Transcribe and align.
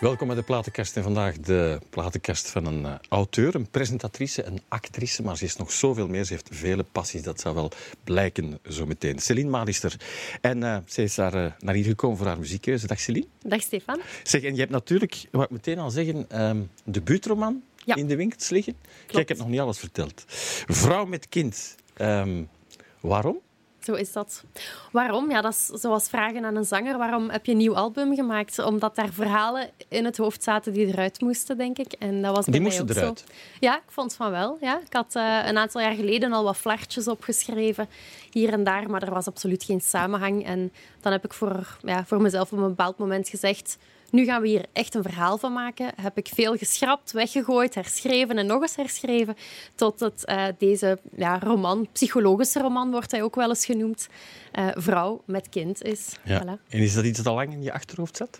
Welkom 0.00 0.26
bij 0.26 0.36
de 0.36 0.42
Platenkast. 0.42 0.96
En 0.96 1.02
vandaag 1.02 1.38
de 1.38 1.80
Platenkast 1.90 2.50
van 2.50 2.66
een 2.66 2.80
uh, 2.80 2.94
auteur, 3.08 3.54
een 3.54 3.70
presentatrice, 3.70 4.44
een 4.44 4.60
actrice. 4.68 5.22
Maar 5.22 5.36
ze 5.36 5.44
is 5.44 5.56
nog 5.56 5.72
zoveel 5.72 6.08
meer. 6.08 6.24
Ze 6.24 6.32
heeft 6.32 6.48
vele 6.52 6.82
passies. 6.82 7.22
Dat 7.22 7.40
zal 7.40 7.54
wel 7.54 7.70
blijken 8.04 8.58
zo 8.68 8.86
meteen. 8.86 9.18
Celine 9.18 9.50
Malister. 9.50 9.96
En 10.40 10.62
uh, 10.62 10.76
ze 10.86 11.02
is 11.02 11.14
daar 11.14 11.34
uh, 11.34 11.52
naar 11.58 11.74
hier 11.74 11.84
gekomen 11.84 12.16
voor 12.16 12.26
haar 12.26 12.38
muziekkeuze. 12.38 12.86
Dag 12.86 13.00
Celine. 13.00 13.26
Dag 13.42 13.60
Stefan. 13.60 14.00
Zeg, 14.22 14.42
en 14.42 14.52
je 14.54 14.60
hebt 14.60 14.72
natuurlijk, 14.72 15.26
wat 15.30 15.44
ik 15.44 15.50
meteen 15.50 15.78
al 15.78 15.90
zeggen, 15.90 16.42
um, 16.42 16.70
debuutroman 16.84 17.62
ja. 17.84 17.94
in 17.94 18.06
de 18.06 18.16
winkels 18.16 18.48
liggen. 18.48 18.76
Kijk, 19.06 19.22
ik 19.22 19.28
heb 19.28 19.38
nog 19.38 19.48
niet 19.48 19.60
alles 19.60 19.78
verteld. 19.78 20.24
Vrouw 20.66 21.04
met 21.04 21.28
kind. 21.28 21.76
Um, 22.00 22.48
waarom? 23.00 23.38
Zo 23.86 23.92
is 23.92 24.12
dat. 24.12 24.44
Waarom? 24.92 25.30
Ja, 25.30 25.40
dat 25.40 25.52
is 25.52 25.66
zoals 25.80 26.08
vragen 26.08 26.44
aan 26.44 26.56
een 26.56 26.64
zanger. 26.64 26.98
Waarom 26.98 27.30
heb 27.30 27.46
je 27.46 27.52
een 27.52 27.58
nieuw 27.58 27.76
album 27.76 28.14
gemaakt? 28.14 28.58
Omdat 28.58 28.96
daar 28.96 29.12
verhalen 29.12 29.70
in 29.88 30.04
het 30.04 30.16
hoofd 30.16 30.42
zaten 30.42 30.72
die 30.72 30.86
eruit 30.86 31.20
moesten, 31.20 31.56
denk 31.56 31.78
ik. 31.78 31.92
En 31.92 32.22
dat 32.22 32.36
was 32.36 32.44
die 32.44 32.54
bij 32.54 32.62
moesten 32.62 32.84
mij 32.84 32.94
ook 32.94 33.00
eruit? 33.00 33.18
Zo. 33.18 33.34
Ja, 33.60 33.76
ik 33.76 33.90
vond 33.90 34.14
van 34.14 34.30
wel. 34.30 34.58
Ja. 34.60 34.80
Ik 34.86 34.92
had 34.92 35.14
uh, 35.16 35.46
een 35.46 35.58
aantal 35.58 35.80
jaar 35.80 35.94
geleden 35.94 36.32
al 36.32 36.44
wat 36.44 36.56
flartjes 36.56 37.08
opgeschreven, 37.08 37.88
hier 38.30 38.52
en 38.52 38.64
daar, 38.64 38.90
maar 38.90 39.02
er 39.02 39.14
was 39.14 39.26
absoluut 39.26 39.64
geen 39.64 39.80
samenhang. 39.80 40.44
En 40.44 40.72
dan 41.00 41.12
heb 41.12 41.24
ik 41.24 41.32
voor, 41.32 41.76
ja, 41.82 42.04
voor 42.04 42.20
mezelf 42.20 42.52
op 42.52 42.58
een 42.58 42.68
bepaald 42.68 42.98
moment 42.98 43.28
gezegd... 43.28 43.78
Nu 44.10 44.24
gaan 44.24 44.42
we 44.42 44.48
hier 44.48 44.64
echt 44.72 44.94
een 44.94 45.02
verhaal 45.02 45.38
van 45.38 45.52
maken. 45.52 45.92
Heb 46.00 46.18
ik 46.18 46.28
veel 46.34 46.56
geschrapt, 46.56 47.12
weggegooid, 47.12 47.74
herschreven 47.74 48.38
en 48.38 48.46
nog 48.46 48.62
eens 48.62 48.76
herschreven. 48.76 49.36
Tot 49.74 50.00
het 50.00 50.22
uh, 50.26 50.44
deze 50.58 50.98
ja, 51.16 51.38
roman, 51.38 51.88
psychologische 51.92 52.60
roman 52.60 52.90
wordt 52.90 53.10
hij 53.10 53.22
ook 53.22 53.34
wel 53.34 53.48
eens 53.48 53.64
genoemd, 53.64 54.08
uh, 54.58 54.68
Vrouw 54.74 55.22
met 55.24 55.48
kind 55.48 55.82
is. 55.82 56.16
Ja. 56.24 56.42
Voilà. 56.42 56.68
En 56.68 56.78
is 56.78 56.94
dat 56.94 57.04
iets 57.04 57.18
dat 57.18 57.26
al 57.26 57.34
lang 57.34 57.52
in 57.52 57.62
je 57.62 57.72
achterhoofd 57.72 58.16
zat? 58.16 58.38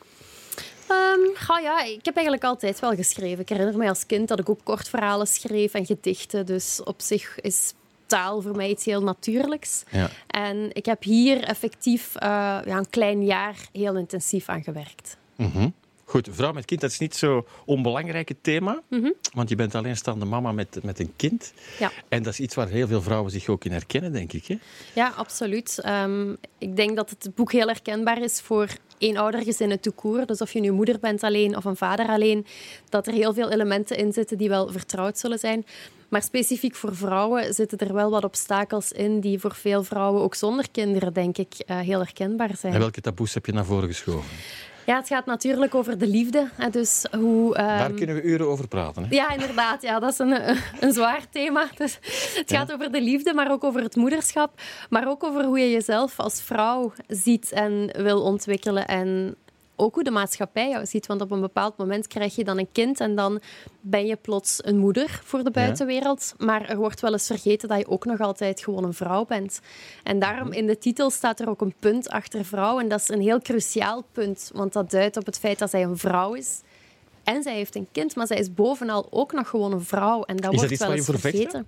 Um, 0.91 1.63
ja, 1.63 1.83
ik 1.83 2.05
heb 2.05 2.15
eigenlijk 2.15 2.45
altijd 2.45 2.81
wel 2.81 2.95
geschreven. 2.95 3.41
Ik 3.41 3.49
herinner 3.49 3.77
me 3.77 3.89
als 3.89 4.07
kind 4.07 4.29
dat 4.29 4.39
ik 4.39 4.49
ook 4.49 4.61
kortverhalen 4.63 5.27
schreef 5.27 5.75
en 5.75 5.87
gedichten. 5.87 6.47
Dus 6.47 6.81
op 6.85 7.01
zich 7.01 7.41
is 7.41 7.73
taal 8.07 8.43
voor 8.43 8.57
mij 8.57 8.69
iets 8.69 8.85
heel 8.85 9.03
natuurlijks. 9.03 9.83
Ja. 9.91 10.11
En 10.27 10.71
ik 10.73 10.87
heb 10.87 11.03
hier 11.03 11.45
effectief 11.45 12.15
uh, 12.15 12.21
ja, 12.65 12.77
een 12.77 12.91
klein 12.91 13.25
jaar 13.25 13.57
heel 13.73 13.97
intensief 13.97 14.49
aan 14.49 14.63
gewerkt. 14.63 15.17
Mm 15.37 15.51
-hmm. 15.53 15.75
Goed, 16.09 16.29
vrouw 16.31 16.53
met 16.53 16.65
kind, 16.65 16.81
dat 16.81 16.91
is 16.91 16.99
niet 16.99 17.17
zo'n 17.17 17.45
onbelangrijk 17.65 18.33
thema. 18.41 18.83
Mm 18.89 19.01
-hmm. 19.01 19.15
Want 19.33 19.49
je 19.49 19.55
bent 19.55 19.75
alleenstaande 19.75 20.25
mama 20.25 20.53
met, 20.53 20.79
met 20.83 20.99
een 20.99 21.13
kind. 21.17 21.53
Ja. 21.79 21.93
En 22.09 22.23
dat 22.23 22.33
is 22.33 22.41
iets 22.41 22.55
waar 22.55 22.69
heel 22.69 22.87
veel 22.87 23.03
vrouwen 23.03 23.31
zich 23.31 23.49
ook 23.49 23.65
in 23.65 23.73
herkennen, 23.73 24.13
denk 24.13 24.33
ik. 24.33 24.47
Hè? 24.47 24.59
Ja, 24.95 25.13
absoluut. 25.17 25.83
Um, 25.87 26.37
ik 26.59 26.77
denk 26.77 26.97
dat 26.97 27.11
het 27.11 27.35
boek 27.35 27.53
heel 27.53 27.67
herkenbaar 27.67 28.23
is 28.23 28.41
voor 28.41 28.69
eenoudergezinnen 28.99 29.81
court. 29.95 30.29
Dus 30.29 30.41
of 30.41 30.53
je 30.53 30.61
nu 30.61 30.71
moeder 30.71 30.99
bent 31.01 31.23
alleen 31.23 31.57
of 31.57 31.65
een 31.65 31.77
vader 31.77 32.07
alleen, 32.07 32.47
dat 32.89 33.07
er 33.07 33.13
heel 33.13 33.35
veel 33.35 33.51
elementen 33.51 33.97
in 33.97 34.13
zitten 34.13 34.39
die 34.39 34.49
wel 34.49 34.73
vertrouwd 34.73 35.19
zullen 35.19 35.39
zijn. 35.39 35.67
Maar 36.09 36.23
specifiek 36.23 36.75
voor 36.75 36.97
vrouwen 36.97 37.55
zitten 37.55 37.79
er 37.79 37.95
wel 37.95 38.11
wat 38.11 38.25
obstakels 38.25 38.93
in 38.93 39.21
die 39.21 39.39
voor 39.39 39.55
veel 39.55 39.85
vrouwen, 39.85 40.23
ook 40.23 40.35
zonder 40.35 40.71
kinderen, 40.71 41.13
denk 41.13 41.39
ik, 41.39 41.55
uh, 41.67 41.79
heel 41.79 41.99
herkenbaar 41.99 42.57
zijn. 42.57 42.73
En 42.73 42.79
welke 42.79 43.01
taboes 43.01 43.35
heb 43.35 43.47
je 43.47 43.53
naar 43.53 43.65
voren 43.65 43.89
geschoven? 43.89 44.31
Ja, 44.87 44.97
het 44.97 45.07
gaat 45.07 45.27
natuurlijk 45.27 45.75
over 45.75 45.99
de 45.99 46.07
liefde. 46.07 46.49
Hè, 46.55 46.71
dus 46.71 47.07
hoe, 47.11 47.47
um... 47.47 47.67
Daar 47.67 47.93
kunnen 47.93 48.17
we 48.17 48.23
uren 48.23 48.49
over 48.49 48.69
praten. 48.69 49.03
Hè? 49.03 49.09
Ja, 49.15 49.31
inderdaad. 49.31 49.83
Ja, 49.83 49.99
dat 49.99 50.13
is 50.13 50.19
een, 50.19 50.57
een 50.81 50.93
zwaar 50.93 51.29
thema. 51.31 51.69
Dus 51.77 51.99
het 52.35 52.53
gaat 52.53 52.69
ja. 52.69 52.75
over 52.75 52.93
de 52.93 53.03
liefde, 53.03 53.35
maar 53.35 53.51
ook 53.51 53.65
over 53.65 53.83
het 53.83 53.97
moederschap. 53.97 54.61
Maar 54.91 55.09
ook 55.09 55.25
over 55.25 55.45
hoe 55.45 55.59
je 55.59 55.71
jezelf 55.71 56.21
als 56.21 56.43
vrouw 56.43 56.93
ziet 57.09 57.53
en 57.53 57.91
wil 58.03 58.23
ontwikkelen. 58.23 58.87
En 58.87 59.37
ook 59.77 59.95
hoe 59.95 60.05
de 60.05 60.11
maatschappij 60.11 60.69
jou 60.69 60.87
ziet. 60.87 61.07
Want 61.07 61.21
op 61.21 61.31
een 61.31 61.41
bepaald 61.41 61.77
moment 61.77 62.07
krijg 62.07 62.37
je 62.37 62.45
dan 62.45 62.59
een 62.59 62.73
kind 62.73 63.01
en 63.01 63.15
dan 63.15 63.41
ben 63.81 64.07
je 64.07 64.17
plots 64.17 64.59
een 64.65 64.79
moeder 64.79 65.21
voor 65.25 65.45
de 65.45 65.51
buitenwereld. 65.51 66.35
Ja. 66.39 66.45
Maar 66.45 66.69
er 66.69 66.77
wordt 66.77 67.01
wel 67.01 67.13
eens 67.13 67.27
vergeten 67.27 67.69
dat 67.69 67.79
je 67.79 67.89
ook 67.89 68.05
nog 68.05 68.21
altijd 68.21 68.61
gewoon 68.61 68.85
een 68.85 68.95
vrouw 68.95 69.25
bent. 69.25 69.61
En 70.03 70.19
daarom 70.19 70.53
in 70.53 70.67
de 70.67 70.79
titel 70.79 71.11
staat 71.11 71.41
er 71.41 71.49
ook 71.49 71.61
een 71.61 71.75
punt 71.79 72.09
achter 72.09 72.45
vrouw. 72.45 72.81
En 72.81 72.89
dat 72.89 73.01
is 73.01 73.09
een 73.09 73.21
heel 73.21 73.41
cruciaal 73.41 74.05
punt, 74.13 74.51
want 74.55 74.73
dat 74.73 74.91
duidt 74.91 75.17
op 75.17 75.27
het 75.27 75.39
feit 75.39 75.59
dat 75.59 75.71
zij 75.71 75.83
een 75.83 75.99
vrouw 75.99 76.35
is. 76.35 76.61
En 77.25 77.43
zij 77.43 77.55
heeft 77.55 77.75
een 77.75 77.89
kind, 77.93 78.17
maar 78.17 78.27
zij 78.27 78.39
is 78.39 78.55
bovenal 78.55 79.07
ook 79.11 79.33
nog 79.33 79.49
gewoon 79.49 79.73
een 79.73 79.85
vrouw. 79.85 80.23
En 80.23 80.37
dat 80.37 80.53
is 80.53 80.59
wordt 80.59 80.79
dat 80.79 80.89
wel 80.89 80.97
eens 80.97 81.07
vergeten. 81.07 81.67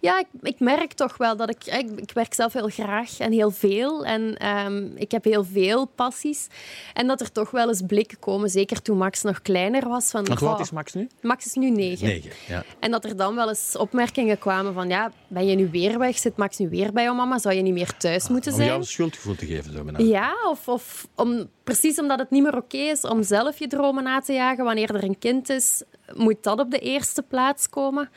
Ja, 0.00 0.18
ik, 0.18 0.26
ik, 0.42 0.60
merk 0.60 0.92
toch 0.92 1.16
wel 1.16 1.36
dat 1.36 1.50
ik, 1.50 1.64
ik... 1.64 2.00
Ik 2.00 2.12
werk 2.12 2.34
zelf 2.34 2.52
heel 2.52 2.68
graag 2.68 3.18
en 3.18 3.32
heel 3.32 3.50
veel. 3.50 4.04
En 4.04 4.48
um, 4.48 4.92
ik 4.96 5.10
heb 5.10 5.24
heel 5.24 5.44
veel 5.44 5.86
passies. 5.86 6.46
En 6.94 7.06
dat 7.06 7.20
er 7.20 7.32
toch 7.32 7.50
wel 7.50 7.68
eens 7.68 7.82
blikken 7.86 8.18
komen, 8.18 8.50
zeker 8.50 8.82
toen 8.82 8.96
Max 8.96 9.22
nog 9.22 9.42
kleiner 9.42 9.88
was. 9.88 10.10
Van, 10.10 10.24
Want 10.24 10.42
oud 10.42 10.60
is 10.60 10.70
Max 10.70 10.94
nu? 10.94 11.08
Max 11.20 11.46
is 11.46 11.54
nu 11.54 11.70
negen. 11.70 12.06
Negen, 12.06 12.30
ja. 12.48 12.64
En 12.80 12.90
dat 12.90 13.04
er 13.04 13.16
dan 13.16 13.34
wel 13.34 13.48
eens 13.48 13.76
opmerkingen 13.76 14.38
kwamen 14.38 14.74
van... 14.74 14.88
Ja, 14.88 15.12
ben 15.28 15.46
je 15.46 15.56
nu 15.56 15.68
weer 15.70 15.98
weg? 15.98 16.18
Zit 16.18 16.36
Max 16.36 16.58
nu 16.58 16.68
weer 16.68 16.92
bij 16.92 17.02
jou 17.02 17.16
mama? 17.16 17.38
Zou 17.38 17.54
je 17.54 17.62
niet 17.62 17.72
meer 17.72 17.96
thuis 17.96 18.28
moeten 18.28 18.50
Om 18.50 18.56
zijn? 18.56 18.68
jou 18.68 18.80
een 18.80 18.86
schuldgevoel 18.86 19.34
te 19.34 19.46
geven, 19.46 19.72
zo 19.72 19.82
bijna. 19.82 19.98
Ja, 19.98 20.34
of, 20.50 20.68
of 20.68 21.08
om, 21.14 21.48
precies 21.64 21.98
omdat 21.98 22.18
het 22.18 22.30
niet 22.30 22.42
meer 22.42 22.56
oké 22.56 22.76
is 22.76 23.00
om 23.00 23.22
zelf 23.22 23.58
je 23.58 23.66
dromen 23.66 24.04
na 24.04 24.20
te 24.20 24.32
jagen. 24.32 24.64
Wanneer 24.64 24.94
er 24.94 25.04
een 25.04 25.18
kind 25.18 25.48
is, 25.48 25.82
moet 26.14 26.42
dat 26.42 26.60
op 26.60 26.70
de 26.70 26.78
eerste 26.78 27.22
plaats 27.22 27.68
komen. 27.68 28.10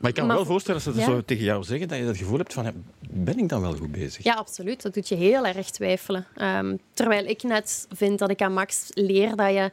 Maar 0.00 0.10
ik 0.10 0.16
kan 0.16 0.26
me 0.26 0.32
Maar- 0.32 0.42
wel 0.42 0.52
voorstellen 0.52 0.84
als 0.84 0.94
ze 0.94 1.00
Ja. 1.00 1.06
dat 1.06 1.14
zo 1.14 1.22
tegen 1.24 1.44
jou 1.44 1.64
zeggen, 1.64 1.88
dat 1.88 1.98
je 1.98 2.04
dat 2.04 2.16
gevoel 2.16 2.38
hebt 2.38 2.52
van, 2.52 2.72
ben 3.10 3.38
ik 3.38 3.48
dan 3.48 3.60
wel 3.60 3.76
goed 3.76 3.92
bezig? 3.92 4.24
Ja, 4.24 4.34
absoluut. 4.34 4.82
Dat 4.82 4.94
doet 4.94 5.08
je 5.08 5.14
heel 5.14 5.46
erg 5.46 5.70
twijfelen. 5.70 6.26
Ehm, 6.36 6.76
terwijl 6.92 7.24
ik 7.24 7.42
net 7.42 7.86
vind 7.94 8.18
dat 8.18 8.30
ik 8.30 8.42
aan 8.42 8.52
Max 8.52 8.86
leer 8.94 9.36
dat 9.36 9.50
je 9.52 9.70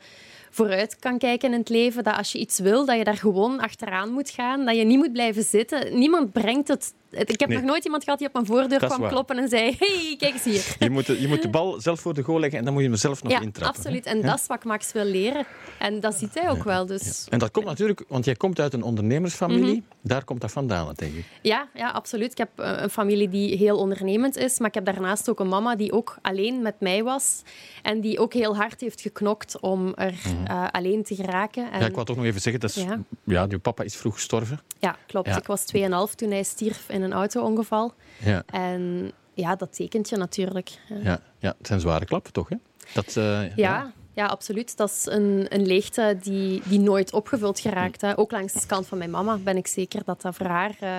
vooruit 0.49 0.95
kan 0.99 1.17
kijken 1.17 1.51
in 1.53 1.59
het 1.59 1.69
leven. 1.69 2.03
Dat 2.03 2.15
als 2.17 2.31
je 2.31 2.39
iets 2.39 2.59
wil, 2.59 2.85
dat 2.85 2.97
je 2.97 3.03
daar 3.03 3.17
gewoon 3.17 3.59
achteraan 3.59 4.11
moet 4.11 4.29
gaan. 4.29 4.65
Dat 4.65 4.75
je 4.75 4.83
niet 4.83 4.97
moet 4.97 5.11
blijven 5.13 5.43
zitten. 5.43 5.97
Niemand 5.99 6.31
brengt 6.31 6.67
het... 6.67 6.93
Ik 7.19 7.39
heb 7.39 7.49
Nee. 7.49 7.57
nog 7.57 7.67
nooit 7.67 7.85
iemand 7.85 8.03
gehad 8.03 8.19
die 8.19 8.27
op 8.27 8.33
mijn 8.33 8.45
voordeur 8.45 8.79
kwam 8.79 8.99
waar. 8.99 9.09
kloppen 9.09 9.37
en 9.37 9.49
zei... 9.49 9.75
hey, 9.79 10.15
kijk 10.17 10.33
eens 10.33 10.43
hier. 10.43 10.75
Je 10.79 10.89
moet, 10.89 11.05
de, 11.05 11.21
je 11.21 11.27
moet 11.27 11.41
de 11.41 11.49
bal 11.49 11.81
zelf 11.81 11.99
voor 11.99 12.13
de 12.13 12.21
goal 12.23 12.39
leggen 12.39 12.59
en 12.59 12.65
dan 12.65 12.73
moet 12.73 12.83
je 12.83 12.89
hem 12.89 12.97
zelf 12.97 13.23
nog 13.23 13.31
Ja, 13.31 13.39
intrappen. 13.41 13.77
absoluut. 13.77 14.05
En 14.05 14.21
dat 14.21 14.39
is 14.39 14.47
wat 14.47 14.63
Max 14.63 14.91
wil 14.91 15.03
leren. 15.05 15.45
En 15.79 15.99
dat 15.99 16.15
ziet 16.15 16.33
hij 16.33 16.49
ook 16.49 16.63
wel. 16.63 16.85
Dus 16.85 17.25
En 17.29 17.39
dat 17.39 17.51
komt 17.51 17.65
natuurlijk, 17.65 18.03
want 18.07 18.25
jij 18.25 18.35
komt 18.35 18.59
uit 18.59 18.73
een 18.73 18.83
ondernemersfamilie. 18.83 19.63
Mhm. 19.73 19.81
Daar 20.01 20.23
komt 20.23 20.41
dat 20.41 20.51
vandaan, 20.51 20.93
denk 20.95 21.13
ik. 21.15 21.25
Ja, 21.41 21.67
ja, 21.73 21.89
absoluut. 21.89 22.31
Ik 22.31 22.37
heb 22.37 22.49
eh, 22.55 22.71
een 22.81 22.89
familie 22.89 23.29
die 23.29 23.57
heel 23.57 23.77
ondernemend 23.77 24.35
is, 24.37 24.59
maar 24.59 24.67
ik 24.67 24.73
heb 24.73 24.85
daarnaast 24.85 25.29
ook 25.29 25.39
een 25.39 25.47
mama 25.47 25.75
die 25.75 25.91
ook 25.91 26.17
alleen 26.21 26.61
met 26.61 26.75
mij 26.79 27.03
was 27.03 27.41
en 27.83 28.01
die 28.01 28.19
ook 28.19 28.33
heel 28.33 28.55
hard 28.55 28.81
heeft 28.81 29.01
geknokt 29.01 29.59
om 29.59 29.93
er 29.95 30.13
eh, 30.47 30.67
alleen 30.71 31.03
te 31.03 31.15
geraken. 31.15 31.63
En, 31.63 31.69
Mhm. 31.71 31.79
Ja, 31.81 31.85
ik 31.87 31.93
wou 31.93 32.05
toch 32.05 32.15
nog 32.15 32.25
even 32.25 32.41
zeggen, 32.41 32.61
dat 32.61 32.69
is, 32.69 32.75
ja. 32.83 32.99
Ja. 33.23 33.45
je 33.49 33.59
papa 33.59 33.83
is 33.83 33.95
vroeg 33.95 34.13
gestorven. 34.13 34.59
ja, 34.79 34.95
klopt. 35.07 35.27
Ja. 35.27 35.37
Ik 35.37 35.45
was 35.47 35.65
2,5 35.65 36.15
toen 36.15 36.31
hij 36.31 36.43
stierf 36.43 36.89
in 36.89 37.01
een 37.01 37.06
auto-ongeval. 37.13 37.93
Ja. 38.23 38.43
En 38.45 39.11
ja, 39.33 39.55
dat 39.55 39.75
tekent 39.75 40.09
je 40.09 40.17
natuurlijk. 40.17 40.69
Ja. 41.03 41.19
Ja, 41.39 41.55
het 41.57 41.67
zijn 41.67 41.79
zware 41.79 42.05
klappen, 42.05 42.33
toch? 42.33 42.49
Hè? 42.49 42.55
Dat, 42.93 43.15
eh, 43.17 43.55
Ja, 43.55 43.91
ja, 44.13 44.25
absoluut. 44.25 44.77
Dat 44.77 44.89
is 44.89 45.05
een, 45.05 45.45
een 45.49 45.65
leegte 45.65 46.17
die, 46.21 46.61
die 46.65 46.79
nooit 46.79 47.13
opgevuld 47.13 47.59
geraakt. 47.59 48.01
Hè. 48.01 48.17
Ook 48.17 48.31
langs 48.31 48.53
de 48.53 48.65
kant 48.67 48.87
van 48.87 48.97
mijn 48.97 49.09
mama 49.11 49.37
ben 49.37 49.57
ik 49.57 49.67
zeker 49.67 50.01
dat 50.05 50.21
dat 50.21 50.35
voor 50.35 50.45
haar 50.45 50.75
eh, 50.79 50.89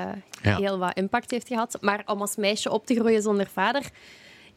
Ja. 0.42 0.56
heel 0.56 0.78
wat 0.78 0.96
impact 0.96 1.30
heeft 1.30 1.48
gehad. 1.48 1.78
Maar 1.80 2.02
om 2.06 2.20
als 2.20 2.36
meisje 2.36 2.70
op 2.70 2.86
te 2.86 2.94
groeien 2.94 3.22
zonder 3.22 3.46
vader... 3.52 3.82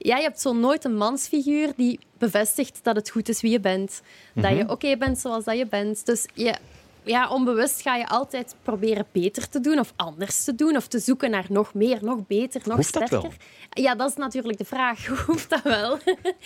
Ja, 0.03 0.17
je 0.17 0.23
hebt 0.23 0.41
zo 0.41 0.53
nooit 0.53 0.83
een 0.83 0.95
mansfiguur 0.97 1.73
die 1.75 1.99
bevestigt 2.17 2.79
dat 2.83 2.95
het 2.95 3.09
goed 3.09 3.29
is 3.29 3.41
wie 3.41 3.51
je 3.51 3.59
bent. 3.59 4.01
Dat 4.33 4.57
je 4.57 4.69
oké 4.69 4.97
bent 4.97 5.19
zoals 5.19 5.43
dat 5.43 5.57
je 5.57 5.65
bent. 5.67 6.05
Dus 6.05 6.25
je, 6.33 6.55
ja, 7.03 7.29
onbewust 7.29 7.81
ga 7.81 7.95
je 7.95 8.07
altijd 8.07 8.55
proberen 8.63 9.05
beter 9.11 9.49
te 9.49 9.59
doen 9.59 9.79
of 9.79 9.93
anders 9.95 10.43
te 10.43 10.55
doen. 10.55 10.75
Of 10.75 10.87
te 10.87 10.99
zoeken 10.99 11.29
naar 11.31 11.45
nog 11.49 11.73
meer, 11.73 11.97
nog 12.01 12.27
beter, 12.27 12.61
nog 12.65 12.75
Hoeft 12.75 12.93
dat 12.93 13.07
sterker. 13.07 13.29
wel? 13.29 13.37
Ja, 13.83 13.95
dat 13.95 14.09
is 14.09 14.15
natuurlijk 14.15 14.57
de 14.57 14.65
vraag. 14.65 15.05
Hoeft 15.27 15.49
dat 15.49 15.61
wel? 15.63 15.97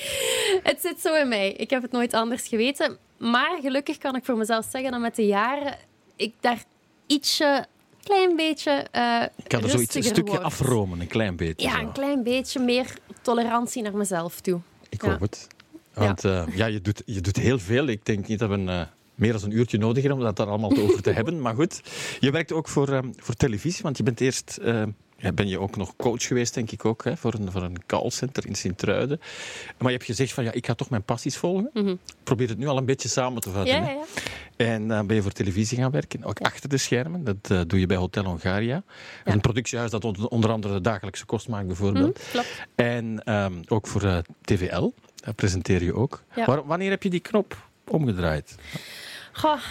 het 0.70 0.82
zit 0.82 1.00
zo 1.02 1.16
in 1.16 1.28
mij. 1.28 1.52
Ik 1.52 1.70
heb 1.70 1.82
het 1.82 1.92
nooit 1.92 2.14
anders 2.14 2.48
geweten. 2.48 2.98
Maar 3.18 3.58
gelukkig 3.62 3.98
kan 3.98 4.16
ik 4.16 4.26
voor 4.26 4.38
mezelf 4.38 4.66
zeggen 4.72 4.92
dat 4.92 5.00
met 5.00 5.16
de 5.16 5.26
jaren 5.26 5.76
ik 6.16 6.34
daar 6.40 6.64
ietsje, 7.08 7.66
klein 8.04 8.36
beetje 8.36 8.72
eh 8.92 9.24
Ik 9.36 9.48
kan 9.48 9.64
er 9.64 9.70
zoiets 9.70 9.96
een 9.96 10.04
stukje 10.04 10.40
afromen, 10.40 11.00
een 11.00 11.08
klein 11.08 11.36
beetje. 11.36 11.68
Ja, 11.68 11.74
zo. 11.76 11.80
een 11.80 11.92
klein 11.92 12.24
beetje 12.24 12.60
meer 12.60 12.94
tolerantie 13.22 13.82
naar 13.84 13.96
mezelf 13.98 14.42
toe. 14.42 14.60
Ik 14.90 15.04
Ja. 15.04 15.10
hoop 15.12 15.20
het. 15.20 15.48
Want 15.94 16.22
ja. 16.22 16.46
ja, 16.54 16.66
je, 16.66 16.82
doet, 16.82 17.02
je 17.06 17.22
doet 17.22 17.36
heel 17.36 17.60
veel. 17.60 17.86
Ik 17.88 18.06
denk 18.06 18.28
niet 18.28 18.40
dat 18.40 18.50
we 18.50 18.56
een, 18.56 18.70
eh, 18.70 18.82
meer 19.16 19.32
dan 19.32 19.44
een 19.44 19.52
uurtje 19.58 19.78
nodig 19.78 20.12
om 20.12 20.20
dat 20.20 20.36
daar 20.36 20.48
allemaal 20.48 20.78
over 20.78 21.02
te 21.02 21.12
hebben. 21.20 21.42
Maar 21.42 21.56
goed, 21.56 21.82
je 22.20 22.32
werkt 22.32 22.52
ook 22.52 22.68
voor, 22.68 22.90
ehm, 22.90 23.08
voor 23.18 23.36
televisie, 23.36 23.84
want 23.84 23.98
je 23.98 24.04
bent 24.04 24.22
eerst... 24.22 24.58
ehm, 24.62 24.90
ja, 25.18 25.32
ben 25.32 25.48
je 25.48 25.60
ook 25.60 25.76
nog 25.78 25.96
coach 25.96 26.24
geweest, 26.24 26.54
denk 26.54 26.72
ik 26.72 26.86
ook, 26.86 27.04
hè, 27.04 27.18
voor, 27.18 27.34
een, 27.34 27.52
voor 27.52 27.62
een 27.64 27.86
callcenter 27.86 28.46
in 28.48 28.56
Sint-Truiden. 28.56 29.20
Maar 29.78 29.88
je 29.92 29.94
hebt 29.98 30.04
gezegd 30.10 30.34
van, 30.34 30.44
ja, 30.44 30.52
ik 30.52 30.66
ga 30.66 30.74
toch 30.74 30.90
mijn 30.90 31.04
passies 31.04 31.38
volgen. 31.38 31.70
Mhm. 31.74 31.96
Probeer 32.24 32.50
het 32.50 32.58
nu 32.58 32.68
al 32.68 32.78
een 32.78 32.86
beetje 32.86 33.10
samen 33.10 33.42
te 33.42 33.50
vatten. 33.50 33.76
Ja, 33.76 33.82
ja, 33.84 33.90
ja. 33.90 34.04
En 34.66 34.88
dan 34.88 35.08
ben 35.08 35.16
je 35.16 35.22
voor 35.22 35.32
televisie 35.32 35.78
gaan 35.78 35.92
werken, 35.92 36.24
ook 36.24 36.40
achter 36.40 36.70
de 36.70 36.78
schermen. 36.78 37.24
Dat 37.24 37.36
eh, 37.42 37.62
doe 37.68 37.80
je 37.80 37.86
bij 37.86 37.98
Hotel 37.98 38.24
Hongaria. 38.24 38.84
Een 39.24 39.42
productiehuis 39.42 39.92
dat 39.92 40.04
onder- 40.06 40.28
onder 40.28 40.50
andere 40.52 40.74
de 40.74 40.82
dagelijkse 40.82 41.26
kost 41.26 41.48
maakt, 41.48 41.68
bijvoorbeeld. 41.68 42.20
Klopt. 42.32 42.62
En 42.76 43.24
ehm, 43.24 43.54
ook 43.68 43.88
voor 43.88 44.04
eh, 44.04 44.18
TVL, 44.42 44.92
dat 45.16 45.36
presenteer 45.36 45.84
je 45.84 45.94
ook. 45.96 46.24
Waar- 46.46 46.66
wanneer 46.66 46.90
heb 46.90 47.04
je 47.04 47.10
die 47.10 47.20
knop 47.20 47.68
omgedraaid? 47.90 48.56
Goh, 49.32 49.62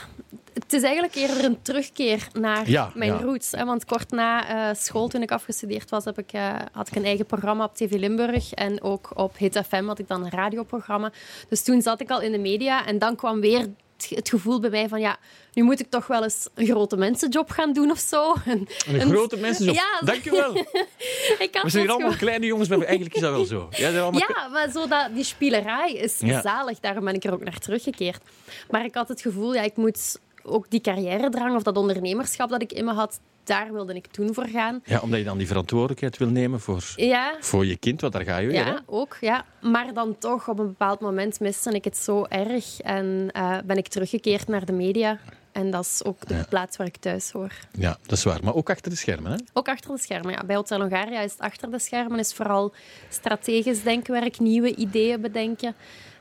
het 0.52 0.72
is 0.72 0.82
eigenlijk 0.82 1.14
eerder 1.14 1.44
een 1.44 1.62
terugkeer 1.62 2.28
naar 2.32 2.70
Ja, 2.70 2.90
mijn 2.94 3.12
ja. 3.12 3.20
roots. 3.20 3.50
Hè? 3.50 3.64
Want 3.64 3.84
kort 3.84 4.11
na 4.11 4.49
eh, 4.49 4.76
school, 4.76 5.08
toen 5.08 5.22
ik 5.22 5.31
afgestudeerd 5.31 5.90
was, 5.90 6.05
heb 6.05 6.19
ik, 6.19 6.32
eh, 6.32 6.55
had 6.72 6.88
ik 6.88 6.96
een 6.96 7.05
eigen 7.05 7.26
programma 7.26 7.64
op 7.64 7.75
TV 7.75 7.93
Limburg. 7.99 8.52
En 8.52 8.82
ook 8.82 9.11
op 9.14 9.38
Hit 9.38 9.62
FM 9.66 9.84
had 9.84 9.99
ik 9.99 10.08
dan 10.08 10.25
een 10.25 10.31
radioprogramma. 10.31 11.12
Dus 11.49 11.62
toen 11.62 11.82
zat 11.82 12.00
ik 12.00 12.11
al 12.11 12.20
in 12.20 12.32
de 12.32 12.38
media. 12.38 12.87
En 12.87 12.99
dan 12.99 13.16
kwam 13.16 13.40
weer 13.40 13.69
het, 14.09 14.19
het 14.19 14.29
gevoel 14.29 14.61
bij 14.61 14.71
mij 14.71 14.89
van... 14.89 15.01
Ja, 15.01 15.17
nu 15.53 15.62
moet 15.62 15.81
ik 15.81 15.91
toch 15.91 16.06
wel 16.06 16.23
eens 16.23 16.49
een 16.55 16.67
grote 16.67 16.97
mensenjob 16.97 17.51
gaan 17.51 17.73
doen 17.73 17.91
of 17.91 17.99
zo. 17.99 18.35
En, 18.45 18.67
Een 18.87 19.01
en- 19.01 19.09
grote 19.11 19.37
mensenjob. 19.37 19.75
Ja, 19.75 20.01
Dankjewel. 20.05 20.56
ik 21.39 21.59
We 21.62 21.69
zijn 21.71 21.83
hier 21.83 21.93
allemaal 21.93 22.17
kleine 22.17 22.47
jongens, 22.47 22.69
maar 22.69 22.79
eigenlijk 22.81 23.15
is 23.15 23.21
dat 23.21 23.31
wel 23.31 23.45
zo. 23.45 23.69
Ja, 23.77 23.89
allemaal 24.01 24.21
Ja, 24.29 24.49
maar 24.49 24.71
zo 24.71 24.87
dat, 24.89 25.09
die 25.15 25.25
spielerij 25.25 25.93
is 25.93 26.19
Ja. 26.21 26.41
zalig. 26.41 26.81
Daarom 26.81 27.05
ben 27.05 27.15
ik 27.15 27.25
er 27.25 27.33
ook 27.33 27.45
naar 27.45 27.59
teruggekeerd. 27.59 28.23
Maar 28.71 28.85
ik 28.85 28.95
had 28.95 29.09
het 29.09 29.21
gevoel, 29.21 29.55
ja, 29.55 29.62
ik 29.62 29.77
moet 29.77 30.19
ook 30.43 30.71
die 30.71 30.81
carrière-drang 30.81 31.57
of 31.57 31.62
dat 31.62 31.77
ondernemerschap 31.77 32.50
dat 32.50 32.62
ik 32.62 32.73
in 32.73 32.85
me 32.85 32.93
had, 32.93 33.21
daar 33.44 33.73
wilde 33.73 33.94
ik 33.94 34.06
toen 34.06 34.35
voor 34.35 34.46
gaan. 34.46 34.81
Ja, 34.85 35.00
omdat 35.00 35.19
je 35.19 35.25
dan 35.25 35.38
die 35.38 35.46
verantwoordelijkheid 35.46 36.17
wil 36.19 36.29
nemen 36.29 36.61
voor, 36.61 36.93
Ja, 36.96 37.37
voor 37.41 37.67
je 37.67 37.76
kind, 37.76 38.00
want 38.00 38.12
daar 38.12 38.25
ga 38.25 38.37
je 38.38 38.46
weer. 38.46 38.64
hè? 38.64 38.70
ja, 38.70 38.82
ook. 38.87 39.17
Ja. 39.20 39.44
Maar 39.62 39.93
dan 39.94 40.19
toch, 40.19 40.49
op 40.49 40.58
een 40.58 40.67
bepaald 40.67 41.00
moment 41.00 41.41
miste 41.41 41.70
ik 41.70 41.85
het 41.85 41.96
zo 41.96 42.25
erg. 42.29 42.81
En 42.81 43.29
eh, 43.32 43.56
ben 43.64 43.76
ik 43.76 43.88
teruggekeerd 43.88 44.49
naar 44.49 44.64
de 44.64 44.73
media. 44.73 45.19
En 45.52 45.70
dat 45.70 45.85
is 45.85 46.05
ook 46.05 46.26
de 46.29 46.35
Ja. 46.35 46.44
plaats 46.49 46.76
waar 46.76 46.87
ik 46.87 46.96
thuis 46.96 47.31
hoor. 47.31 47.52
Ja, 47.79 47.96
dat 48.02 48.19
is 48.19 48.25
waar. 48.25 48.38
Maar 48.44 48.55
ook 48.55 48.70
achter 48.70 48.91
de 48.91 48.96
schermen. 48.96 49.32
Hè? 49.32 49.38
Ook 49.52 49.69
achter 49.69 49.90
de 49.90 49.99
schermen. 50.00 50.32
Ja. 50.32 50.43
Bij 50.47 50.56
Hotel 50.56 50.81
Hongaria 50.81 51.20
is 51.20 51.32
het 51.32 51.40
achter 51.40 51.70
de 51.70 51.79
schermen. 51.79 52.19
Is 52.19 52.32
vooral 52.35 52.73
strategisch 53.08 53.82
denkwerk, 53.82 54.38
nieuwe 54.38 54.75
ideeën 54.75 55.20
bedenken. 55.20 55.75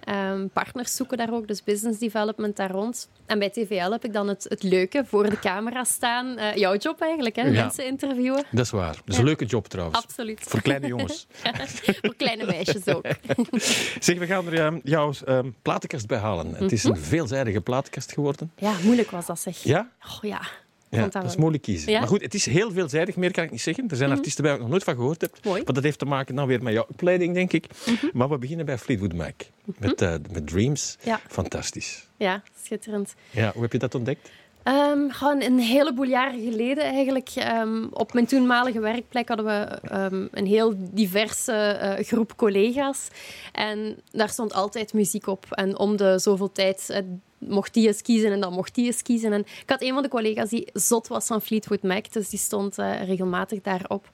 Ehm, 0.05 0.47
partners 0.53 0.95
zoeken 0.95 1.17
daar 1.17 1.33
ook, 1.33 1.47
dus 1.47 1.63
business 1.63 1.99
development 1.99 2.55
daar 2.55 2.71
rond. 2.71 3.09
En 3.25 3.39
bij 3.39 3.49
TVL 3.49 3.91
heb 3.91 4.05
ik 4.05 4.13
dan 4.13 4.27
het, 4.27 4.45
het 4.49 4.63
leuke, 4.63 5.03
voor 5.05 5.29
de 5.29 5.39
camera 5.39 5.83
staan. 5.83 6.37
Eh, 6.37 6.55
jouw 6.55 6.75
job 6.75 7.01
eigenlijk, 7.01 7.35
hè? 7.35 7.41
Ja. 7.41 7.51
mensen 7.51 7.85
interviewen. 7.85 8.43
Dat 8.51 8.65
is 8.65 8.71
waar. 8.71 8.93
Dat 8.93 9.01
is 9.05 9.17
een 9.17 9.23
leuke 9.23 9.45
job 9.45 9.67
trouwens. 9.67 9.97
Absoluut. 9.97 10.39
Voor 10.41 10.61
kleine 10.61 10.87
jongens. 10.87 11.27
voor 12.01 12.15
kleine 12.15 12.45
meisjes 12.45 12.87
ook. 12.87 13.05
Zeg, 13.99 14.17
we 14.17 14.25
gaan 14.25 14.47
er 14.47 14.59
ehm, 14.59 14.79
jouw 14.83 15.13
ehm, 15.25 15.49
platenkast 15.61 16.07
bij 16.07 16.17
halen. 16.17 16.55
Het 16.55 16.71
is 16.71 16.83
een 16.83 16.97
veelzijdige 16.97 17.61
platenkast 17.61 18.11
geworden. 18.11 18.51
Ja, 18.57 18.73
moeilijk 18.83 19.11
was 19.11 19.25
dat 19.25 19.39
zeg. 19.39 19.63
Ja? 19.63 19.89
Oh, 20.01 20.29
ja. 20.29 20.41
Ja, 20.89 21.07
dat 21.07 21.23
is 21.23 21.35
moeilijk 21.35 21.63
kiezen. 21.63 21.91
Ja. 21.91 21.99
Maar 21.99 22.07
goed, 22.07 22.21
het 22.21 22.33
is 22.33 22.45
heel 22.45 22.71
veelzijdig, 22.71 23.15
meer 23.15 23.31
kan 23.31 23.43
ik 23.43 23.51
niet 23.51 23.61
zeggen. 23.61 23.89
Er 23.89 23.95
zijn 23.95 24.11
artiesten 24.11 24.43
bij 24.43 24.51
waar 24.51 24.59
ik 24.59 24.65
nog 24.65 24.71
nooit 24.71 24.83
van 24.83 24.95
gehoord 24.95 25.21
heb. 25.21 25.37
Mooi. 25.43 25.63
Maar 25.63 25.73
dat 25.73 25.83
heeft 25.83 25.99
te 25.99 26.05
maken 26.05 26.35
dan 26.35 26.47
weer 26.47 26.63
met 26.63 26.73
jouw 26.73 26.85
opleiding, 26.89 27.33
denk 27.33 27.53
ik. 27.53 27.67
Mhm. 27.85 28.05
Maar 28.13 28.29
we 28.29 28.37
beginnen 28.37 28.65
bij 28.65 28.77
Fleetwood 28.77 29.13
Mac. 29.13 29.33
Met, 29.65 30.01
eh, 30.01 30.13
met 30.31 30.47
Dreams. 30.47 30.97
Ja. 31.03 31.19
Fantastisch. 31.27 32.07
Ja, 32.17 32.43
schitterend. 32.63 33.13
Ja, 33.29 33.51
hoe 33.53 33.61
heb 33.61 33.71
je 33.71 33.77
dat 33.79 33.95
ontdekt? 33.95 34.29
Ehm, 34.63 35.09
gewoon 35.09 35.41
een 35.41 35.59
heleboel 35.59 36.05
jaren 36.05 36.43
geleden 36.43 36.83
eigenlijk. 36.83 37.29
ehm, 37.35 37.85
op 37.89 38.13
mijn 38.13 38.25
toenmalige 38.25 38.79
werkplek 38.79 39.27
hadden 39.27 39.45
we 39.45 39.79
ehm, 39.89 40.27
een 40.31 40.45
heel 40.45 40.73
diverse 40.77 41.51
eh, 41.53 42.05
groep 42.05 42.35
collega's. 42.35 43.07
En 43.51 43.97
daar 44.11 44.29
stond 44.29 44.53
altijd 44.53 44.93
muziek 44.93 45.27
op. 45.27 45.45
En 45.49 45.77
om 45.77 45.97
de 45.97 46.19
zoveel 46.19 46.51
tijd 46.51 46.89
eh, 46.89 46.99
mocht 47.37 47.73
die 47.73 47.87
eens 47.87 48.01
kiezen 48.01 48.31
en 48.31 48.39
dan 48.39 48.53
mocht 48.53 48.75
die 48.75 48.85
eens 48.85 49.01
kiezen. 49.01 49.33
En 49.33 49.39
ik 49.39 49.69
had 49.69 49.81
een 49.81 49.93
van 49.93 50.03
de 50.03 50.09
collega's 50.09 50.49
die 50.49 50.69
zot 50.73 51.07
was 51.07 51.25
van 51.27 51.41
Fleetwood 51.41 51.83
Mac. 51.83 52.11
Dus 52.11 52.29
die 52.29 52.39
stond 52.39 52.77
eh, 52.77 53.03
regelmatig 53.05 53.61
daarop. 53.61 54.09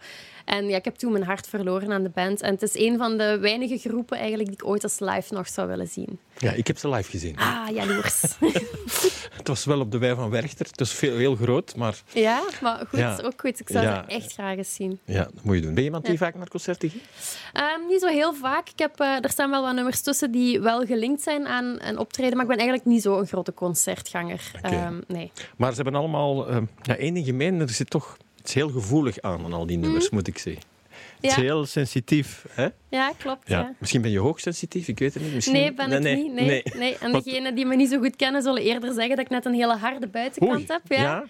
En 0.49 0.67
ja, 0.67 0.75
ik 0.77 0.85
heb 0.85 0.95
toen 0.95 1.11
mijn 1.11 1.23
hart 1.23 1.47
verloren 1.47 1.91
aan 1.91 2.03
de 2.03 2.09
band. 2.09 2.41
En 2.41 2.51
het 2.53 2.61
is 2.61 2.75
een 2.75 2.97
van 2.97 3.17
de 3.17 3.37
weinige 3.41 3.77
groepen 3.77 4.17
eigenlijk 4.17 4.49
die 4.49 4.57
ik 4.57 4.65
ooit 4.67 4.83
als 4.83 4.99
live 4.99 5.33
nog 5.33 5.47
zou 5.47 5.67
willen 5.67 5.87
zien. 5.87 6.19
Ja, 6.37 6.51
ik 6.51 6.67
heb 6.67 6.77
ze 6.77 6.89
live 6.89 7.09
gezien. 7.09 7.37
Ah, 7.37 7.67
jaloers. 7.73 8.21
Het 9.39 9.47
was 9.47 9.65
wel 9.65 9.79
op 9.79 9.91
de 9.91 9.97
wei 9.97 10.15
van 10.15 10.29
Werchter. 10.29 10.65
Het 10.65 10.79
was 10.79 10.93
veel, 10.93 11.17
heel 11.17 11.35
groot, 11.35 11.75
maar 11.75 12.01
ja, 12.13 12.41
maar 12.61 12.85
goed, 12.89 12.99
Ja. 12.99 13.19
ook 13.23 13.33
goed. 13.41 13.59
Ik 13.59 13.69
zou 13.69 13.85
Ja. 13.85 14.05
ze 14.07 14.15
echt 14.15 14.33
graag 14.33 14.57
eens 14.57 14.73
zien. 14.75 14.99
ja, 15.05 15.23
dat 15.23 15.43
moet 15.43 15.55
je 15.55 15.61
doen. 15.61 15.69
Ben 15.73 15.79
je 15.79 15.85
iemand 15.85 16.03
die 16.03 16.13
Ja. 16.13 16.19
vaak 16.19 16.35
naar 16.35 16.47
concerten 16.49 16.89
gaat? 16.89 17.37
Ehm, 17.53 17.87
niet 17.87 18.01
zo 18.01 18.07
heel 18.07 18.33
vaak. 18.33 18.69
Ik 18.69 18.79
heb, 18.79 18.99
eh, 18.99 19.23
er 19.23 19.29
staan 19.29 19.49
wel 19.49 19.61
wat 19.63 19.73
nummers 19.75 20.01
tussen 20.01 20.31
die 20.31 20.59
wel 20.61 20.85
gelinkt 20.85 21.21
zijn 21.21 21.47
aan 21.47 21.75
een 21.79 21.97
optreden, 21.97 22.33
maar 22.33 22.41
ik 22.41 22.47
ben 22.49 22.57
eigenlijk 22.57 22.87
niet 22.87 23.01
zo 23.01 23.19
een 23.19 23.27
grote 23.27 23.53
concertganger. 23.53 24.51
Oké. 24.57 24.75
Ehm, 24.75 24.99
nee. 25.07 25.31
Maar 25.57 25.69
ze 25.73 25.81
hebben 25.81 25.99
allemaal 25.99 26.47
ehm, 26.47 26.63
ja, 26.81 26.95
één 26.97 27.13
ding 27.13 27.25
gemeen. 27.25 27.59
Er 27.59 27.69
zit 27.69 27.89
toch 27.89 28.17
iets 28.49 28.57
heel 28.57 28.69
gevoelig 28.81 29.21
aan, 29.21 29.43
aan 29.45 29.53
al 29.53 29.65
die 29.65 29.77
nummers, 29.77 30.09
moet 30.09 30.27
ik 30.27 30.37
zeggen. 30.37 30.63
Het 30.91 31.29
is 31.29 31.31
Mhm. 31.31 31.41
Heel 31.41 31.65
sensitief. 31.65 32.45
Hè? 32.49 32.67
Ja, 32.89 33.11
klopt. 33.17 33.47
Ja. 33.49 33.59
Ja. 33.59 33.73
Misschien 33.79 34.01
ben 34.01 34.11
je 34.11 34.19
hoogsensitief, 34.19 34.87
ik 34.87 34.99
weet 34.99 35.13
het 35.13 35.23
niet. 35.23 35.33
Misschien... 35.33 35.55
Nee, 35.55 35.73
ben 35.73 35.91
ik 36.05 36.17
niet. 36.17 36.33
Nee, 36.33 36.61
nee. 36.77 36.97
En 36.97 37.11
Wat- 37.11 37.23
degenen 37.23 37.55
die 37.55 37.65
me 37.65 37.75
niet 37.75 37.89
zo 37.89 37.99
goed 37.99 38.15
kennen, 38.15 38.41
zullen 38.41 38.61
eerder 38.61 38.93
zeggen 38.93 39.09
dat 39.15 39.19
ik 39.19 39.29
net 39.29 39.45
een 39.45 39.53
hele 39.53 39.75
harde 39.77 40.07
buitenkant 40.07 40.53
Oei, 40.53 40.65
heb. 40.67 40.81
Ja. 40.87 41.01
ja? 41.01 41.23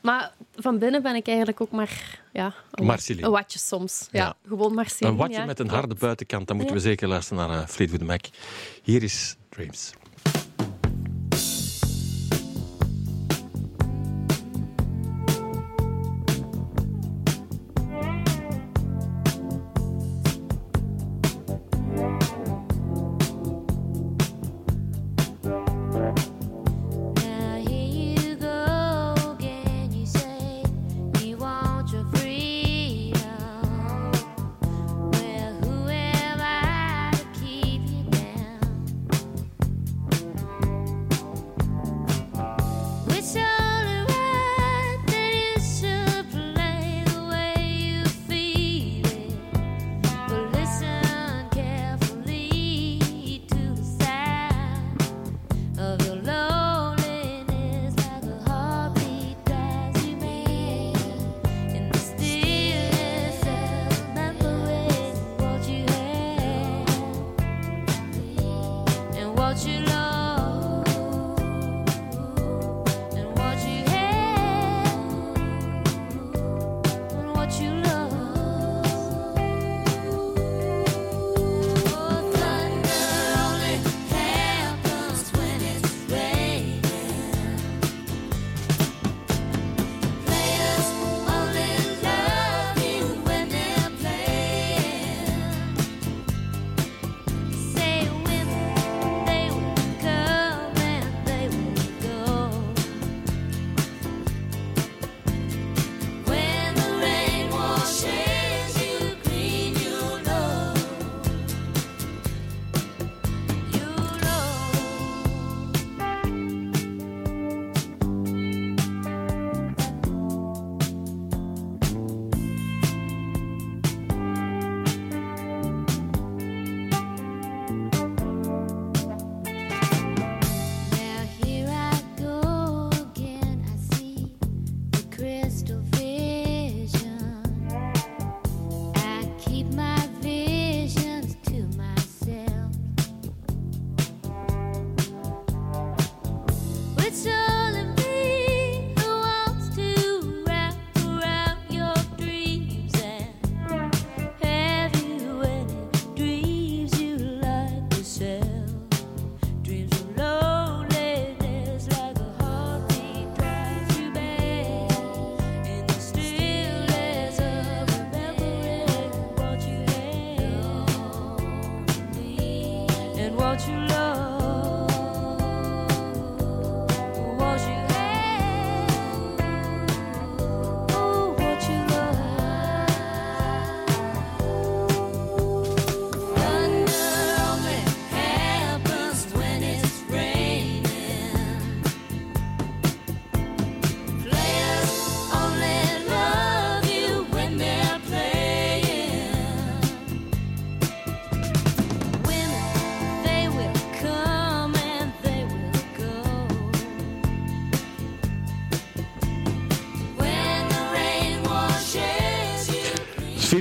Maar 0.00 0.32
van 0.56 0.78
binnen 0.78 1.02
ben 1.02 1.14
ik 1.14 1.26
eigenlijk 1.26 1.60
ook 1.60 1.70
maar 1.70 2.20
ja, 2.32 2.54
een, 2.70 2.84
Marceline. 2.84 3.26
een 3.26 3.32
watje 3.32 3.58
soms. 3.58 4.08
Ja. 4.10 4.36
Gewoon 4.48 4.74
Marceline. 4.74 5.10
Een 5.12 5.16
watje 5.28 5.44
met 5.46 5.58
een 5.58 5.68
harde 5.68 5.94
buitenkant. 5.94 6.46
Dan 6.46 6.56
moeten 6.56 6.74
we 6.74 6.80
zeker 6.80 7.08
luisteren 7.08 7.48
naar 7.48 7.58
eh, 7.60 7.66
Fleetwood 7.66 8.02
Mac. 8.02 8.24
Hier 8.82 9.02
is 9.02 9.36
Dreams. 9.48 9.92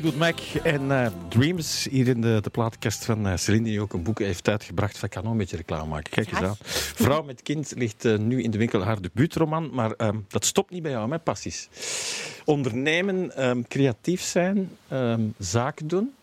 Fleetwood 0.04 0.36
Mac 0.36 0.64
en 0.64 0.92
eh, 0.92 1.12
Dreams 1.30 1.88
hier 1.90 2.08
in 2.08 2.22
de, 2.22 2.40
de 2.42 2.50
plaatkast 2.50 3.06
van 3.06 3.28
uh, 3.28 3.36
Celine, 3.36 3.64
die 3.64 3.82
ook 3.82 3.94
een 3.94 4.04
boek 4.04 4.20
heeft 4.20 4.48
uitgebracht. 4.48 5.04
Ik 5.04 5.10
kan 5.10 5.24
nog 5.24 5.32
een 5.32 5.38
beetje 5.38 5.58
reclame 5.58 5.90
maken. 5.90 6.12
Kijk 6.12 6.32
eens 6.32 6.42
aan. 6.42 6.56
Vrouw 6.96 7.24
met 7.24 7.42
kind 7.42 7.74
ligt 7.76 8.06
eh, 8.06 8.18
nu 8.18 8.44
in 8.44 8.52
de 8.52 8.58
winkel 8.58 8.84
haar 8.84 9.02
debuutroman, 9.02 9.70
maar 9.74 9.92
ehm, 9.92 10.18
dat 10.28 10.46
stopt 10.46 10.72
niet 10.72 10.82
bij 10.82 10.92
jou, 10.92 11.12
hè, 11.12 11.20
passies. 11.20 11.70
Ondernemen, 12.46 13.36
ehm, 13.36 13.62
creatief 13.68 14.22
zijn, 14.22 14.78
ehm, 14.88 15.22
zaken 15.38 15.88
doen, 15.88 16.14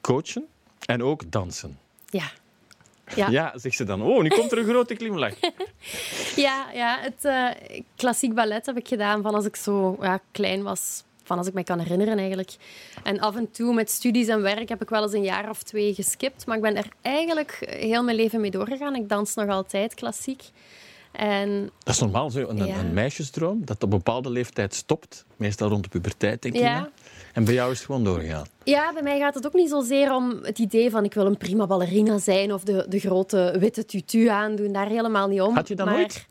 coachen 0.00 0.46
en 0.86 1.02
ook 1.02 1.30
dansen. 1.30 1.78
Ja. 2.06 2.30
Ja. 3.14 3.28
Ja, 3.28 3.52
zegt 3.58 3.76
ze 3.76 3.84
dan. 3.84 4.02
Oh, 4.02 4.22
nu 4.22 4.28
komt 4.28 4.52
er 4.52 4.58
een 4.58 4.68
grote 4.68 4.94
glimlach. 4.94 5.34
Ja, 6.36 6.66
ja 6.72 6.98
het 7.00 7.28
klassiek 7.96 8.34
ballet 8.34 8.66
heb 8.66 8.76
ik 8.76 8.88
gedaan 8.88 9.22
van 9.22 9.34
als 9.34 9.44
ik 9.44 9.56
zo 9.56 9.96
ja, 10.00 10.20
klein 10.32 10.62
was. 10.62 11.04
Van 11.24 11.38
als 11.38 11.46
ik 11.46 11.52
me 11.54 11.64
kan 11.64 11.78
herinneren 11.78 12.18
eigenlijk. 12.18 12.56
En 13.02 13.20
af 13.20 13.36
en 13.36 13.50
toe 13.50 13.74
met 13.74 13.90
studies 13.90 14.28
en 14.28 14.42
werk 14.42 14.68
heb 14.68 14.82
ik 14.82 14.88
wel 14.88 15.02
eens 15.02 15.12
een 15.12 15.22
jaar 15.22 15.48
of 15.50 15.62
twee 15.62 15.94
geskipt. 15.94 16.46
Maar 16.46 16.56
ik 16.56 16.62
ben 16.62 16.76
er 16.76 16.88
eigenlijk 17.00 17.58
heel 17.66 18.02
mijn 18.02 18.16
leven 18.16 18.40
mee 18.40 18.50
doorgegaan. 18.50 18.94
Ik 18.94 19.08
dans 19.08 19.34
nog 19.34 19.48
altijd 19.48 19.94
klassiek. 19.94 20.42
En 21.12 21.70
Dat 21.84 21.94
is 21.94 22.00
normaal 22.00 22.30
zo, 22.30 22.48
een, 22.48 22.66
Ja. 22.66 22.78
een 22.78 22.92
meisjesdroom, 22.92 23.64
dat 23.64 23.76
op 23.76 23.82
een 23.82 23.88
bepaalde 23.98 24.30
leeftijd 24.30 24.74
stopt. 24.74 25.24
Meestal 25.36 25.68
rond 25.68 25.82
de 25.82 25.88
puberteit, 25.88 26.42
denk 26.42 26.54
ik. 26.54 26.60
Ja. 26.60 26.88
En 27.32 27.44
bij 27.44 27.54
jou 27.54 27.70
is 27.70 27.76
het 27.76 27.86
gewoon 27.86 28.04
doorgegaan. 28.04 28.46
ja, 28.64 28.92
bij 28.92 29.02
mij 29.02 29.18
gaat 29.18 29.34
het 29.34 29.46
ook 29.46 29.52
niet 29.52 29.70
zozeer 29.70 30.14
om 30.14 30.38
het 30.42 30.58
idee 30.58 30.90
van 30.90 31.04
ik 31.04 31.14
wil 31.14 31.26
een 31.26 31.36
prima 31.36 31.66
ballerina 31.66 32.18
zijn 32.18 32.52
of 32.52 32.62
de, 32.64 32.86
de 32.88 32.98
grote 32.98 33.56
witte 33.58 33.84
tutu 33.84 34.26
aandoen. 34.26 34.72
Daar 34.72 34.86
helemaal 34.88 35.28
niet 35.28 35.40
om. 35.40 35.54
Had 35.54 35.68
je 35.68 35.74
dat 35.74 35.86
maar... 35.86 35.94
nooit? 35.94 36.26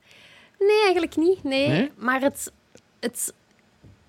Nee, 0.60 0.82
eigenlijk 0.82 1.16
niet. 1.16 1.44
Nee. 1.44 1.68
Nee? 1.68 1.92
Maar 1.98 2.22
het, 2.22 2.52
het, 3.00 3.34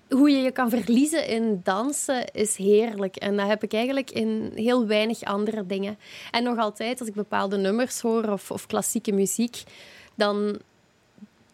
hoe 0.09 0.29
je 0.29 0.37
je 0.37 0.51
kan 0.51 0.69
verliezen 0.69 1.27
in 1.27 1.61
dansen 1.63 2.31
is 2.31 2.55
heerlijk. 2.55 3.15
En 3.15 3.37
dat 3.37 3.47
heb 3.47 3.63
ik 3.63 3.73
eigenlijk 3.73 4.11
in 4.11 4.51
heel 4.55 4.87
weinig 4.87 5.23
andere 5.23 5.65
dingen. 5.65 5.97
En 6.31 6.43
nog 6.43 6.57
altijd, 6.57 6.99
als 6.99 7.09
ik 7.09 7.15
bepaalde 7.15 7.57
nummers 7.57 8.01
hoor 8.01 8.29
of, 8.29 8.51
of 8.51 8.67
klassieke 8.67 9.11
muziek, 9.11 9.63
dan 10.15 10.59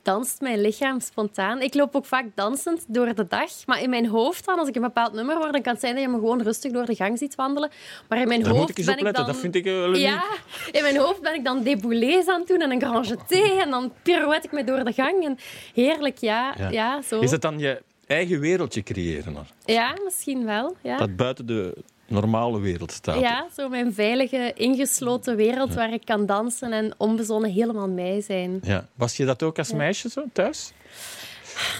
danst 0.01 0.41
mijn 0.41 0.62
lichaam 0.62 1.00
spontaan. 1.00 1.62
Ik 1.62 1.74
loop 1.74 1.96
ook 1.96 2.05
vaak 2.05 2.25
dansend 2.36 2.86
door 2.88 3.15
de 3.15 3.27
dag. 3.27 3.65
Maar 3.65 3.81
in 3.81 3.89
mijn 3.89 4.08
hoofd 4.08 4.46
dan, 4.46 4.60
als 4.60 4.67
ik 4.67 4.75
een 4.75 4.81
bepaald 4.81 5.13
nummer 5.13 5.36
hoor, 5.36 5.51
dan 5.51 5.62
kan 5.62 5.72
het 5.72 5.81
zijn 5.81 5.93
dat 5.93 6.03
je 6.03 6.10
me 6.10 6.15
gewoon 6.15 6.41
rustig 6.41 6.72
door 6.72 6.86
de 6.86 6.96
gang 6.96 7.17
ziet 7.17 7.36
wandelen. 7.36 7.70
Maar 8.10 8.22
in 8.22 8.27
mijn 8.27 8.43
Daar 8.43 8.53
hoofd 8.53 8.77
ik 8.77 8.86
ben 8.86 8.98
ik 8.98 9.13
dan... 9.13 9.25
Dat 9.25 9.38
vind 9.38 9.55
ik 9.55 9.65
eh, 9.65 9.74
wel 9.74 9.96
Ja, 9.96 10.24
in 10.72 10.81
mijn 10.81 10.98
hoofd 10.98 11.22
ben 11.22 11.34
ik 11.34 11.46
dan 11.46 11.63
déboulés 11.63 12.27
aan 12.27 12.39
het 12.39 12.48
doen 12.48 12.62
en 12.62 12.72
een 12.72 12.81
grand 12.81 13.08
jeté 13.08 13.62
en 13.62 13.70
dan 13.70 13.93
pirouette 14.01 14.48
ik 14.48 14.53
me 14.53 14.63
door 14.63 14.84
de 14.84 14.93
gang. 14.93 15.25
En 15.25 15.38
heerlijk, 15.74 16.17
ja. 16.17 16.55
Ja. 16.58 16.70
ja. 16.70 17.01
zo. 17.01 17.20
Is 17.20 17.31
het 17.31 17.41
dan 17.41 17.60
je 17.60 17.81
eigen 18.12 18.39
wereldje 18.39 18.84
creëren? 18.84 19.36
Ja, 19.65 19.96
misschien 20.03 20.46
wel. 20.46 20.75
Ja. 20.82 20.98
Dat 20.98 21.15
buiten 21.15 21.46
de 21.46 21.77
normale 22.08 22.60
wereld 22.60 22.91
staat. 22.91 23.20
ja, 23.20 23.48
zo 23.56 23.70
mijn 23.70 23.94
veilige, 23.94 24.51
ingesloten 24.56 25.36
wereld 25.36 25.74
waar 25.74 25.94
ik 25.94 26.06
kan 26.06 26.25
dansen 26.25 26.72
en 26.74 26.94
onbezonnen 26.98 27.51
helemaal 27.51 27.89
mij 27.89 28.22
zijn. 28.22 28.60
Ja. 28.63 28.88
Was 28.96 29.18
je 29.18 29.25
dat 29.25 29.44
ook 29.44 29.58
als 29.58 29.74
meisje 29.74 30.10
zo, 30.10 30.24
thuis? 30.34 30.72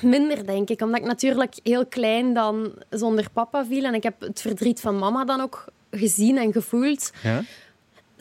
Minder, 0.02 0.46
denk 0.46 0.70
ik. 0.70 0.82
Omdat 0.82 1.00
ik 1.00 1.06
natuurlijk 1.06 1.56
heel 1.64 1.86
klein 1.86 2.34
dan 2.34 2.74
zonder 2.90 3.30
papa 3.34 3.66
viel. 3.66 3.84
En 3.84 3.94
ik 3.94 4.04
heb 4.04 4.22
het 4.22 4.42
verdriet 4.42 4.80
van 4.80 4.98
mama 4.98 5.26
dan 5.26 5.42
ook 5.42 5.66
gezien 5.92 6.38
en 6.38 6.52
gevoeld. 6.52 7.12
Ja. 7.24 7.44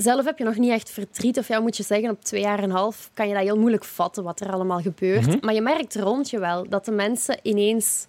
Zelf 0.03 0.25
heb 0.25 0.39
je 0.39 0.45
nog 0.45 0.57
niet 0.57 0.71
echt 0.71 0.91
verdriet. 0.91 1.39
Of 1.39 1.49
ja, 1.49 1.61
moet 1.61 1.77
je 1.77 1.83
zeggen, 1.83 2.11
op 2.11 2.25
twee 2.25 2.41
jaar 2.41 2.59
en 2.59 2.65
een 2.65 2.71
half 2.71 3.11
kan 3.15 3.29
je 3.29 3.35
dat 3.35 3.43
heel 3.43 3.59
moeilijk 3.59 3.85
vatten 3.85 4.23
wat 4.25 4.41
er 4.41 4.53
allemaal 4.53 4.81
gebeurt. 4.81 5.43
Maar 5.43 5.55
je 5.55 5.61
merkt 5.61 5.95
rond 5.97 6.31
je 6.31 6.39
wel 6.39 6.69
dat 6.69 6.85
de 6.85 6.91
mensen 6.91 7.39
ineens 7.43 8.07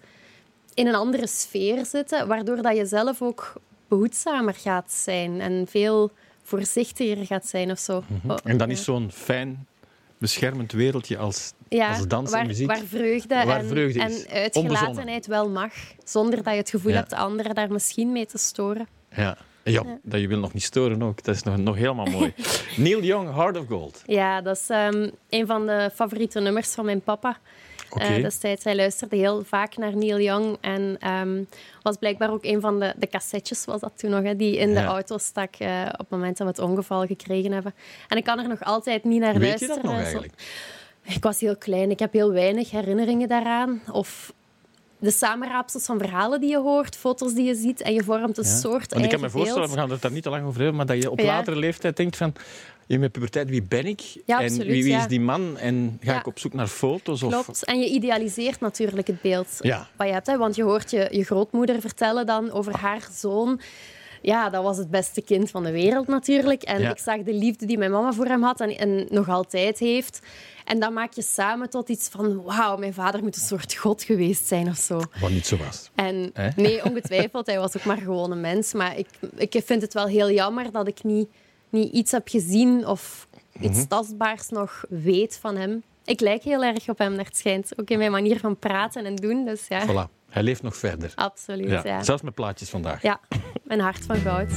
in 0.74 0.88
een 0.88 0.96
andere 0.96 1.28
sfeer 1.28 1.86
zitten. 1.86 2.28
Waardoor 2.28 2.62
dat 2.62 2.78
je 2.78 2.86
zelf 2.86 3.22
ook 3.22 3.54
behoedzamer 3.88 4.54
gaat 4.54 4.92
zijn. 4.92 5.42
En 5.42 5.66
veel 5.70 6.12
voorzichtiger 6.44 7.26
gaat 7.26 7.48
zijn 7.48 7.72
of 7.72 7.80
zo. 7.80 8.04
Oh, 8.28 8.36
En 8.44 8.58
dan 8.58 8.70
is 8.72 8.84
zo'n 8.84 9.12
fijn, 9.14 9.68
beschermend 10.18 10.72
wereldje 10.72 11.18
als, 11.18 11.54
Ja, 11.70 11.90
als 11.90 12.08
dans 12.08 12.32
en 12.32 12.48
muziek. 12.48 12.68
waar 12.68 12.84
vreugde, 12.88 13.36
Waar 13.46 13.60
en, 13.60 13.68
vreugde 13.68 14.00
en 14.02 14.26
uitgelatenheid 14.30 15.28
wel 15.28 15.50
mag. 15.50 15.74
Zonder 16.04 16.44
dat 16.44 16.54
je 16.54 16.60
het 16.60 16.70
gevoel 16.70 16.92
Ja. 16.92 16.98
hebt 16.98 17.10
de 17.10 17.16
anderen 17.16 17.56
daar 17.56 17.72
misschien 17.72 18.12
mee 18.12 18.26
te 18.26 18.38
storen. 18.38 18.88
Ja. 19.16 19.38
Ja, 19.64 19.84
dat 20.04 20.20
je 20.20 20.28
wil 20.28 20.40
nog 20.40 20.54
niet 20.54 20.64
storen 20.64 21.04
ook. 21.04 21.24
Dat 21.24 21.36
is 21.36 21.44
nog, 21.44 21.58
nog 21.58 21.76
helemaal 21.76 22.06
mooi. 22.06 22.34
Neil 22.78 23.04
Young, 23.04 23.34
Heart 23.36 23.58
of 23.58 23.68
Gold. 23.68 24.04
Ja, 24.06 24.42
dat 24.42 24.58
is 24.58 24.70
ehm, 24.70 25.10
een 25.30 25.48
van 25.48 25.66
de 25.66 25.90
favoriete 25.94 26.40
nummers 26.40 26.74
van 26.74 26.86
mijn 26.86 27.02
papa. 27.02 27.38
Oké. 27.90 28.04
Eh, 28.04 28.22
destijds, 28.24 28.64
hij 28.64 28.76
luisterde 28.76 29.16
heel 29.16 29.44
vaak 29.44 29.78
naar 29.78 29.96
Neil 29.98 30.20
Young. 30.20 30.58
En 30.62 30.96
ehm, 31.00 31.44
was 31.82 31.98
blijkbaar 31.98 32.32
ook 32.32 32.44
een 32.44 32.62
van 32.62 32.80
de, 32.80 32.94
de 32.98 33.08
cassettes, 33.08 33.66
was 33.66 33.82
dat 33.82 33.92
toen 33.96 34.10
nog, 34.10 34.24
hè, 34.24 34.36
die 34.36 34.58
in 34.58 34.74
de 34.74 34.84
auto 34.84 35.18
stak 35.18 35.56
eh, 35.56 35.82
op 35.92 35.98
het 35.98 36.10
moment 36.10 36.38
dat 36.38 36.48
we 36.48 36.62
het 36.62 36.72
ongeval 36.72 37.06
gekregen 37.06 37.52
hebben. 37.52 37.74
En 38.08 38.18
ik 38.18 38.24
kan 38.24 38.40
er 38.40 38.48
nog 38.48 38.64
altijd 38.64 39.04
niet 39.04 39.20
naar 39.20 39.34
Weet 39.34 39.42
je 39.42 39.48
luisteren. 39.48 39.76
dat 39.76 39.84
nog 39.84 40.02
eigenlijk? 40.02 40.34
Ik 41.02 41.24
was 41.24 41.40
heel 41.40 41.58
klein, 41.58 41.92
ik 41.92 42.00
heb 42.00 42.14
heel 42.14 42.32
weinig 42.32 42.72
herinneringen 42.72 43.28
daaraan. 43.28 43.82
Of 43.92 44.34
de 45.02 45.12
samenraapsels 45.12 45.86
van 45.86 45.98
verhalen 46.00 46.40
die 46.40 46.50
je 46.50 46.58
hoort, 46.60 46.96
foto's 46.96 47.34
die 47.34 47.46
je 47.46 47.56
ziet 47.56 47.82
en 47.82 47.94
je 47.94 48.04
vormt 48.04 48.38
een 48.38 48.44
Ja. 48.44 48.58
soort 48.58 48.92
Want 48.94 49.04
ik 49.06 49.10
kan 49.12 49.20
me 49.22 49.30
voorstellen, 49.30 49.70
we 49.70 49.76
gaan 49.76 49.90
het 49.90 50.02
daar 50.02 50.12
niet 50.12 50.24
te 50.24 50.30
lang 50.30 50.46
over 50.46 50.58
hebben, 50.58 50.76
maar 50.78 50.86
dat 50.86 51.02
je 51.02 51.12
op 51.12 51.20
Ja. 51.20 51.26
latere 51.26 51.56
leeftijd 51.56 51.98
denkt 51.98 52.18
van... 52.18 52.34
In 52.88 53.00
mijn 53.00 53.12
puberteit, 53.12 53.50
wie 53.50 53.62
ben 53.64 53.86
ik? 53.86 54.02
Ja, 54.26 54.38
en 54.40 54.44
absoluut, 54.46 54.68
wie, 54.68 54.84
wie 54.84 54.92
ja. 54.92 55.00
is 55.00 55.08
die 55.08 55.20
man? 55.20 55.58
En 55.58 55.98
ga 56.02 56.12
Ja. 56.12 56.20
ik 56.20 56.28
op 56.28 56.40
zoek 56.40 56.54
naar 56.54 56.68
foto's? 56.68 57.24
Of... 57.24 57.32
Klopt. 57.32 57.66
En 57.66 57.80
je 57.80 57.90
idealiseert 57.90 58.60
natuurlijk 58.60 59.08
het 59.08 59.22
beeld 59.22 59.58
Ja. 59.60 59.88
wat 59.98 60.08
je 60.08 60.14
hebt. 60.14 60.28
Hè? 60.28 60.38
Want 60.38 60.56
je 60.56 60.64
hoort 60.64 60.92
je, 60.92 61.08
je 61.12 61.24
grootmoeder 61.24 61.82
vertellen 61.82 62.26
dan 62.26 62.52
over 62.52 62.78
haar 62.78 63.08
zoon. 63.12 63.60
Ja, 64.22 64.50
dat 64.50 64.64
was 64.64 64.78
het 64.78 64.90
beste 64.90 65.22
kind 65.22 65.50
van 65.50 65.64
de 65.64 65.72
wereld 65.72 66.08
natuurlijk. 66.08 66.64
En 66.64 66.82
Ja. 66.82 66.90
ik 66.90 66.98
zag 67.00 67.18
de 67.24 67.34
liefde 67.34 67.66
die 67.66 67.78
mijn 67.78 67.92
mama 67.92 68.12
voor 68.14 68.26
hem 68.26 68.44
had 68.44 68.60
en, 68.60 68.78
en 68.78 69.06
nog 69.10 69.30
altijd 69.30 69.80
heeft. 69.80 70.20
En 70.72 70.80
dan 70.80 70.94
maak 70.94 71.14
je 71.14 71.22
samen 71.22 71.70
tot 71.70 71.90
iets 71.90 72.08
van... 72.10 72.44
Wauw, 72.44 72.78
mijn 72.78 72.94
vader 72.94 73.24
moet 73.24 73.36
een 73.36 73.42
soort 73.42 73.76
god 73.76 74.04
geweest 74.04 74.48
zijn 74.48 74.68
of 74.70 74.78
zo. 74.78 75.02
Wat 75.20 75.30
niet 75.30 75.46
zo 75.46 75.58
was. 75.58 75.90
En 75.96 76.32
nee, 76.56 76.84
ongetwijfeld, 76.86 77.46
hij 77.46 77.60
was 77.60 77.78
ook 77.78 77.84
maar 77.84 77.98
gewoon 77.98 78.32
een 78.32 78.42
mens. 78.42 78.74
Maar 78.74 78.98
ik, 78.98 79.08
ik 79.36 79.62
vind 79.66 79.82
het 79.82 79.94
wel 79.94 80.06
heel 80.08 80.32
jammer 80.32 80.72
dat 80.72 80.88
ik 80.88 81.04
niet, 81.04 81.30
niet 81.70 81.94
iets 81.94 82.12
heb 82.12 82.28
gezien 82.28 82.88
of 82.88 83.28
iets 83.60 83.78
Mhm. 83.78 83.88
tastbaars 83.88 84.50
nog 84.50 84.84
weet 84.90 85.38
van 85.42 85.56
hem. 85.56 85.84
Ik 86.06 86.20
lijk 86.20 86.44
heel 86.44 86.64
erg 86.64 86.90
op 86.90 86.98
hem, 86.98 87.14
naar 87.16 87.26
het 87.26 87.38
schijnt. 87.38 87.80
Ook 87.80 87.90
in 87.90 87.98
mijn 87.98 88.12
manier 88.12 88.40
van 88.40 88.58
praten 88.58 89.06
en 89.06 89.16
doen. 89.16 89.46
Dus 89.46 89.68
ja, 89.68 89.86
Voilà. 89.88 90.10
Hij 90.30 90.44
leeft 90.44 90.62
nog 90.64 90.78
verder. 90.78 91.12
absoluut. 91.16 91.70
Ja. 91.70 91.82
Ja. 91.84 92.04
Zelfs 92.04 92.22
met 92.22 92.34
plaatjes 92.34 92.70
vandaag. 92.70 93.02
ja, 93.02 93.20
een 93.68 93.80
hart 93.80 94.06
van 94.06 94.16
goud. 94.18 94.50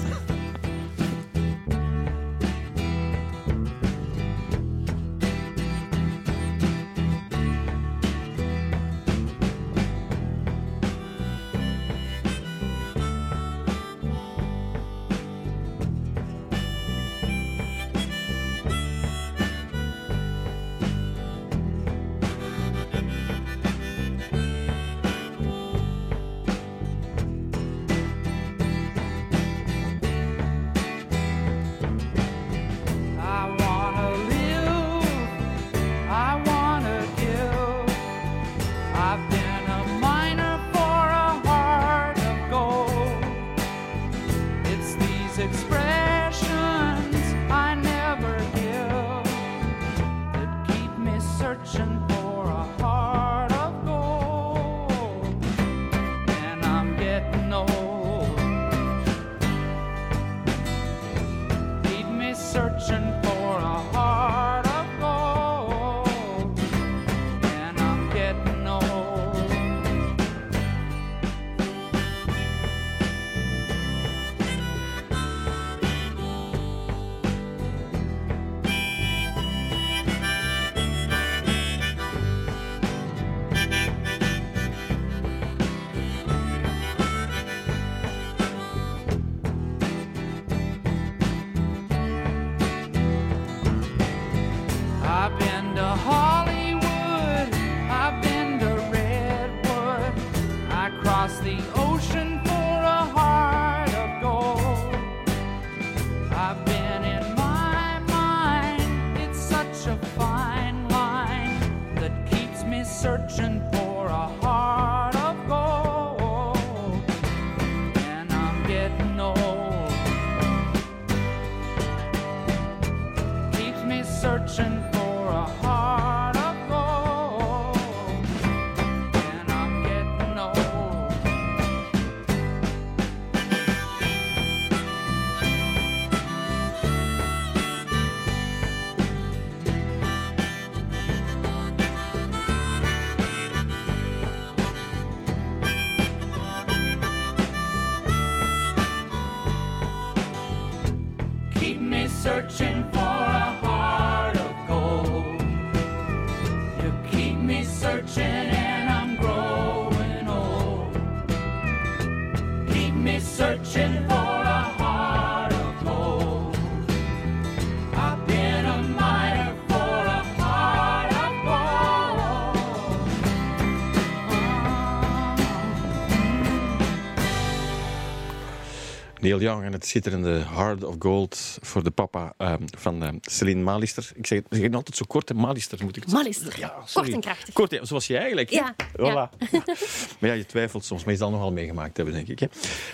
Neil 179.39 179.47
Young 179.53 179.65
en 179.65 179.73
het 179.73 179.87
schitterende 179.87 180.45
Heart 180.55 180.85
of 180.85 180.95
Gold 180.99 181.59
voor 181.61 181.83
de 181.85 181.91
papa 181.91 182.35
ehm, 182.39 182.63
van 182.79 183.03
ehm, 183.03 183.17
Celine 183.21 183.63
Malister. 183.63 184.11
Ik 184.15 184.27
zeg, 184.27 184.41
zeg 184.51 184.63
het 184.63 184.75
altijd 184.75 184.97
zo 184.97 185.05
kort, 185.09 185.29
hè, 185.29 185.35
Malister 185.35 185.79
moet 185.83 185.97
ik 185.97 186.03
het 186.03 186.13
Malister. 186.13 186.59
Ja, 186.59 186.75
Kort 186.93 187.09
en 187.13 187.21
krachtig. 187.21 187.55
Kort, 187.55 187.79
zoals 187.83 188.07
jij 188.07 188.19
eigenlijk. 188.19 188.51
Ja, 188.51 188.75
Voilà. 188.77 189.29
maar 190.19 190.31
ja, 190.31 190.33
je 190.33 190.47
twijfelt 190.47 190.85
soms, 190.85 191.05
maar 191.05 191.13
je 191.13 191.19
zal 191.19 191.31
nogal 191.31 191.53
meegemaakt 191.53 191.97
hebben, 191.97 192.15
denk 192.15 192.29
ik. 192.29 192.39
Hè? 192.39 192.47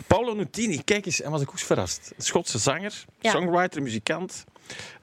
Paolo 0.07 0.35
Nutini, 0.35 0.83
kijk 0.85 1.07
eens, 1.07 1.21
en 1.21 1.31
was 1.31 1.41
ik 1.41 1.49
ook 1.49 1.59
verrast. 1.59 2.13
Schotse 2.19 2.59
zanger, 2.59 3.05
Ja. 3.21 3.31
songwriter, 3.31 3.83
muzikant, 3.83 4.45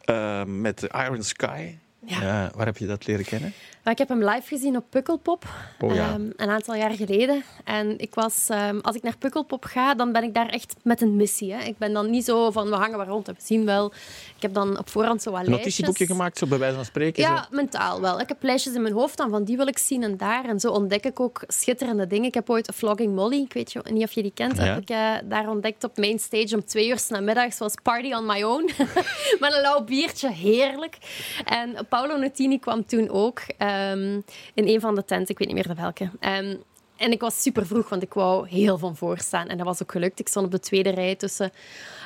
ehm, 0.03 0.61
met 0.61 0.81
Iron 0.81 1.23
Sky. 1.23 1.75
Ja. 2.05 2.21
Ja, 2.21 2.51
waar 2.55 2.65
heb 2.65 2.77
je 2.77 2.85
dat 2.85 3.07
leren 3.07 3.25
kennen? 3.25 3.53
Maar 3.87 3.95
ik 3.99 4.07
heb 4.07 4.17
hem 4.19 4.29
live 4.29 4.47
gezien 4.47 4.75
op 4.75 4.83
Pukkelpop 4.89 5.45
Oh 5.79 5.95
ja. 5.95 6.09
ehm, 6.09 6.21
een 6.35 6.49
aantal 6.49 6.75
jaar 6.75 6.91
geleden. 6.91 7.43
En 7.63 7.99
ik 7.99 8.15
was, 8.15 8.45
ehm, 8.49 8.79
als 8.79 8.95
ik 8.95 9.03
naar 9.03 9.17
Pukkelpop 9.17 9.65
ga, 9.65 9.93
dan 9.95 10.11
ben 10.11 10.23
ik 10.23 10.33
daar 10.33 10.49
echt 10.49 10.75
met 10.83 11.01
een 11.01 11.15
missie. 11.15 11.53
Hè. 11.53 11.63
Ik 11.63 11.77
ben 11.77 11.93
dan 11.93 12.09
niet 12.09 12.25
zo 12.25 12.51
van 12.51 12.69
we 12.69 12.75
hangen 12.75 12.97
waar 12.97 13.07
rond 13.07 13.27
en 13.27 13.33
we 13.33 13.39
zien 13.43 13.65
wel. 13.65 13.91
Ik 14.35 14.41
heb 14.41 14.53
dan 14.53 14.77
op 14.79 14.89
voorhand 14.89 15.21
zo 15.21 15.31
wat 15.31 15.39
Een 15.39 15.45
lijstjes. 15.49 15.77
notitieboekje 15.77 16.05
gemaakt, 16.15 16.37
zo 16.37 16.47
bij 16.47 16.57
wijze 16.57 16.75
van 16.75 16.85
spreken? 16.85 17.23
Ja, 17.23 17.37
zo? 17.37 17.43
mentaal 17.51 18.01
wel. 18.01 18.19
Ik 18.19 18.27
heb 18.27 18.43
lijstjes 18.43 18.73
in 18.73 18.81
mijn 18.81 18.93
hoofd 18.93 19.17
dan 19.17 19.29
van 19.29 19.43
die 19.43 19.57
wil 19.57 19.67
ik 19.67 19.77
zien 19.77 20.03
en 20.03 20.17
daar. 20.17 20.45
En 20.45 20.59
zo 20.59 20.71
ontdek 20.71 21.05
ik 21.05 21.19
ook 21.19 21.41
schitterende 21.47 22.07
dingen. 22.07 22.27
Ik 22.27 22.33
heb 22.33 22.49
ooit 22.49 22.69
Vlogging 22.73 23.15
Molly, 23.15 23.41
ik 23.41 23.53
weet 23.53 23.71
je- 23.71 23.81
niet 23.91 24.03
of 24.03 24.11
je 24.11 24.21
die 24.21 24.33
kent, 24.33 24.57
Ja. 24.57 24.63
heb 24.63 24.77
ik 24.81 24.89
eh, 24.89 25.11
daar 25.25 25.49
ontdekt 25.49 25.83
op 25.83 25.97
main 25.97 26.19
stage 26.19 26.55
om 26.55 26.65
twee 26.65 26.87
uur 26.89 26.99
's 26.99 27.07
namiddags. 27.07 27.57
was 27.57 27.73
Party 27.83 28.13
on 28.13 28.25
my 28.25 28.43
own. 28.43 28.65
Met 29.39 29.53
een 29.53 29.61
lauw 29.61 29.83
biertje, 29.83 30.31
heerlijk. 30.31 30.97
En 31.45 31.75
Paolo 31.89 32.17
Nutini 32.17 32.59
kwam 32.59 32.85
toen 32.85 33.09
ook 33.09 33.39
ehm, 33.77 34.21
in 34.53 34.67
een 34.67 34.79
van 34.79 34.95
de 34.95 35.05
tenten, 35.05 35.29
ik 35.29 35.37
weet 35.37 35.47
niet 35.47 35.57
meer 35.57 35.75
de 35.75 35.81
welke. 35.81 36.09
Ehm, 36.19 36.55
en 36.97 37.11
ik 37.11 37.21
was 37.21 37.41
super 37.41 37.65
vroeg, 37.65 37.89
want 37.89 38.01
ik 38.01 38.13
wou 38.13 38.47
heel 38.47 38.77
van 38.77 38.95
voor 38.95 39.17
staan. 39.17 39.47
En 39.47 39.57
dat 39.57 39.65
was 39.65 39.81
ook 39.81 39.91
gelukt. 39.91 40.19
Ik 40.19 40.27
stond 40.27 40.45
op 40.45 40.51
de 40.51 40.59
tweede 40.59 40.89
rij 40.89 41.15
tussen 41.15 41.51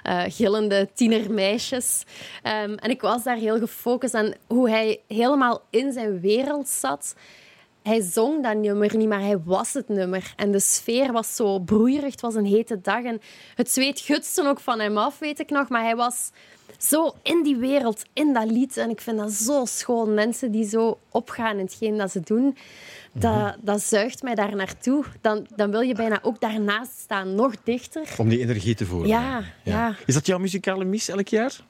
eh, 0.03 0.23
gillende 0.27 0.89
tienermeisjes. 0.93 2.03
Ehm, 2.41 2.73
en 2.73 2.89
ik 2.89 3.01
was 3.01 3.23
daar 3.23 3.35
heel 3.35 3.59
gefocust 3.59 4.13
aan 4.13 4.33
hoe 4.47 4.69
hij 4.69 4.99
helemaal 5.07 5.61
in 5.69 5.91
zijn 5.91 6.19
wereld 6.19 6.67
zat. 6.67 7.15
Hij 7.83 8.01
zong 8.01 8.43
dat 8.43 8.57
nummer 8.57 8.97
niet, 8.97 9.07
maar 9.07 9.21
hij 9.21 9.39
was 9.39 9.73
het 9.73 9.87
nummer. 9.87 10.33
En 10.35 10.51
de 10.51 10.59
sfeer 10.59 11.11
was 11.11 11.35
zo 11.35 11.59
broeierig. 11.59 12.11
Het 12.11 12.21
was 12.21 12.35
een 12.35 12.45
hete 12.45 12.81
dag. 12.81 13.03
En 13.03 13.21
het 13.55 13.71
zweet 13.71 13.99
gutste 13.99 14.47
ook 14.47 14.59
van 14.59 14.79
hem 14.79 14.97
af, 14.97 15.19
weet 15.19 15.39
ik 15.39 15.49
nog. 15.49 15.69
Maar 15.69 15.83
hij 15.83 15.95
was 15.95 16.31
zo 16.83 17.15
in 17.21 17.43
die 17.43 17.57
wereld, 17.57 18.03
in 18.13 18.33
dat 18.33 18.51
lied. 18.51 18.77
En 18.77 18.89
ik 18.89 19.01
vind 19.01 19.17
dat 19.17 19.31
zo 19.31 19.65
schoon. 19.65 20.13
Mensen 20.13 20.51
die 20.51 20.69
zo 20.69 20.99
opgaan 21.09 21.57
in 21.57 21.65
hetgeen 21.65 21.97
dat 21.97 22.11
ze 22.11 22.19
doen, 22.19 22.57
dat, 23.11 23.55
dat 23.61 23.81
zuigt 23.81 24.23
mij 24.23 24.35
daar 24.35 24.55
naartoe. 24.55 25.03
Dan, 25.21 25.47
dan 25.55 25.71
wil 25.71 25.81
je 25.81 25.95
bijna 25.95 26.19
ook 26.21 26.39
daarnaast 26.39 26.99
staan, 26.99 27.35
nog 27.35 27.53
dichter. 27.63 28.07
Om 28.17 28.29
die 28.29 28.39
energie 28.39 28.75
te 28.75 28.85
voeren. 28.85 29.07
Ja, 29.07 29.43
ja. 29.63 29.95
Is 30.05 30.13
dat 30.13 30.25
jouw 30.25 30.37
muzikale 30.37 30.83
mis 30.83 31.09
elk 31.09 31.27
jaar? 31.27 31.69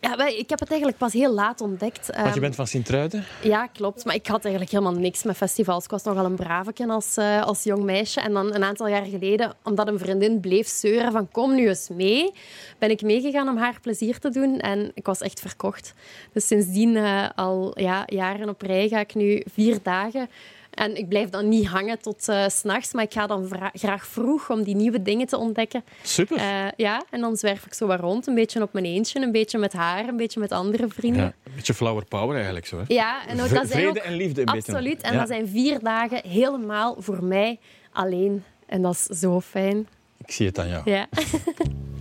Ja, 0.00 0.26
ik 0.26 0.50
heb 0.50 0.58
het 0.58 0.68
eigenlijk 0.68 0.98
pas 0.98 1.12
heel 1.12 1.32
laat 1.32 1.60
ontdekt. 1.60 2.06
Want 2.06 2.18
je 2.24 2.30
Ehm, 2.30 2.40
bent 2.40 2.54
van 2.54 2.66
Sint-Truiden. 2.66 3.24
Ja, 3.42 3.66
klopt. 3.66 4.04
Maar 4.04 4.14
ik 4.14 4.26
had 4.26 4.42
eigenlijk 4.44 4.74
helemaal 4.74 5.00
niks 5.00 5.22
met 5.22 5.36
festivals. 5.36 5.84
Ik 5.84 5.90
was 5.90 6.02
nogal 6.02 6.24
een 6.24 6.34
braveken 6.34 6.90
als, 6.90 7.16
eh, 7.16 7.42
als 7.42 7.62
jong 7.64 7.82
meisje. 7.82 8.20
En 8.20 8.32
dan 8.32 8.54
een 8.54 8.64
aantal 8.64 8.88
jaar 8.88 9.04
geleden, 9.04 9.52
omdat 9.62 9.88
een 9.88 9.98
vriendin 9.98 10.40
bleef 10.40 10.68
zeuren 10.68 11.12
van 11.12 11.30
kom 11.30 11.54
nu 11.54 11.68
eens 11.68 11.88
mee, 11.88 12.32
ben 12.78 12.90
ik 12.90 13.02
meegegaan 13.02 13.48
om 13.48 13.56
haar 13.56 13.78
plezier 13.80 14.18
te 14.18 14.30
doen. 14.30 14.58
En 14.58 14.90
ik 14.94 15.06
was 15.06 15.20
echt 15.20 15.40
verkocht. 15.40 15.94
Dus 16.32 16.46
sindsdien 16.46 16.96
eh, 16.96 17.28
al 17.34 17.80
ja, 17.80 18.02
jaren 18.06 18.48
op 18.48 18.62
rij 18.62 18.88
ga 18.88 18.98
ik 19.00 19.14
nu 19.14 19.42
vier 19.52 19.78
dagen. 19.82 20.28
En 20.74 20.96
ik 20.96 21.08
blijf 21.08 21.28
dan 21.30 21.48
niet 21.48 21.66
hangen 21.66 21.98
tot 22.00 22.28
eh, 22.28 22.48
s 22.48 22.58
s'nachts, 22.58 22.92
maar 22.92 23.04
ik 23.04 23.12
ga 23.12 23.26
dan 23.26 23.50
graag 23.72 24.06
vroeg 24.06 24.50
om 24.50 24.62
die 24.62 24.74
nieuwe 24.76 25.02
dingen 25.02 25.26
te 25.26 25.36
ontdekken. 25.36 25.84
Super. 26.02 26.36
Eh, 26.36 26.66
ja, 26.76 27.04
en 27.10 27.20
dan 27.20 27.36
zwerf 27.36 27.66
ik 27.66 27.74
zo 27.74 27.86
wat 27.86 28.00
rond, 28.00 28.26
een 28.26 28.34
beetje 28.34 28.62
op 28.62 28.72
mijn 28.72 28.84
eentje, 28.84 29.20
een 29.20 29.32
beetje 29.32 29.58
met 29.58 29.72
haar, 29.72 30.08
een 30.08 30.16
beetje 30.16 30.40
met 30.40 30.52
andere 30.52 30.88
vrienden. 30.88 31.22
ja, 31.22 31.32
een 31.44 31.52
beetje 31.54 31.74
flower 31.74 32.04
power 32.04 32.34
eigenlijk 32.36 32.66
zo. 32.66 32.76
Hè? 32.78 32.84
Ja, 32.88 33.26
en 33.26 33.40
ook, 33.40 33.48
dat 33.48 33.48
zijn 33.50 33.68
vrede 33.68 33.88
ook, 33.88 33.96
en 33.96 34.14
liefde 34.16 34.40
een 34.40 34.46
beetje. 34.52 34.72
Absoluut. 34.72 35.02
En 35.02 35.12
Ja. 35.12 35.18
dat 35.18 35.28
zijn 35.28 35.48
vier 35.48 35.78
dagen 35.82 36.20
helemaal 36.28 36.96
voor 36.98 37.24
mij 37.24 37.58
alleen. 37.92 38.44
En 38.66 38.82
dat 38.82 39.06
is 39.08 39.18
zo 39.20 39.40
fijn. 39.40 39.88
Ik 40.18 40.30
zie 40.30 40.46
het 40.46 40.58
aan 40.58 40.68
jou. 40.68 40.90
Ja. 40.90 41.06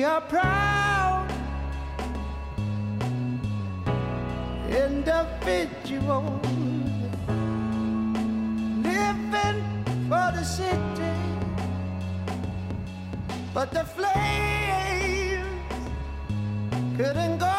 We 0.00 0.04
are 0.06 0.22
proud 0.22 1.28
individuals 4.70 6.40
living 8.82 9.60
for 10.08 10.32
the 10.32 10.42
city, 10.42 11.16
but 13.52 13.72
the 13.72 13.84
flames 13.84 15.44
couldn't 16.96 17.36
go 17.36 17.58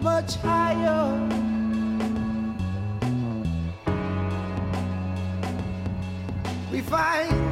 much 0.00 0.36
higher. 0.36 1.20
We 6.72 6.80
find 6.80 7.43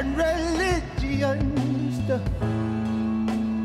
and 0.00 0.16
religions 0.16 1.98
to, 2.06 2.16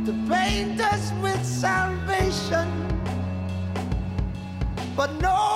to 0.05 0.11
paint 0.29 0.81
us 0.81 1.13
with 1.21 1.41
salvation. 1.45 2.67
But 4.97 5.13
no 5.21 5.54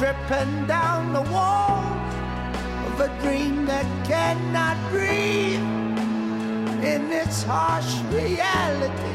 dripping 0.00 0.66
down 0.66 1.12
the 1.12 1.20
wall 1.30 1.84
of 2.86 3.00
a 3.00 3.08
dream 3.20 3.66
that 3.66 3.84
cannot 4.06 4.74
breathe 4.90 5.60
in 6.82 7.12
its 7.12 7.42
harsh 7.42 8.00
reality. 8.10 9.14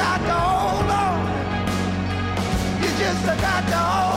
Got 0.00 0.20
to 0.28 0.32
hold 0.32 0.90
on. 1.02 1.18
You 2.82 2.90
just 3.00 3.26
got 3.26 3.62
to 3.68 3.76
hold 3.76 4.04
on. 4.04 4.09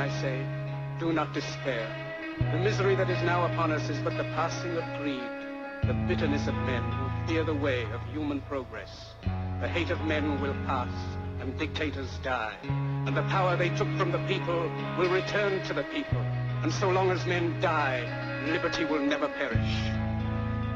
I 0.00 0.08
say, 0.22 0.46
do 0.98 1.12
not 1.12 1.34
despair. 1.34 1.86
The 2.52 2.58
misery 2.58 2.94
that 2.96 3.10
is 3.10 3.22
now 3.22 3.44
upon 3.44 3.70
us 3.70 3.86
is 3.90 3.98
but 3.98 4.16
the 4.16 4.24
passing 4.32 4.74
of 4.78 4.98
greed, 4.98 5.20
the 5.86 5.92
bitterness 6.08 6.48
of 6.48 6.54
men 6.54 6.82
who 6.90 7.26
fear 7.26 7.44
the 7.44 7.52
way 7.52 7.82
of 7.92 8.00
human 8.10 8.40
progress. 8.40 9.12
The 9.60 9.68
hate 9.68 9.90
of 9.90 10.00
men 10.06 10.40
will 10.40 10.54
pass, 10.64 10.88
and 11.42 11.58
dictators 11.58 12.08
die, 12.22 12.56
and 12.62 13.14
the 13.14 13.24
power 13.24 13.58
they 13.58 13.68
took 13.76 13.94
from 13.98 14.10
the 14.10 14.24
people 14.26 14.70
will 14.96 15.12
return 15.12 15.62
to 15.66 15.74
the 15.74 15.84
people. 15.92 16.24
And 16.62 16.72
so 16.72 16.88
long 16.88 17.10
as 17.10 17.26
men 17.26 17.60
die, 17.60 18.00
liberty 18.46 18.86
will 18.86 19.04
never 19.04 19.28
perish. 19.28 19.74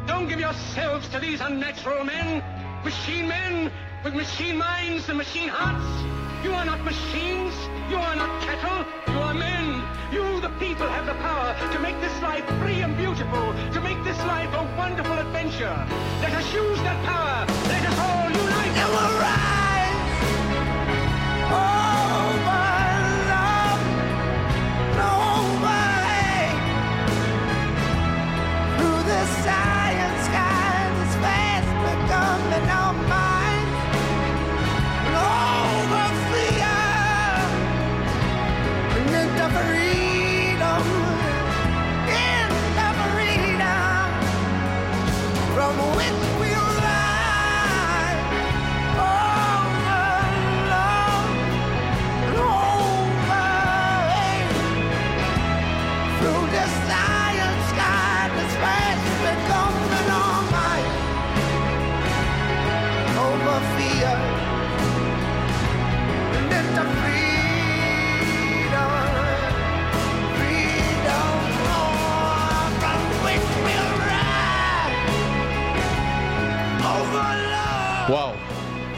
Don't 0.07 0.29
give 0.29 0.39
yourselves 0.39 1.09
to 1.09 1.19
these 1.19 1.41
unnatural 1.41 2.05
men, 2.05 2.45
machine 2.85 3.27
men 3.29 3.73
with 4.05 4.15
machine 4.15 4.59
minds 4.59 5.09
and 5.09 5.17
machine 5.17 5.49
hearts. 5.49 6.45
You 6.45 6.53
are 6.53 6.67
not 6.67 6.85
machines. 6.85 7.55
You 7.89 7.97
are 7.97 8.15
not 8.15 8.43
cattle. 8.43 8.85
You 9.13 9.19
are 9.21 9.33
men. 9.33 9.83
You, 10.13 10.41
the 10.43 10.51
people, 10.61 10.87
have 10.87 11.07
the 11.07 11.15
power 11.15 11.57
to 11.73 11.79
make 11.79 11.99
this 12.01 12.21
life 12.21 12.45
free 12.61 12.83
and 12.83 12.97
beautiful, 12.99 13.55
to 13.73 13.81
make 13.81 14.03
this 14.05 14.19
life 14.27 14.53
a 14.53 14.77
wonderful 14.77 15.19
adventure. 15.19 15.75
Let 16.21 16.33
us 16.35 16.53
use 16.53 16.79
that 16.83 17.03
power. 17.07 17.64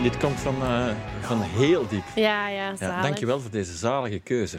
Dit 0.06 0.16
komt 0.16 0.40
van, 0.40 0.62
eh, 0.62 0.88
van 1.20 1.42
heel 1.42 1.88
diep. 1.88 2.04
Ja, 2.14 2.48
ja, 2.48 2.74
Ja, 2.78 3.02
dankjewel 3.02 3.40
voor 3.40 3.50
deze 3.50 3.76
zalige 3.76 4.18
keuze. 4.18 4.56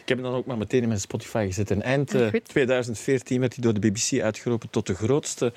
Ik 0.00 0.08
heb 0.08 0.18
hem 0.18 0.26
dan 0.26 0.34
ook 0.34 0.46
maar 0.46 0.58
meteen 0.58 0.82
in 0.82 0.88
mijn 0.88 1.00
Spotify 1.00 1.44
gezet. 1.46 1.70
En 1.70 1.82
eind 1.82 2.14
eh, 2.14 2.28
Goed. 2.28 2.48
2014 2.48 3.40
werd 3.40 3.54
hij 3.54 3.64
door 3.64 3.80
de 3.80 3.90
BBC 3.90 4.20
uitgeroepen 4.22 4.70
tot 4.70 4.86
de 4.86 4.94
grootste 4.94 5.52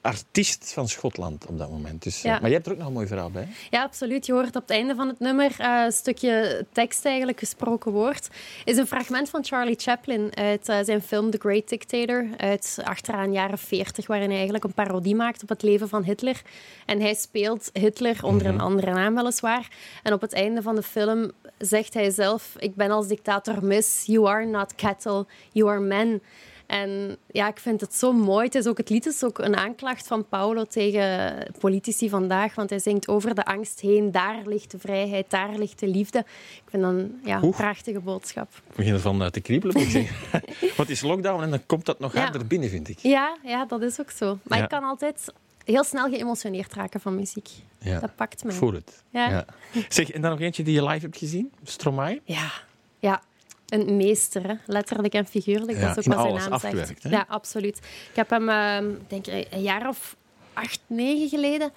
artiest 0.00 0.72
van 0.72 0.88
Schotland 0.88 1.46
op 1.46 1.58
dat 1.58 1.70
moment. 1.70 2.02
Dus, 2.02 2.16
eh, 2.16 2.22
Ja. 2.22 2.30
Maar 2.30 2.50
jij 2.50 2.52
hebt 2.52 2.66
er 2.66 2.72
ook 2.72 2.78
nog 2.78 2.86
een 2.86 2.92
mooi 2.92 3.06
verhaal 3.06 3.30
bij. 3.30 3.48
Ja, 3.70 3.82
absoluut. 3.82 4.26
Je 4.26 4.32
hoort 4.32 4.56
op 4.56 4.62
het 4.62 4.70
einde 4.70 4.94
van 4.94 5.08
het 5.08 5.20
nummer 5.20 5.54
eh, 5.58 5.82
een 5.84 5.92
stukje 5.92 6.66
tekst, 6.72 7.04
eigenlijk 7.04 7.38
gesproken 7.38 7.92
woord. 7.92 8.28
Is 8.64 8.76
een 8.76 8.86
fragment 8.86 9.30
van 9.30 9.44
Charlie 9.44 9.78
Chaplin 9.78 10.30
uit 10.36 10.68
eh, 10.68 10.78
zijn 10.82 11.02
film 11.02 11.30
The 11.30 11.38
Great 11.38 11.68
Dictator 11.68 12.26
uit 12.36 12.78
achteraan 12.84 13.32
jaren 13.32 13.58
40, 13.58 14.06
waarin 14.06 14.26
hij 14.26 14.36
eigenlijk 14.36 14.64
een 14.64 14.74
parodie 14.74 15.14
maakt 15.14 15.42
op 15.42 15.48
het 15.48 15.62
leven 15.62 15.88
van 15.88 16.02
Hitler. 16.02 16.42
En 16.86 17.00
hij 17.00 17.14
speelt 17.14 17.70
Hitler 17.72 18.24
onder 18.24 18.46
een 18.46 18.60
andere 18.60 18.92
naam 18.92 19.14
weliswaar. 19.14 19.68
En 20.02 20.12
op 20.12 20.20
het 20.20 20.32
einde 20.32 20.62
van 20.62 20.74
de 20.74 20.82
film 20.82 21.30
zegt 21.58 21.94
hij 21.94 22.10
zelf: 22.10 22.54
Ik 22.58 22.74
ben 22.74 22.90
als 22.90 23.08
dictator 23.08 23.64
mis. 23.64 24.02
You 24.06 24.28
are 24.28 24.44
not 24.44 24.74
cattle, 24.74 25.26
you 25.52 25.70
are 25.70 25.80
men. 25.80 26.22
En 26.68 27.16
ja, 27.26 27.48
ik 27.48 27.58
vind 27.58 27.80
het 27.80 27.94
zo 27.94 28.12
mooi. 28.12 28.44
Het, 28.44 28.54
is 28.54 28.66
ook, 28.66 28.78
het 28.78 28.88
lied 28.90 29.06
is 29.06 29.24
ook 29.24 29.38
een 29.38 29.56
aanklacht 29.56 30.06
van 30.06 30.28
Paulo 30.28 30.64
tegen 30.64 31.36
politici 31.58 32.08
vandaag. 32.08 32.54
Want 32.54 32.70
hij 32.70 32.78
zingt 32.78 33.08
over 33.08 33.34
de 33.34 33.44
angst 33.44 33.80
heen. 33.80 34.12
Daar 34.12 34.42
ligt 34.44 34.70
de 34.70 34.78
vrijheid, 34.78 35.30
daar 35.30 35.54
ligt 35.56 35.78
de 35.78 35.86
liefde. 35.88 36.18
Ik 36.18 36.62
vind 36.70 36.82
dat 36.82 36.92
een 36.92 37.20
ja, 37.24 37.40
Oeh. 37.42 37.56
prachtige 37.56 38.00
boodschap. 38.00 38.48
Ik 38.70 38.76
begin 38.76 38.92
ervan 38.92 39.22
eh, 39.22 39.28
te 39.28 39.40
kriebelen, 39.40 39.76
moet 39.76 39.84
ik 39.84 39.90
zeggen. 39.90 40.16
Want 40.60 40.76
het 40.76 40.90
is 40.90 41.00
lockdown 41.00 41.42
en 41.42 41.50
dan 41.50 41.66
komt 41.66 41.84
dat 41.86 41.98
nog 41.98 42.12
Ja. 42.14 42.20
harder 42.22 42.46
binnen, 42.46 42.68
vind 42.70 42.88
ik. 42.88 42.98
Ja, 42.98 43.36
ja, 43.44 43.64
dat 43.64 43.82
is 43.82 44.00
ook 44.00 44.10
zo. 44.10 44.38
Maar 44.42 44.58
Ja. 44.58 44.64
ik 44.64 44.70
kan 44.70 44.84
altijd 44.84 45.32
heel 45.64 45.84
snel 45.84 46.08
geëmotioneerd 46.10 46.74
raken 46.74 47.00
van 47.00 47.14
muziek. 47.14 47.48
Ja. 47.78 48.00
Dat 48.00 48.16
pakt 48.16 48.44
mij. 48.44 48.52
Ik 48.52 48.58
voel 48.58 48.72
het. 48.72 49.02
Ja. 49.10 49.44
Zeg, 49.88 50.10
en 50.10 50.20
dan 50.20 50.30
nog 50.30 50.40
eentje 50.40 50.62
die 50.62 50.74
je 50.74 50.84
live 50.84 51.00
hebt 51.04 51.16
gezien? 51.18 51.52
Stromae? 51.62 52.20
Ja, 52.24 52.50
ja. 52.98 53.22
Een 53.68 53.96
meester, 53.96 54.46
hè. 54.48 54.54
letterlijk 54.66 55.14
en 55.14 55.26
figuurlijk. 55.26 55.80
Dat 55.80 55.96
is 55.96 56.08
ook 56.08 56.14
wat 56.14 56.22
zijn 56.22 56.32
naam 56.34 56.38
zegt. 56.40 56.50
afgewerkt, 56.50 57.02
hè? 57.02 57.10
Ja, 57.10 57.24
absoluut. 57.28 57.76
Ik 58.10 58.16
heb 58.16 58.30
hem, 58.30 58.48
eh, 58.48 58.78
denk 59.08 59.26
ik, 59.26 59.46
een 59.50 59.62
jaar 59.62 59.88
of 59.88 60.16
acht, 60.52 60.80
negen 60.86 61.28
geleden 61.28 61.72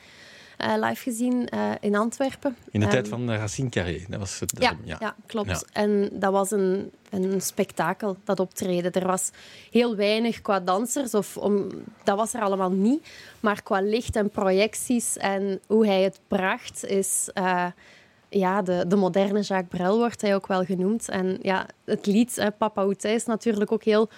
eh, 0.58 0.74
live 0.80 1.02
gezien 1.04 1.50
eh, 1.50 1.72
in 1.80 1.96
Antwerpen. 1.96 2.56
In 2.72 2.80
de 2.80 2.88
tijd 2.88 3.08
van 3.08 3.32
eh, 3.32 3.38
Racine 3.38 3.70
Carré. 3.70 4.06
Dat 4.10 4.20
was 4.20 4.40
het. 4.40 4.54
Ja, 4.60 4.74
ja. 4.84 4.98
ja. 5.00 5.16
klopt. 5.26 5.50
Ja. 5.50 5.62
En 5.74 6.10
dat 6.14 6.32
was 6.32 6.52
een, 6.52 6.92
een 7.10 7.42
spektakel, 7.42 8.18
dat 8.24 8.40
optreden. 8.40 8.92
Er 8.92 9.08
was 9.08 9.30
heel 9.72 9.96
weinig 9.96 10.42
qua 10.42 10.60
dansers, 10.60 11.14
of 11.14 11.38
om, 11.38 11.70
dat 12.04 12.18
was 12.18 12.34
er 12.34 12.42
allemaal 12.42 12.72
niet. 12.72 13.08
Maar 13.40 13.64
qua 13.64 13.82
licht 13.82 14.16
en 14.16 14.30
projecties 14.30 15.18
en 15.18 15.60
hoe 15.68 15.86
hij 15.86 16.02
het 16.02 16.20
bracht, 16.28 16.86
is... 16.86 17.30
eh, 17.34 17.66
ja, 18.40 18.62
de, 18.62 18.86
de 18.88 18.96
moderne 18.96 19.42
Jacques 19.42 19.80
Brel 19.80 19.98
wordt 19.98 20.22
hij 20.22 20.36
ook 20.36 20.48
wel 20.48 20.64
genoemd. 20.66 21.10
En 21.10 21.38
ja, 21.42 21.66
het 21.86 22.06
lied, 22.06 22.36
hè, 22.36 22.52
Papa 22.52 22.86
Oetij, 22.86 23.14
is 23.14 23.26
natuurlijk 23.26 23.72
ook 23.72 23.84
heel 23.84 24.10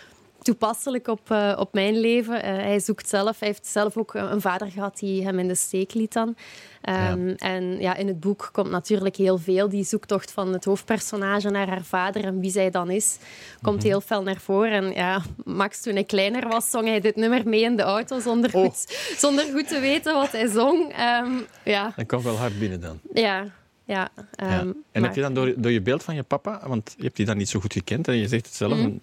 toepasselijk 0.41 1.07
op, 1.07 1.31
eh, 1.31 1.55
op 1.59 1.73
mijn 1.73 1.99
leven. 1.99 2.43
Eh, 2.43 2.55
hij 2.55 2.79
zoekt 2.79 3.09
zelf, 3.09 3.39
hij 3.39 3.47
heeft 3.47 3.67
zelf 3.67 3.97
ook 3.97 4.13
een 4.13 4.41
vader 4.41 4.71
gehad 4.71 4.97
die 4.99 5.23
hem 5.23 5.39
in 5.39 5.47
de 5.47 5.55
steek 5.55 5.93
liet 5.93 6.13
dan. 6.13 6.35
Ehm, 6.81 7.27
En 7.37 7.79
ja, 7.79 7.95
in 7.95 8.07
het 8.07 8.19
boek 8.19 8.49
komt 8.51 8.69
natuurlijk 8.69 9.15
heel 9.15 9.37
veel. 9.37 9.69
Die 9.69 9.83
zoektocht 9.83 10.31
van 10.31 10.53
het 10.53 10.65
hoofdpersonage 10.65 11.49
naar 11.49 11.67
haar 11.67 11.83
vader 11.83 12.23
en 12.23 12.39
wie 12.39 12.51
zij 12.51 12.69
dan 12.69 12.89
is, 12.89 13.17
komt 13.61 13.83
heel 13.83 14.01
fel 14.01 14.23
naar 14.23 14.39
voren. 14.39 14.71
En 14.71 14.91
ja, 14.93 15.21
Max, 15.43 15.81
toen 15.81 15.93
hij 15.93 16.03
kleiner 16.03 16.47
was, 16.47 16.69
zong 16.69 16.87
hij 16.87 16.99
dit 16.99 17.15
nummer 17.15 17.41
mee 17.45 17.61
in 17.61 17.75
de 17.75 17.83
auto 17.83 18.19
zonder, 18.19 18.49
goed, 18.49 18.77
zonder 19.17 19.45
goed 19.53 19.67
te 19.67 19.79
weten 19.79 20.13
wat 20.13 20.31
hij 20.31 20.47
zong. 20.47 20.93
Ehm, 20.93 21.31
ja, 21.63 21.93
Dat 21.95 22.05
kwam 22.05 22.23
wel 22.23 22.35
hard 22.37 22.59
binnen 22.59 22.81
dan. 22.81 22.99
ja, 23.13 23.45
ja. 23.85 24.09
Ja. 24.15 24.25
ehm, 24.35 24.51
En 24.67 24.75
maar- 24.91 25.01
heb 25.03 25.15
je 25.15 25.21
dan 25.21 25.33
door, 25.33 25.53
door 25.57 25.71
je 25.71 25.81
beeld 25.81 26.03
van 26.03 26.15
je 26.15 26.23
papa, 26.23 26.61
want 26.67 26.93
je 26.97 27.03
hebt 27.03 27.15
die 27.15 27.25
dan 27.25 27.37
niet 27.37 27.49
zo 27.49 27.59
goed 27.59 27.73
gekend 27.73 28.07
en 28.07 28.15
je 28.17 28.27
zegt 28.27 28.45
het 28.45 28.55
zelf, 28.55 28.73
Mhm. 28.77 28.81
een, 28.83 29.01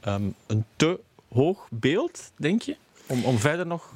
ehm, 0.00 0.22
een 0.46 0.64
te 0.76 1.00
hoog 1.32 1.66
beeld, 1.70 2.30
denk 2.36 2.62
je? 2.62 2.76
Om, 3.06 3.24
om 3.24 3.38
verder 3.38 3.66
nog... 3.66 3.92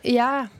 Ja, 0.00 0.50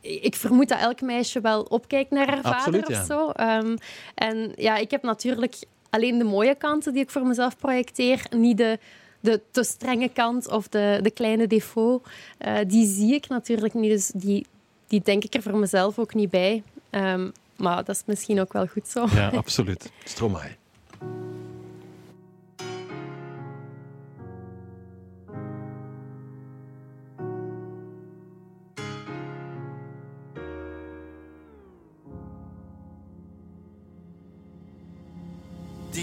ik 0.00 0.34
vermoed 0.34 0.68
dat 0.68 0.78
elk 0.78 1.00
meisje 1.00 1.40
wel 1.40 1.62
opkijkt 1.62 2.10
naar 2.10 2.26
haar 2.26 2.42
Absoluut, 2.42 2.84
vader 2.84 3.00
of 3.00 3.06
zo. 3.06 3.30
Ehm, 3.30 3.76
en 4.14 4.52
ja, 4.56 4.76
ik 4.76 4.90
heb 4.90 5.02
natuurlijk 5.02 5.56
alleen 5.90 6.18
de 6.18 6.24
mooie 6.24 6.54
kanten 6.54 6.92
die 6.92 7.02
ik 7.02 7.10
voor 7.10 7.26
mezelf 7.26 7.56
projecteer, 7.56 8.26
niet 8.36 8.56
de, 8.56 8.78
de 9.20 9.40
te 9.50 9.62
strenge 9.64 10.08
kant 10.08 10.48
of 10.50 10.68
de, 10.68 10.98
de 11.02 11.10
kleine 11.10 11.46
défaut. 11.46 12.02
Eh, 12.38 12.56
die 12.66 12.86
zie 12.86 13.14
ik 13.14 13.28
natuurlijk 13.28 13.74
niet, 13.74 13.90
dus 13.90 14.10
die, 14.14 14.46
die 14.86 15.00
denk 15.04 15.24
ik 15.24 15.34
er 15.34 15.42
voor 15.42 15.56
mezelf 15.56 15.98
ook 15.98 16.14
niet 16.14 16.30
bij. 16.30 16.62
Ehm, 16.90 17.28
maar 17.58 17.84
dat 17.84 17.88
is 17.96 18.02
misschien 18.06 18.40
ook 18.40 18.52
wel 18.52 18.66
goed 18.66 18.88
zo. 18.88 19.06
Ja, 19.14 19.28
absoluut. 19.28 19.90
Stromae. 20.04 20.56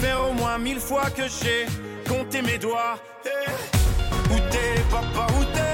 faire 0.00 0.28
au 0.28 0.32
moins 0.32 0.58
mille 0.58 0.80
fois 0.80 1.08
que 1.10 1.22
j'ai 1.22 1.66
compté 2.08 2.42
mes 2.42 2.58
doigts. 2.58 2.98
Eh, 3.26 4.32
Où 4.34 4.38
t'es 4.50 4.82
papa, 4.90 5.26
où 5.38 5.44
t'es? 5.54 5.73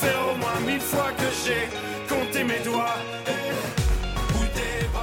faire 0.00 0.20
au 0.32 0.36
moins 0.36 0.60
mille 0.66 0.80
fois 0.80 1.10
que 1.16 1.28
j'ai 1.44 1.68
compté 2.08 2.44
mes 2.44 2.60
doigts. 2.64 2.96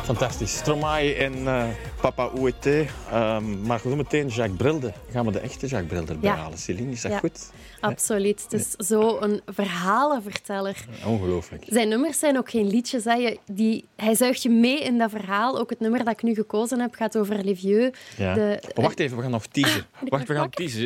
Fantastisch. 0.04 0.58
Stromae 0.58 1.14
en 1.14 1.48
eh, 1.48 1.66
Papa 2.02 2.24
Ouete. 2.26 2.86
Ehm 3.12 3.62
maar 3.66 3.80
zo 3.80 3.96
meteen 3.96 4.28
Jacques 4.28 4.58
Brilde. 4.58 4.94
Gaan 5.12 5.26
we 5.26 5.32
de 5.32 5.40
echte 5.40 5.68
Jacques 5.68 5.92
Brilde 6.04 6.18
Ja. 6.28 6.36
halen? 6.36 6.58
Celine, 6.58 6.92
is 6.92 7.02
dat 7.02 7.12
Ja. 7.12 7.18
goed? 7.18 7.52
Absoluut. 7.80 8.44
Het 8.44 8.54
is 8.54 8.88
zo 8.88 9.18
een 9.20 9.42
verhalenverteller. 9.46 10.86
Ongelooflijk. 11.06 11.64
Zijn 11.68 11.88
nummers 11.88 12.20
zijn 12.20 12.38
ook 12.38 12.50
geen 12.50 12.68
liedjes. 12.68 13.04
Hè. 13.04 13.14
Je- 13.14 13.38
Die, 13.46 13.86
hij 13.96 14.16
zuigt 14.16 14.44
je 14.44 14.50
mee 14.50 14.84
in 14.84 14.98
dat 14.98 15.10
verhaal. 15.10 15.60
Ook 15.60 15.70
het 15.70 15.80
nummer 15.80 16.04
dat 16.04 16.14
ik 16.14 16.24
nu 16.24 16.34
gekozen 16.34 16.80
heb 16.80 16.94
gaat 16.96 17.18
over 17.18 17.44
Les 17.44 17.60
Vieux. 17.60 18.00
Ja. 18.18 18.34
De- 18.34 18.60
Oh, 18.76 18.84
wacht 18.84 19.00
even, 19.00 19.16
we 19.18 19.22
gaan 19.24 19.32
nog 19.32 19.46
teasen. 19.46 19.86
ik 20.04 20.10
Wacht, 20.12 20.28
we 20.28 20.34
gaan 20.36 20.50
teasen. 20.50 20.82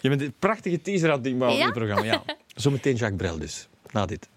Je 0.00 0.08
bent 0.08 0.20
een 0.20 0.34
prachtige 0.38 0.80
teaser 0.82 1.10
aan 1.10 1.18
het 1.18 1.26
in 1.26 1.40
het 1.42 1.72
programma. 1.72 2.02
Ja. 2.04 2.22
Zometeen 2.54 2.94
Jacques 2.96 3.16
Brel 3.20 3.38
dus. 3.38 3.68
Na 3.92 4.06
dit. 4.06 4.28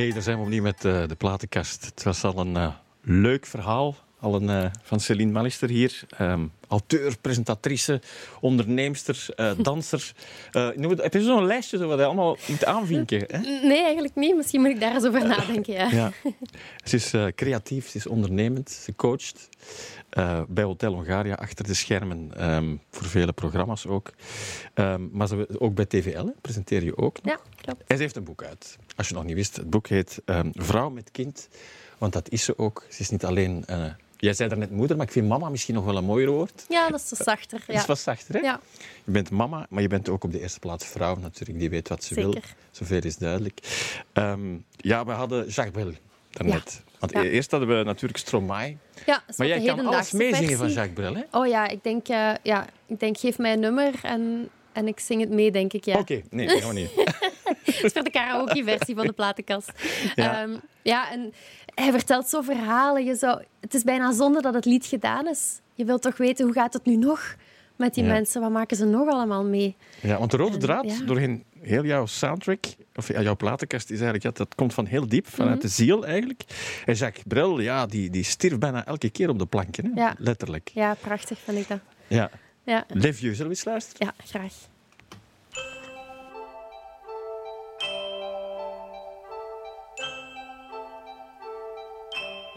Hey, 0.00 0.12
daar 0.12 0.22
zijn 0.22 0.36
we 0.36 0.42
opnieuw 0.42 0.62
met 0.62 0.84
eh, 0.84 1.06
de 1.08 1.14
platenkast. 1.14 1.84
Het 1.84 2.02
was 2.02 2.24
al 2.24 2.38
een 2.38 2.56
eh, 2.56 2.74
leuk 3.02 3.46
verhaal 3.46 3.96
al 4.20 4.34
een, 4.34 4.48
eh, 4.48 4.70
van 4.82 5.00
Céline 5.00 5.32
Mallister 5.32 5.68
hier. 5.68 6.02
Ehm, 6.08 6.46
auteur, 6.68 7.18
presentatrice, 7.20 8.00
onderneemster, 8.40 9.26
danser. 9.62 10.12
Het- 10.50 11.02
heb 11.02 11.12
je 11.12 11.22
zo'n 11.22 11.46
lijstje 11.46 11.78
zo 11.78 11.88
wat 11.88 11.98
je 11.98 12.04
allemaal 12.04 12.36
moet 12.46 12.64
aanvinken? 12.64 13.24
Hè? 13.26 13.38
Nee, 13.68 13.82
eigenlijk 13.82 14.14
niet. 14.14 14.36
Misschien 14.36 14.60
moet 14.60 14.70
ik 14.70 14.80
daar 14.80 14.94
eens 14.94 15.06
over 15.06 15.26
nadenken. 15.36 15.74
Ja. 15.74 15.88
Ja. 15.90 16.12
Ze 16.84 16.96
is 16.96 17.14
creatief, 17.34 17.88
ze 17.88 17.96
is 17.96 18.06
ondernemend, 18.06 18.70
ze 18.70 18.94
coacht 18.96 19.48
bij 20.48 20.64
Hotel 20.64 20.92
Hongaria 20.92 21.34
achter 21.34 21.66
de 21.66 21.74
schermen 21.74 22.30
ehm, 22.36 22.76
voor 22.90 23.06
vele 23.06 23.32
programma's 23.32 23.86
ook. 23.86 24.10
Ehm, 24.74 25.08
maar 25.12 25.26
ze, 25.28 25.46
ook 25.58 25.74
bij 25.74 25.86
TVL 25.86 26.24
hè, 26.24 26.32
presenteer 26.40 26.84
je 26.84 26.96
ook. 26.96 27.22
nog. 27.22 27.32
Ja, 27.34 27.40
klopt. 27.70 27.90
En 27.90 27.96
ze 27.96 28.02
heeft 28.02 28.16
een 28.16 28.24
boek 28.24 28.42
uit. 28.42 28.76
Als 28.96 29.08
je 29.08 29.14
nog 29.14 29.24
niet 29.24 29.34
wist, 29.34 29.56
het 29.56 29.70
boek 29.70 29.88
heet 29.88 30.20
ehm, 30.24 30.50
Vrouw 30.52 30.90
met 30.90 31.10
kind. 31.10 31.48
Want 31.98 32.12
dat 32.12 32.28
is 32.30 32.44
ze 32.44 32.58
ook. 32.58 32.84
Ze 32.88 33.00
is 33.00 33.10
niet 33.10 33.24
alleen... 33.24 33.64
eh, 33.66 33.84
jij 34.16 34.32
zei 34.32 34.48
daarnet 34.48 34.70
moeder, 34.70 34.96
maar 34.96 35.06
ik 35.06 35.12
vind 35.12 35.28
mama 35.28 35.48
misschien 35.48 35.74
nog 35.74 35.84
wel 35.84 35.96
een 35.96 36.04
mooier 36.04 36.30
woord. 36.30 36.64
Ja, 36.68 36.88
dat 36.88 37.00
is 37.00 37.08
zo 37.08 37.14
zachter. 37.24 37.58
Het 37.58 37.68
is 37.68 37.80
Ja. 37.80 37.86
wat 37.86 37.98
zachter, 37.98 38.34
hè? 38.34 38.40
Ja. 38.40 38.60
Je 39.04 39.10
bent 39.12 39.30
mama, 39.30 39.66
maar 39.70 39.82
je 39.82 39.88
bent 39.88 40.08
ook 40.08 40.24
op 40.24 40.32
de 40.32 40.40
eerste 40.40 40.58
plaats 40.58 40.86
vrouw 40.86 41.16
natuurlijk. 41.16 41.58
Die 41.58 41.70
weet 41.70 41.88
wat 41.88 42.04
ze 42.04 42.14
wil. 42.14 42.32
Zeker. 42.32 42.54
Zoveel 42.70 43.02
is 43.02 43.16
duidelijk. 43.16 43.60
Ehm, 44.12 44.56
ja, 44.76 45.04
we 45.04 45.12
hadden 45.12 45.48
Jacques 45.48 45.94
daarnet. 46.30 46.82
Want 46.98 47.12
Ja. 47.12 47.22
eerst 47.22 47.50
hadden 47.50 47.78
we 47.78 47.84
natuurlijk 47.84 48.18
Stromae. 48.18 48.76
Ja, 49.06 49.14
dat 49.14 49.22
is 49.28 49.36
Maar 49.36 49.48
wat 49.48 49.62
jij 49.62 49.74
kan 49.74 49.86
alles 49.86 50.12
meezingen 50.12 50.58
van. 50.58 50.68
Jacques 50.72 50.94
Brel, 50.94 51.14
hè? 51.14 51.22
Oh 51.38 51.46
ja, 51.46 51.68
ik 51.68 51.82
denk, 51.82 52.08
eh, 52.08 52.32
ja, 52.42 52.66
ik 52.86 53.00
denk 53.00 53.18
geef 53.18 53.38
mij 53.38 53.52
een 53.52 53.60
nummer 53.60 53.94
en, 54.02 54.48
en 54.72 54.86
ik 54.86 55.00
zing 55.00 55.20
het 55.20 55.30
mee, 55.30 55.50
denk 55.50 55.72
ik. 55.72 55.84
Ja. 55.84 55.98
Oké, 55.98 56.20
nee, 56.30 56.46
we 56.46 56.72
niet. 56.72 56.90
Dat 57.64 57.84
is 57.84 57.92
voor 57.92 58.02
de 58.04 58.10
karaoke-versie 58.10 58.94
van 58.94 59.06
de 59.06 59.12
platenkast. 59.12 59.72
Ja. 60.14 60.24
Ja. 60.40 60.48
ja, 60.82 61.10
en 61.12 61.32
hij 61.74 61.90
vertelt 61.90 62.28
zo 62.28 62.40
verhalen. 62.40 63.04
Je 63.04 63.14
zou, 63.14 63.42
het 63.60 63.74
is 63.74 63.82
bijna 63.82 64.12
zonde 64.12 64.40
dat 64.42 64.54
het 64.54 64.64
lied 64.64 64.86
gedaan 64.86 65.28
is. 65.28 65.60
Je 65.74 65.84
wilt 65.84 66.02
toch 66.02 66.16
weten, 66.16 66.44
hoe 66.44 66.54
gaat 66.54 66.72
het 66.72 66.84
nu 66.84 66.96
nog 66.96 67.34
met 67.76 67.94
die 67.94 68.04
Ja. 68.04 68.12
mensen? 68.12 68.40
Wat 68.40 68.50
maken 68.50 68.76
ze 68.76 68.84
nog 68.84 69.08
allemaal 69.08 69.44
mee? 69.44 69.76
Ja, 70.00 70.18
want 70.18 70.30
de 70.30 70.36
rode 70.36 70.52
En, 70.54 70.58
draad 70.60 70.98
ja. 70.98 71.04
doorheen 71.04 71.44
heel 71.60 71.84
jouw 71.84 72.06
soundtrack, 72.06 72.64
of 72.94 73.08
jouw 73.08 73.36
platenkast, 73.36 73.84
is 73.90 74.00
eigenlijk, 74.00 74.22
ja, 74.22 74.30
dat 74.44 74.54
komt 74.54 74.74
van 74.74 74.86
heel 74.86 75.08
diep, 75.08 75.26
vanuit 75.26 75.54
Mhm. 75.56 75.66
de 75.66 75.68
ziel 75.72 76.06
eigenlijk. 76.06 76.42
En 76.86 76.94
Jacques 76.94 77.24
Brel, 77.28 77.60
ja, 77.60 77.86
die, 77.86 78.10
die 78.10 78.24
stierf 78.24 78.58
bijna 78.58 78.86
elke 78.86 79.10
keer 79.10 79.28
op 79.28 79.38
de 79.38 79.46
planken, 79.46 79.84
hè? 79.94 80.00
Ja. 80.00 80.14
letterlijk. 80.18 80.70
Ja, 80.74 80.94
prachtig 81.00 81.38
vind 81.44 81.58
ik 81.58 81.68
dat. 81.68 81.78
Ja. 82.06 82.30
Ja, 82.70 82.84
Les 82.94 83.10
Vieux, 83.10 83.34
zullen 83.34 83.48
we 83.50 83.56
eens 83.56 83.64
luisteren? 83.64 84.06
ja 84.06 84.14
graag. 84.32 84.50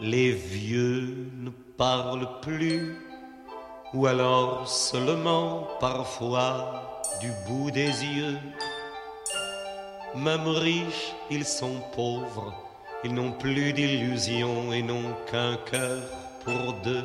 Les 0.00 0.32
vieux 0.32 1.28
ne 1.38 1.50
parlent 1.78 2.28
plus, 2.42 2.96
ou 3.92 4.06
alors 4.06 4.68
seulement 4.68 5.68
parfois 5.80 7.02
du 7.20 7.30
bout 7.46 7.70
des 7.70 7.90
yeux. 8.04 8.38
Même 10.14 10.46
riches, 10.46 11.12
ils 11.30 11.44
sont 11.44 11.80
pauvres, 11.94 12.52
ils 13.04 13.14
n'ont 13.14 13.32
plus 13.32 13.72
d'illusions 13.72 14.72
et 14.72 14.82
n'ont 14.82 15.14
qu'un 15.30 15.56
cœur 15.70 16.02
pour 16.44 16.74
deux. 16.84 17.04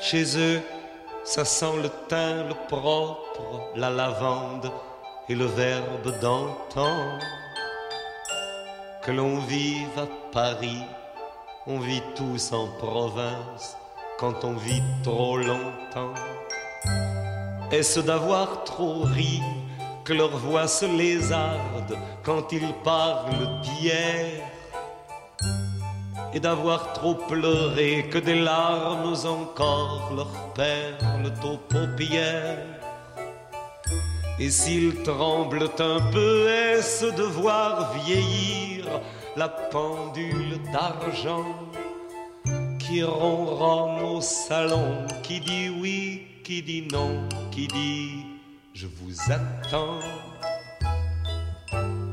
Chez 0.00 0.38
eux, 0.38 0.60
ça 1.24 1.44
sent 1.44 1.80
le 1.82 1.88
thym, 2.08 2.48
le 2.48 2.54
propre, 2.68 3.70
la 3.74 3.88
lavande 3.88 4.70
et 5.28 5.34
le 5.34 5.46
verbe 5.46 6.18
d'antan. 6.20 7.18
Que 9.02 9.10
l'on 9.10 9.38
vive 9.38 9.98
à 9.98 10.06
Paris, 10.32 10.82
on 11.66 11.78
vit 11.78 12.02
tous 12.14 12.52
en 12.52 12.68
province 12.78 13.76
quand 14.18 14.44
on 14.44 14.54
vit 14.54 14.82
trop 15.02 15.38
longtemps. 15.38 16.14
Est-ce 17.72 18.00
d'avoir 18.00 18.64
trop 18.64 19.00
ri 19.02 19.40
que 20.04 20.12
leur 20.12 20.36
voix 20.36 20.68
se 20.68 20.84
lézarde 20.84 21.96
quand 22.22 22.52
ils 22.52 22.74
parlent 22.84 23.60
d'hier? 23.62 24.42
Et 26.34 26.40
d'avoir 26.40 26.92
trop 26.92 27.14
pleuré 27.14 28.08
que 28.10 28.18
des 28.18 28.40
larmes 28.40 29.14
encore 29.24 30.12
leur 30.16 30.52
perlent 30.54 31.32
aux 31.44 31.58
paupières 31.58 32.74
et 34.40 34.50
s'ils 34.50 35.02
tremblent 35.04 35.70
un 35.78 36.00
peu, 36.10 36.48
est-ce 36.48 37.06
de 37.06 37.22
voir 37.22 37.94
vieillir 38.04 39.00
la 39.36 39.48
pendule 39.48 40.60
d'argent 40.72 41.54
qui 42.80 43.04
ronronne 43.04 44.02
au 44.04 44.20
salon, 44.20 45.06
qui 45.22 45.38
dit 45.38 45.70
oui, 45.80 46.26
qui 46.42 46.62
dit 46.62 46.88
non, 46.90 47.28
qui 47.52 47.68
dit 47.68 48.26
je 48.74 48.88
vous 48.88 49.14
attends. 49.30 50.00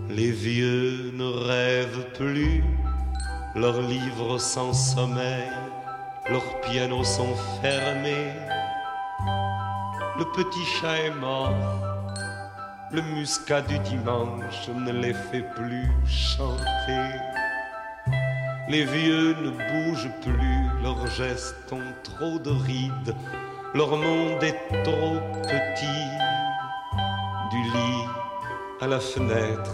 Les 0.09 0.31
vieux 0.31 1.11
ne 1.13 1.25
rêvent 1.25 2.13
plus, 2.13 2.63
leurs 3.55 3.81
livres 3.81 4.37
sans 4.37 4.73
sommeil, 4.73 5.49
leurs 6.29 6.61
pianos 6.61 7.03
sont 7.03 7.35
fermés. 7.61 8.33
Le 10.17 10.25
petit 10.31 10.65
chat 10.65 10.97
est 10.97 11.15
mort, 11.15 11.53
le 12.91 13.01
muscat 13.01 13.61
du 13.61 13.77
dimanche 13.79 14.69
ne 14.69 14.91
les 14.91 15.13
fait 15.13 15.45
plus 15.55 15.89
chanter. 16.07 17.17
Les 18.69 18.85
vieux 18.85 19.35
ne 19.41 19.49
bougent 19.49 20.11
plus, 20.21 20.83
leurs 20.83 21.07
gestes 21.07 21.73
ont 21.73 21.93
trop 22.03 22.39
de 22.39 22.51
rides, 22.51 23.15
leur 23.73 23.97
monde 23.97 24.43
est 24.43 24.83
trop 24.83 25.19
petit. 25.43 26.07
Du 27.51 27.63
lit 27.63 28.05
à 28.79 28.87
la 28.87 28.99
fenêtre, 28.99 29.73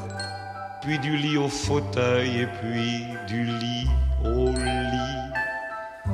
puis 0.87 0.99
du 0.99 1.17
lit 1.17 1.35
au 1.35 1.49
fauteuil 1.49 2.43
et 2.43 2.47
puis 2.61 3.07
du 3.27 3.43
lit 3.43 3.89
au 4.23 4.45
lit. 4.45 6.13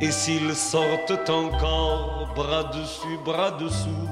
Et 0.00 0.10
s'ils 0.10 0.56
sortent 0.56 1.30
encore, 1.30 2.32
bras 2.34 2.64
dessus, 2.64 3.18
bras 3.24 3.52
dessous, 3.52 4.08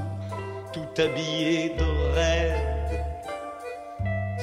tout 0.73 1.03
habillés 1.03 1.75
de 1.77 2.15
raide, 2.15 3.05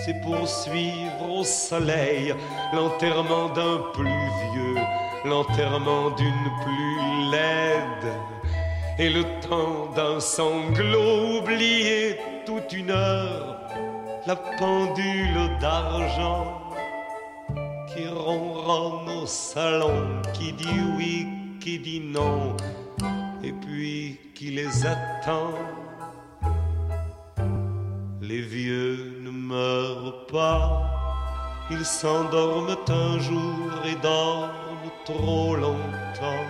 c'est 0.03 0.19
pour 0.19 0.45
suivre 0.45 1.29
au 1.31 1.45
soleil 1.45 2.35
l'enterrement 2.73 3.47
d'un 3.47 3.77
plus 3.93 4.25
vieux, 4.51 4.75
l'enterrement 5.23 6.09
d'une 6.09 6.49
plus 6.65 7.31
laide, 7.31 8.13
et 8.99 9.09
le 9.09 9.23
temps 9.47 9.87
d'un 9.95 10.19
sanglot 10.19 11.39
oublié 11.39 12.19
toute 12.45 12.73
une 12.73 12.91
heure, 12.91 13.54
la 14.27 14.35
pendule 14.35 15.59
d'argent 15.59 16.61
qui 17.93 18.07
ronronne 18.07 19.09
au 19.21 19.25
salon, 19.27 20.21
qui 20.33 20.51
dit 20.53 20.81
oui, 20.97 21.27
qui 21.59 21.77
dit 21.77 21.99
non, 21.99 22.57
et 23.43 23.51
puis 23.51 24.19
qui 24.33 24.51
les 24.51 24.85
attend. 24.85 25.53
Les 28.19 28.41
vieux 28.41 29.19
ne 29.21 29.29
meurent 29.29 30.25
pas, 30.25 30.81
ils 31.69 31.85
s'endorment 31.85 32.75
un 32.87 33.19
jour 33.19 33.69
et 33.85 33.95
dorment 34.01 34.91
trop 35.05 35.55
longtemps. 35.55 36.47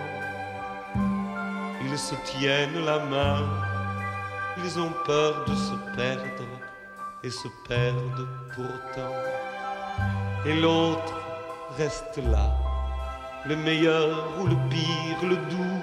Ils 1.84 1.98
se 1.98 2.14
tiennent 2.24 2.84
la 2.86 2.98
main, 3.00 3.44
ils 4.64 4.78
ont 4.78 4.92
peur 5.04 5.44
de 5.46 5.54
se 5.54 5.74
perdre 5.94 6.65
et 7.26 7.30
se 7.30 7.48
perdent 7.66 8.28
pourtant. 8.54 9.16
Et 10.46 10.54
l'autre 10.54 11.14
reste 11.76 12.18
là, 12.18 12.54
le 13.44 13.56
meilleur 13.56 14.28
ou 14.38 14.46
le 14.46 14.56
pire, 14.70 15.28
le 15.28 15.36
doux 15.50 15.82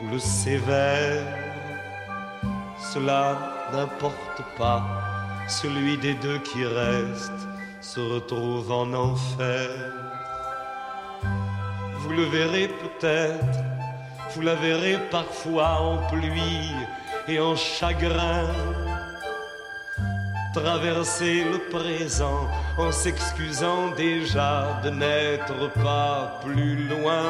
ou 0.00 0.10
le 0.12 0.18
sévère. 0.18 1.22
Cela 2.92 3.36
n'importe 3.72 4.40
pas, 4.56 4.82
celui 5.48 5.98
des 5.98 6.14
deux 6.14 6.38
qui 6.38 6.64
reste 6.64 7.40
se 7.82 8.00
retrouve 8.00 8.72
en 8.72 8.90
enfer. 8.94 9.68
Vous 11.98 12.10
le 12.10 12.24
verrez 12.24 12.68
peut-être, 12.68 13.58
vous 14.32 14.40
la 14.40 14.54
verrez 14.54 14.98
parfois 15.10 15.72
en 15.80 15.96
pluie 16.08 16.72
et 17.28 17.38
en 17.38 17.54
chagrin. 17.54 18.46
Traverser 20.52 21.44
le 21.44 21.58
présent 21.70 22.48
en 22.76 22.90
s'excusant 22.90 23.92
déjà 23.96 24.80
de 24.82 24.90
n'être 24.90 25.72
pas 25.74 26.40
plus 26.44 26.88
loin. 26.88 27.22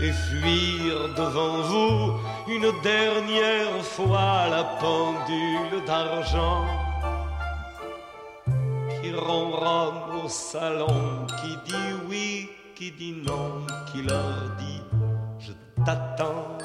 Et 0.00 0.12
fuir 0.12 1.14
devant 1.16 1.62
vous 1.62 2.20
une 2.48 2.70
dernière 2.82 3.82
fois 3.82 4.46
la 4.50 4.64
pendule 4.78 5.84
d'argent 5.86 6.66
qui 9.02 9.12
ronronne 9.12 10.24
au 10.24 10.28
salon, 10.28 11.26
qui 11.40 11.56
dit 11.70 11.94
oui, 12.08 12.50
qui 12.74 12.92
dit 12.92 13.16
non, 13.26 13.66
qui 13.90 14.02
leur 14.02 14.50
dit 14.58 14.82
je 15.38 15.52
t'attends, 15.84 16.58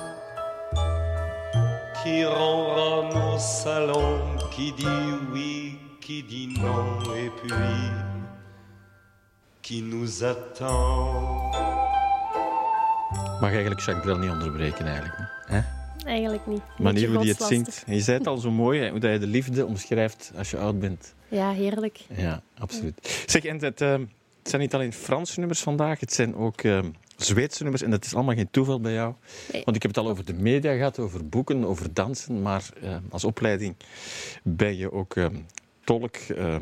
qui 2.04 2.26
ronronne 2.26 3.16
au 3.16 3.39
salon, 3.39 4.20
qui 4.51 4.74
dit 4.74 4.86
oui, 5.32 5.80
qui 6.01 6.22
dit 6.24 6.49
non, 6.60 6.99
et 7.16 7.30
puis 7.30 7.54
qui 9.62 9.82
nous 9.82 10.24
attend. 10.24 11.51
Mag 13.41 13.51
eigenlijk 13.51 13.82
Jacques 13.82 14.01
Brel 14.01 14.18
niet 14.18 14.30
onderbreken 14.30 14.86
eigenlijk. 14.86 15.16
Hè? 15.45 15.62
Eigenlijk 16.06 16.47
niet. 16.47 16.62
De 16.78 16.84
manier 16.84 17.08
hoe 17.08 17.18
hij 17.18 17.28
het 17.28 17.43
zingt. 17.43 17.84
En 17.88 17.95
je 17.95 18.01
zei 18.01 18.18
het 18.18 18.28
al 18.28 18.38
zo 18.38 18.51
mooi, 18.51 18.82
hè, 18.82 18.89
hoe 18.89 18.99
dat 18.99 19.12
je 19.12 19.20
de 19.20 19.28
liefde 19.28 19.66
omschrijft 19.66 20.32
als 20.38 20.51
je 20.51 20.58
oud 20.58 20.80
bent. 20.80 21.14
Ja, 21.28 21.51
heerlijk. 21.51 21.99
Ja, 22.16 22.41
absoluut. 22.58 23.24
Zeg, 23.26 23.43
en 23.43 23.64
het, 23.64 23.82
eh, 23.82 23.91
het 23.91 24.49
zijn 24.49 24.62
niet 24.62 24.74
alleen 24.74 24.93
Franse 24.93 25.39
nummers 25.39 25.62
vandaag, 25.62 25.99
het 25.99 26.14
zijn 26.14 26.36
ook 26.36 26.62
eh, 26.62 26.80
Zweedse 27.26 27.62
nummers. 27.64 27.84
En 27.84 27.92
dat 27.92 28.06
is 28.06 28.14
allemaal 28.16 28.36
geen 28.36 28.52
toeval 28.52 28.80
bij 28.80 28.94
jou. 28.94 29.14
Nee. 29.52 29.62
Want 29.64 29.76
ik 29.76 29.82
heb 29.82 29.96
het 29.96 30.04
al 30.04 30.10
over 30.10 30.26
de 30.26 30.34
media 30.34 30.76
gehad, 30.76 31.00
over 31.00 31.30
boeken, 31.30 31.66
over 31.66 31.94
dansen. 31.94 32.42
Maar 32.42 32.70
eh, 32.82 32.96
als 33.10 33.24
opleiding 33.24 33.76
ben 34.44 34.78
je 34.78 34.92
ook 34.92 35.16
eh, 35.16 35.26
tolk 35.84 36.16
eh, 36.16 36.56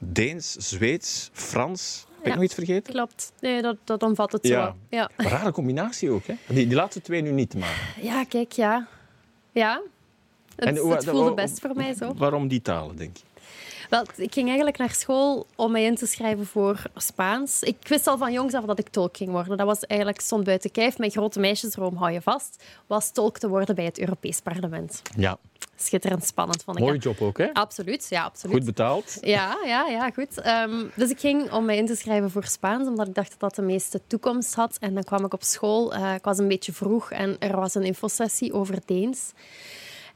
Deens, 0.00 0.52
Zweeds, 0.52 1.30
Frans. 1.32 2.04
Ben 2.08 2.18
ik 2.20 2.26
Ja. 2.26 2.34
nog 2.34 2.44
iets 2.44 2.54
vergeten? 2.54 2.92
Klopt. 2.92 3.32
Nee, 3.40 3.62
dat, 3.62 3.76
dat 3.84 4.02
omvat 4.02 4.32
het 4.32 4.46
Ja. 4.46 4.64
zo. 4.66 4.76
Ja. 4.96 5.10
Een 5.16 5.28
rare 5.28 5.52
combinatie 5.52 6.10
ook, 6.10 6.26
hè? 6.26 6.34
Die, 6.46 6.66
die 6.66 6.76
laatste 6.76 7.00
twee 7.00 7.22
nu 7.22 7.30
niet, 7.30 7.54
maar... 7.54 7.94
ja, 8.02 8.24
kijk, 8.24 8.52
ja. 8.52 8.88
Ja. 9.52 9.82
Het, 10.56 10.78
hoe- 10.78 10.92
het 10.94 11.04
voelde 11.04 11.34
best 11.34 11.60
voor 11.60 11.74
mij 11.74 11.94
zo. 11.94 12.14
Waarom 12.14 12.48
die 12.48 12.62
talen, 12.62 12.96
denk 12.96 13.16
je? 13.16 13.22
Wel, 13.90 14.02
ik 14.16 14.32
ging 14.32 14.46
eigenlijk 14.46 14.78
naar 14.78 14.90
school 14.94 15.46
om 15.56 15.72
mij 15.72 15.84
in 15.84 15.94
te 15.94 16.06
schrijven 16.06 16.46
voor 16.46 16.82
Spaans. 16.96 17.62
Ik 17.62 17.76
wist 17.88 18.06
al 18.06 18.18
van 18.18 18.32
jongs 18.32 18.54
af 18.54 18.64
dat 18.64 18.78
ik 18.78 18.88
tolk 18.88 19.16
ging 19.16 19.30
worden. 19.30 19.56
Dat 19.56 19.66
was 19.66 19.80
eigenlijk 19.80 20.20
stond 20.20 20.44
buiten 20.44 20.70
kijf. 20.70 20.98
Mijn 20.98 21.10
grote 21.10 21.40
meisjesdroom, 21.40 21.96
hou 21.96 22.12
je 22.12 22.20
vast, 22.20 22.64
was 22.86 23.10
tolk 23.12 23.38
te 23.38 23.48
worden 23.48 23.74
bij 23.74 23.84
het 23.84 23.98
Europees 23.98 24.40
Parlement. 24.40 25.02
Ja, 25.16 25.38
Schitterend 25.78 26.24
spannend, 26.24 26.62
vond 26.62 26.78
ik. 26.78 26.84
mooie 26.84 26.98
job 26.98 27.20
ook, 27.20 27.38
hè? 27.38 27.52
Absoluut, 27.52 28.06
ja, 28.10 28.24
absoluut. 28.24 28.56
Goed 28.56 28.64
betaald. 28.64 29.18
Ja, 29.20 29.56
ja, 29.64 29.86
ja, 29.86 30.10
goed. 30.10 30.40
Ehm, 30.40 30.84
dus 30.94 31.10
ik 31.10 31.20
ging 31.20 31.52
om 31.52 31.64
mij 31.64 31.76
in 31.76 31.86
te 31.86 31.94
schrijven 31.96 32.30
voor 32.30 32.44
Spaans, 32.44 32.88
omdat 32.88 33.06
ik 33.08 33.14
dacht 33.14 33.30
dat 33.30 33.40
dat 33.40 33.54
de 33.54 33.62
meeste 33.62 34.00
toekomst 34.06 34.54
had. 34.54 34.76
En 34.80 34.94
dan 34.94 35.02
kwam 35.02 35.24
ik 35.24 35.32
op 35.34 35.42
school. 35.42 35.94
eh, 35.94 36.14
ik 36.14 36.24
was 36.24 36.38
een 36.38 36.48
beetje 36.48 36.72
vroeg 36.72 37.10
en 37.10 37.36
er 37.38 37.56
was 37.56 37.74
een 37.74 37.82
infosessie 37.84 38.52
over 38.52 38.78
Deens. 38.84 39.32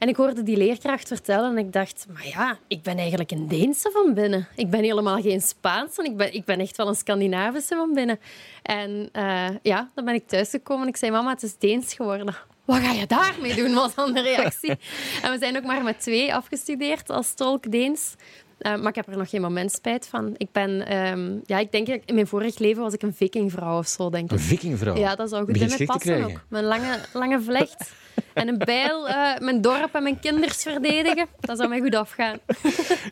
En 0.01 0.07
ik 0.07 0.15
hoorde 0.15 0.43
die 0.43 0.57
leerkracht 0.57 1.07
vertellen 1.07 1.49
en 1.51 1.57
ik 1.57 1.73
dacht, 1.73 2.05
maar 2.13 2.27
ja, 2.27 2.57
ik 2.67 2.81
ben 2.81 2.97
eigenlijk 2.97 3.31
een 3.31 3.47
Deense 3.47 3.89
van 3.93 4.13
binnen. 4.13 4.47
Ik 4.55 4.69
ben 4.69 4.83
helemaal 4.83 5.21
geen 5.21 5.41
Spaanse, 5.41 6.03
ik 6.03 6.17
ben, 6.17 6.33
ik 6.33 6.45
ben 6.45 6.59
echt 6.59 6.77
wel 6.77 6.87
een 6.87 6.95
Scandinavische 6.95 7.75
van 7.75 7.93
binnen. 7.93 8.19
En 8.63 9.09
eh, 9.11 9.47
ja, 9.61 9.91
dan 9.95 10.05
ben 10.05 10.13
ik 10.13 10.27
thuisgekomen 10.27 10.83
en 10.83 10.89
ik 10.89 10.97
zei, 10.97 11.11
mama, 11.11 11.29
het 11.29 11.43
is 11.43 11.57
Deens 11.57 11.93
geworden. 11.93 12.25
Wat 12.65 12.77
ga 12.77 12.91
je 12.91 13.07
daarmee 13.07 13.55
doen, 13.55 13.73
was 13.73 13.95
dan 13.95 14.13
de 14.13 14.21
reactie. 14.21 14.69
en 15.23 15.31
we 15.31 15.37
zijn 15.39 15.57
ook 15.57 15.63
maar 15.63 15.83
met 15.83 15.99
twee 15.99 16.33
afgestudeerd 16.33 17.09
als 17.09 17.33
tolk 17.33 17.71
Deens. 17.71 18.15
Eh, 18.57 18.75
maar 18.75 18.89
ik 18.89 18.95
heb 18.95 19.07
er 19.07 19.17
nog 19.17 19.29
geen 19.29 19.41
moment 19.41 19.71
spijt 19.71 20.07
van. 20.07 20.33
Ik 20.37 20.51
ben, 20.51 20.87
ehm, 20.87 21.37
ja, 21.45 21.57
ik 21.59 21.71
denk, 21.71 21.87
in 21.87 22.15
mijn 22.15 22.27
vorig 22.27 22.57
leven 22.57 22.81
was 22.81 22.93
ik 22.93 23.01
een 23.01 23.13
vikingvrouw 23.13 23.77
of 23.77 23.87
zo, 23.87 24.09
denk 24.09 24.23
ik. 24.23 24.31
Een 24.31 24.39
vikingvrouw. 24.39 24.95
Ja, 24.95 25.15
dat 25.15 25.29
zou 25.29 25.45
goed 25.45 25.57
in 25.57 25.67
mij 25.77 25.85
passen 25.85 26.23
ook. 26.23 26.41
Mijn 26.47 26.63
lange, 26.63 26.99
lange 27.13 27.41
vlecht 27.41 27.91
en 28.33 28.47
een 28.47 28.57
bijl, 28.57 29.07
eh, 29.07 29.37
mijn 29.39 29.61
dorp 29.61 29.95
en 29.95 30.03
mijn 30.03 30.19
kinders 30.19 30.61
verdedigen. 30.63 31.25
Dat 31.39 31.57
zou 31.57 31.69
mij 31.69 31.79
goed 31.79 31.95
afgaan. 31.95 32.37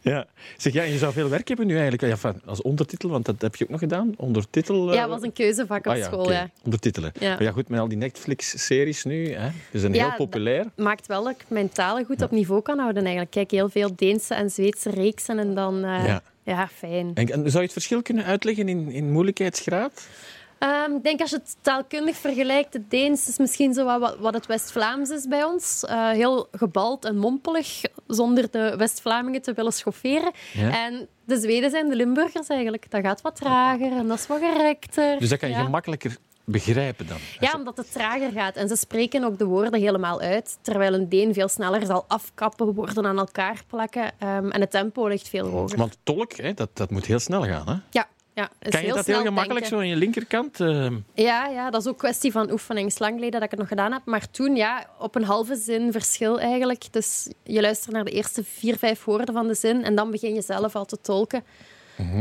Ja. 0.02 0.26
Zeg, 0.58 0.74
ja, 0.74 0.84
je 0.84 0.98
zou 0.98 1.14
veel 1.14 1.30
werk 1.30 1.48
hebben 1.48 1.68
nu 1.68 1.78
eigenlijk. 1.80 2.22
Ja, 2.24 2.34
als 2.46 2.62
ondertitel, 2.62 3.10
want 3.10 3.26
dat 3.26 3.42
heb 3.42 3.56
je 3.56 3.64
ook 3.64 3.70
nog 3.70 3.80
gedaan. 3.80 4.14
Ondertitel. 4.18 4.90
eh, 4.90 4.96
Ja, 4.96 5.08
was 5.08 5.22
een 5.22 5.34
keuzevak 5.34 5.86
op 5.86 5.92
ah, 5.92 5.98
ja, 5.98 6.06
school, 6.06 6.32
ja. 6.32 6.50
Ondertitelen. 6.64 7.12
Ja. 7.20 7.30
Maar 7.30 7.44
ja, 7.44 7.52
goed, 7.52 7.70
met 7.70 7.80
al 7.80 7.88
die 7.88 7.98
Netflix-series 7.98 9.04
nu. 9.04 9.34
Hè, 9.34 9.50
die 9.72 9.80
zijn 9.80 9.94
heel 9.94 10.14
populair. 10.18 10.66
Maakt 10.76 11.08
wel 11.08 11.24
dat 11.24 11.34
ik 11.34 11.46
mijn 11.48 11.70
talen 11.70 12.06
goed 12.06 12.22
op 12.22 12.32
niveau 12.32 12.62
kan 12.62 12.78
houden 12.80 13.02
eigenlijk. 13.04 13.32
Kijk 13.32 13.52
heel 13.52 13.70
veel 13.70 13.92
Deense 13.96 14.34
en 14.34 14.50
Zweedse 14.50 14.90
reeksen 14.90 15.40
en 15.40 15.56
dan... 15.56 15.84
eh, 15.84 16.06
Ja. 16.06 16.22
ja. 16.44 16.68
fijn. 16.68 17.12
En, 17.14 17.32
en 17.32 17.40
zou 17.40 17.54
je 17.54 17.60
het 17.60 17.72
verschil 17.72 18.02
kunnen 18.02 18.26
uitleggen 18.26 18.70
in, 18.70 18.92
in 18.92 19.12
moeilijkheidsgraad? 19.12 20.08
Ehm, 20.60 20.96
ik 20.96 21.04
denk 21.04 21.22
als 21.22 21.30
je 21.30 21.36
het 21.36 21.56
taalkundig 21.62 22.18
vergelijkt, 22.18 22.74
het 22.74 22.90
Deens 22.90 23.28
is 23.28 23.38
misschien 23.38 23.74
zo 23.74 24.00
wat, 24.00 24.18
wat 24.18 24.34
het 24.34 24.46
West-Vlaams 24.46 25.10
is 25.10 25.28
bij 25.28 25.44
ons. 25.44 25.86
Eh, 25.86 26.10
heel 26.10 26.48
gebald 26.52 27.06
en 27.06 27.18
mompelig, 27.18 27.82
zonder 28.08 28.52
de 28.52 28.74
West-Vlamingen 28.78 29.42
te 29.42 29.54
willen 29.54 29.74
schofferen. 29.74 30.32
Ja. 30.54 30.86
En 30.86 31.08
de 31.26 31.40
Zweden 31.40 31.70
zijn 31.70 31.90
de 31.90 31.96
Limburgers 31.96 32.48
eigenlijk. 32.48 32.92
Dat 32.92 33.02
gaat 33.02 33.22
wat 33.22 33.36
trager 33.36 33.92
en 33.92 34.08
dat 34.08 34.20
is 34.20 34.28
wat 34.28 34.40
gerekter. 34.40 35.20
Dus 35.20 35.30
dat 35.30 35.40
kan 35.40 35.50
je 35.50 35.56
ja. 35.56 35.64
gemakkelijker 35.64 36.18
begrijpen 36.52 37.08
dan. 37.08 37.18
Ja, 37.40 37.54
omdat 37.56 37.78
het 37.78 37.92
trager 37.92 38.32
gaat. 38.32 38.56
En 38.56 38.68
ze 38.68 38.76
spreken 38.76 39.24
ook 39.24 39.38
de 39.38 39.46
woorden 39.46 39.82
helemaal 39.82 40.20
uit. 40.20 40.58
Terwijl 40.62 40.94
een 40.94 41.10
Deen 41.10 41.34
veel 41.34 41.48
sneller 41.48 41.86
zal 41.86 42.06
afkappen, 42.08 42.74
woorden 42.74 43.06
aan 43.06 43.18
elkaar 43.18 43.62
plakken. 43.68 44.12
Ehm, 44.20 44.50
en 44.50 44.62
het 44.62 44.72
tempo 44.72 45.08
ligt 45.08 45.30
veel 45.30 45.48
hoger. 45.48 45.78
Want 45.78 45.98
tolk, 46.04 46.34
hè, 46.34 46.54
dat, 46.54 46.70
dat 46.74 46.90
moet 46.90 47.06
heel 47.06 47.20
snel 47.20 47.44
gaan. 47.44 47.68
Hè? 47.68 47.76
Ja, 47.90 48.08
ja. 48.40 48.50
is 48.60 48.72
Kan 48.72 48.86
je 48.86 48.94
dat 48.94 49.06
heel 49.06 49.22
gemakkelijk 49.22 49.50
denken. 49.60 49.70
zo 49.70 49.78
aan 49.78 49.88
je 49.88 49.96
linkerkant? 49.96 50.60
eh, 50.60 50.88
Ja, 51.14 51.48
ja, 51.48 51.70
dat 51.70 51.82
is 51.82 51.88
ook 51.88 51.98
kwestie 51.98 52.32
van 52.32 52.52
oefening. 52.52 53.00
Lang 53.00 53.14
geleden 53.14 53.32
dat 53.32 53.44
ik 53.44 53.50
het 53.50 53.60
nog 53.60 53.68
gedaan 53.68 53.92
heb. 53.92 54.02
Maar 54.06 54.32
toen, 54.32 54.56
ja, 54.56 54.86
op 55.00 55.16
een 55.16 55.24
halve 55.24 55.56
zin 55.56 55.92
verschil 55.92 56.40
eigenlijk. 56.40 56.94
Dus 56.94 57.28
je 57.44 57.62
luistert 57.62 57.94
naar 57.94 58.04
de 58.06 58.12
eerste 58.12 58.44
vier, 58.44 58.78
vijf 58.78 59.04
woorden 59.04 59.34
van 59.34 59.48
de 59.48 59.54
zin 59.56 59.84
en 59.84 59.96
dan 59.96 60.12
begin 60.12 60.34
je 60.34 60.42
zelf 60.42 60.76
al 60.76 60.86
te 60.86 60.98
tolken. 61.02 61.44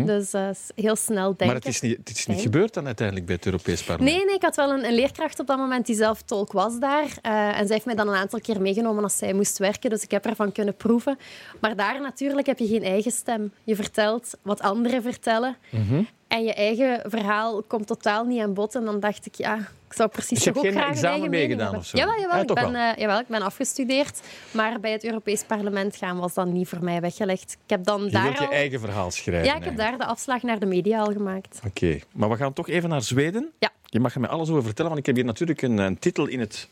Dus 0.05 0.31
dat 0.31 0.51
is 0.51 0.85
heel 0.85 0.97
snel 0.97 1.27
denken. 1.27 1.47
Mhm. 1.47 1.47
maar 1.47 1.55
het 1.55 1.67
is, 1.67 1.81
niet, 1.81 1.97
het 1.97 2.11
is 2.11 2.27
niet 2.27 2.41
gebeurd 2.41 2.75
dan 2.75 2.87
uiteindelijk 2.87 3.27
bij 3.27 3.35
het 3.35 3.47
Europees 3.47 3.83
Parlement. 3.83 4.17
Nee, 4.17 4.27
nee, 4.27 4.35
ik 4.35 4.43
had 4.43 4.57
wel 4.57 4.71
een, 4.71 4.85
een 4.85 4.95
leerkracht 4.95 5.41
op 5.41 5.47
dat 5.47 5.59
moment 5.59 5.87
die 5.87 5.97
zelf 5.97 6.23
tolk 6.23 6.53
was 6.53 6.79
daar. 6.79 7.19
Eh, 7.23 7.59
en 7.59 7.67
zij 7.67 7.75
heeft 7.75 7.85
mij 7.85 7.95
dan 7.95 8.09
een 8.09 8.15
aantal 8.15 8.41
keer 8.41 8.61
meegenomen 8.61 9.03
als 9.03 9.17
zij 9.17 9.33
moest 9.33 9.59
werken. 9.59 9.91
Dus 9.91 10.03
ik 10.03 10.11
heb 10.11 10.27
ervan 10.27 10.53
kunnen 10.53 10.77
proeven. 10.77 11.19
Maar 11.61 11.77
daar 11.77 12.01
natuurlijk 12.01 12.47
heb 12.47 12.59
je 12.59 12.67
geen 12.67 12.83
eigen 12.83 13.13
stem. 13.13 13.53
Je 13.65 13.77
vertelt 13.77 14.35
wat 14.43 14.61
anderen 14.61 15.03
vertellen. 15.03 15.57
Mhm. 15.71 16.03
En 16.29 16.45
je 16.45 16.55
eigen 16.55 17.11
verhaal 17.11 17.63
komt 17.63 17.87
totaal 17.87 18.25
niet 18.25 18.41
aan 18.43 18.55
bod. 18.55 18.75
En 18.75 18.85
dan 18.85 19.01
dacht 19.01 19.27
ik, 19.27 19.35
ja, 19.35 19.57
ik 19.89 19.95
zou 19.95 20.09
precies 20.09 20.43
Dus 20.43 20.57
ook 20.57 20.63
geen 20.63 20.73
graag 20.73 20.85
een 20.85 20.91
examen 20.91 21.31
meegedaan 21.31 21.77
of 21.77 21.87
zo? 21.87 21.97
Jawel, 21.97 22.21
jawel, 22.21 22.37
Ja, 22.37 22.43
ik 22.43 22.55
ben, 22.55 22.75
eh, 22.75 22.97
jawel, 22.97 23.19
ik 23.19 23.27
ben 23.27 23.43
afgestudeerd. 23.43 24.21
Maar 24.51 24.81
bij 24.81 24.93
het 24.93 25.05
Europees 25.05 25.43
Parlement 25.43 25.97
gaan 25.97 26.19
was 26.19 26.35
dan 26.35 26.53
niet 26.53 26.69
voor 26.69 26.85
mij 26.85 27.01
weggelegd. 27.01 27.53
Ik 27.53 27.71
heb 27.71 27.85
dan 27.85 28.05
Je 28.05 28.11
daar 28.11 28.23
wilt 28.23 28.39
je 28.39 28.47
al... 28.47 28.53
eigen 28.53 28.81
verhaal 28.81 29.11
schrijven. 29.11 29.45
Ja, 29.45 29.57
ik 29.57 29.65
heb 29.65 29.79
eigenlijk. 29.79 29.99
daar 29.99 30.07
de 30.07 30.13
afslag 30.13 30.43
naar 30.43 30.59
de 30.59 30.67
media 30.67 31.01
al 31.01 31.13
gemaakt. 31.13 31.61
Oké, 31.67 31.99
maar 32.13 32.29
we 32.29 32.37
gaan 32.37 32.53
toch 32.53 32.69
even 32.69 32.89
naar 32.89 33.03
Zweden. 33.03 33.53
Ja. 33.59 33.71
Je 33.85 34.01
mag 34.01 34.15
er 34.15 34.21
mij 34.21 34.31
alles 34.31 34.51
over 34.51 34.65
vertellen, 34.65 34.91
want 34.91 35.01
ik 35.01 35.07
heb 35.07 35.17
hier 35.17 35.25
natuurlijk 35.25 35.63
een, 35.63 35.79
een 35.79 35.99
titel 35.99 36.27
in 36.27 36.41
het, 36.41 36.69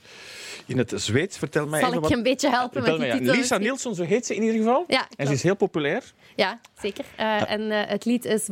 in 0.67 0.79
het 0.79 0.93
Zweeds. 0.97 1.39
Vertel 1.39 1.67
mij 1.67 1.81
Zal 1.81 1.89
even 1.89 1.97
ik 1.97 2.03
wat... 2.03 2.11
je 2.11 2.17
een 2.17 2.23
beetje 2.23 2.51
helpen 2.51 2.83
met 2.83 3.01
die 3.01 3.19
titel? 3.19 3.35
Lisa? 3.35 3.59
Nielsen, 3.59 3.95
zo 3.95 4.03
heet 4.05 4.27
ze 4.27 4.35
in 4.35 4.43
ieder 4.43 4.57
geval. 4.57 4.85
Ja, 4.87 5.09
En 5.17 5.27
ze 5.27 5.33
is 5.33 5.43
heel 5.43 5.57
populair. 5.57 6.13
Ja, 6.37 6.61
zeker. 6.81 7.05
Eh, 7.17 7.51
En 7.51 7.71
eh, 7.71 7.89
het 7.91 8.05
lied 8.05 8.25
is 8.25 8.49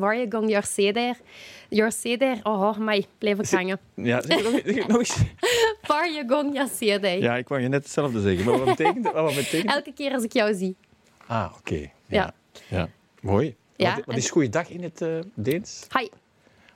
ser 0.66 0.92
där. 0.92 1.16
Jag 1.68 1.92
ser 1.92 2.18
där. 2.18 2.40
Oh, 2.42 2.78
mij, 2.78 3.06
blijf 3.18 3.38
ik 3.38 3.50
hangen. 3.50 3.78
Ja, 3.94 4.20
zeg 4.22 4.42
nog, 4.42 4.86
nog 4.88 4.98
eens. 4.98 5.16
Jag 6.52 6.68
ser 6.68 7.00
dig. 7.00 7.20
Ja, 7.20 7.36
ik 7.36 7.48
wou 7.48 7.60
je 7.60 7.68
net 7.68 7.82
hetzelfde 7.82 8.20
zeggen. 8.20 8.44
Maar 8.44 8.58
wat 8.58 8.76
betekent 8.76 9.12
wat 9.12 9.34
betekent 9.44 9.70
Elke 9.70 9.92
keer 9.92 10.12
als 10.12 10.22
ik 10.22 10.32
jou 10.32 10.54
zie. 10.54 10.76
Ah, 11.26 11.52
oké. 11.58 11.74
Ja. 11.74 11.88
Ja. 12.08 12.34
ja. 12.68 12.88
Mooi. 13.20 13.54
Ja, 13.76 13.94
wat, 13.94 14.04
wat 14.04 14.14
en- 14.14 14.20
is 14.20 14.30
goeiedag 14.30 14.68
in 14.68 14.82
het 14.82 15.00
eh, 15.02 15.18
Deens? 15.34 15.86
Hi. 15.98 16.08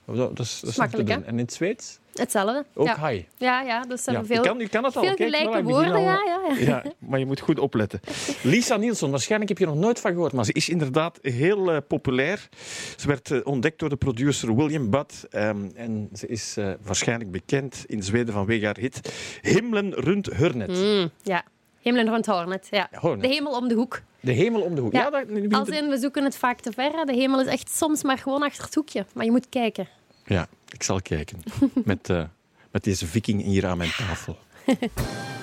Dat, 0.05 0.39
is, 0.39 0.61
dat 0.61 0.73
is. 0.75 0.79
En 0.79 1.25
in 1.27 1.39
het 1.39 1.53
Zweeds? 1.53 1.99
Hetzelfde. 2.19 2.65
Ook 2.75 2.87
ja. 2.87 3.09
hi. 3.09 3.23
Ja, 3.37 3.61
ja, 3.63 3.83
dus 3.83 4.03
ze 4.05 4.11
Ja, 4.13 4.19
je, 4.19 4.25
veel, 4.25 4.43
kan, 4.43 4.59
je 4.59 4.69
kan 4.69 4.85
het 4.85 4.97
al. 4.97 5.03
veel 5.05 5.15
Kijk, 5.15 5.35
gelijke 5.35 5.63
woorden. 5.63 5.93
al- 5.95 6.01
Ja, 6.03 6.21
ja, 6.27 6.55
ja. 6.59 6.65
Ja, 6.67 6.83
maar 6.99 7.19
je 7.19 7.27
moet 7.27 7.41
goed 7.41 7.59
opletten. 7.59 8.01
Lisa 8.43 8.77
Nielsen, 8.77 9.11
waarschijnlijk 9.11 9.49
heb 9.51 9.59
je 9.59 9.65
er 9.67 9.71
nog 9.71 9.81
nooit 9.81 10.01
van 10.01 10.11
gehoord, 10.13 10.33
maar 10.33 10.45
ze 10.45 10.53
is 10.53 10.69
inderdaad 10.69 11.19
heel 11.23 11.73
eh, 11.73 11.77
populair. 11.89 12.49
Ze 12.97 13.07
werd 13.07 13.31
eh, 13.31 13.39
ontdekt 13.45 13.79
door 13.79 13.89
de 13.89 13.97
producer 13.97 14.57
William 14.57 14.91
Budd 14.91 15.27
ehm, 15.31 15.69
en 15.75 16.09
ze 16.15 16.27
is 16.27 16.57
eh, 16.57 16.71
waarschijnlijk 16.83 17.31
bekend 17.31 17.85
in 17.87 18.03
Zweden 18.03 18.35
vanwege 18.35 18.65
haar 18.65 18.77
hit 18.79 19.13
Himlen 19.43 19.95
rund 19.95 20.27
Hörnet. 20.27 20.69
Mm, 20.69 21.11
ja. 21.23 21.43
Hemelen 21.83 22.09
rond 22.09 22.27
Hornet. 22.27 22.67
Ja. 22.71 22.89
Hornet. 22.93 23.23
De 23.23 23.29
hemel 23.35 23.53
om 23.53 23.69
de 23.69 23.75
hoek. 23.75 24.01
De 24.21 24.33
hemel 24.33 24.61
om 24.61 24.75
de 24.75 24.81
hoek. 24.81 24.93
Ja, 24.93 25.01
Ja. 25.03 25.11
dat, 25.11 25.29
nu 25.29 25.35
begint 25.35 25.55
Als 25.55 25.69
in, 25.69 25.89
we 25.89 25.99
zoeken 25.99 26.25
het 26.25 26.37
vaak 26.37 26.61
te 26.61 26.73
ver. 26.73 27.07
De 27.07 27.13
hemel 27.15 27.41
is 27.41 27.47
echt 27.47 27.71
soms 27.71 28.03
maar 28.03 28.19
gewoon 28.19 28.43
achter 28.43 28.65
het 28.65 28.75
hoekje. 28.75 29.05
Maar 29.15 29.25
je 29.25 29.31
moet 29.31 29.49
kijken. 29.49 29.89
Ja 30.29 30.49
ik 30.73 30.83
zal 30.83 31.03
kijken. 31.03 31.43
met, 31.85 32.11
eh, 32.11 32.25
met 32.71 32.85
deze 32.85 33.07
viking 33.07 33.43
hier 33.43 33.67
aan 33.67 33.79
mijn 33.79 33.93
tafel. 33.97 34.39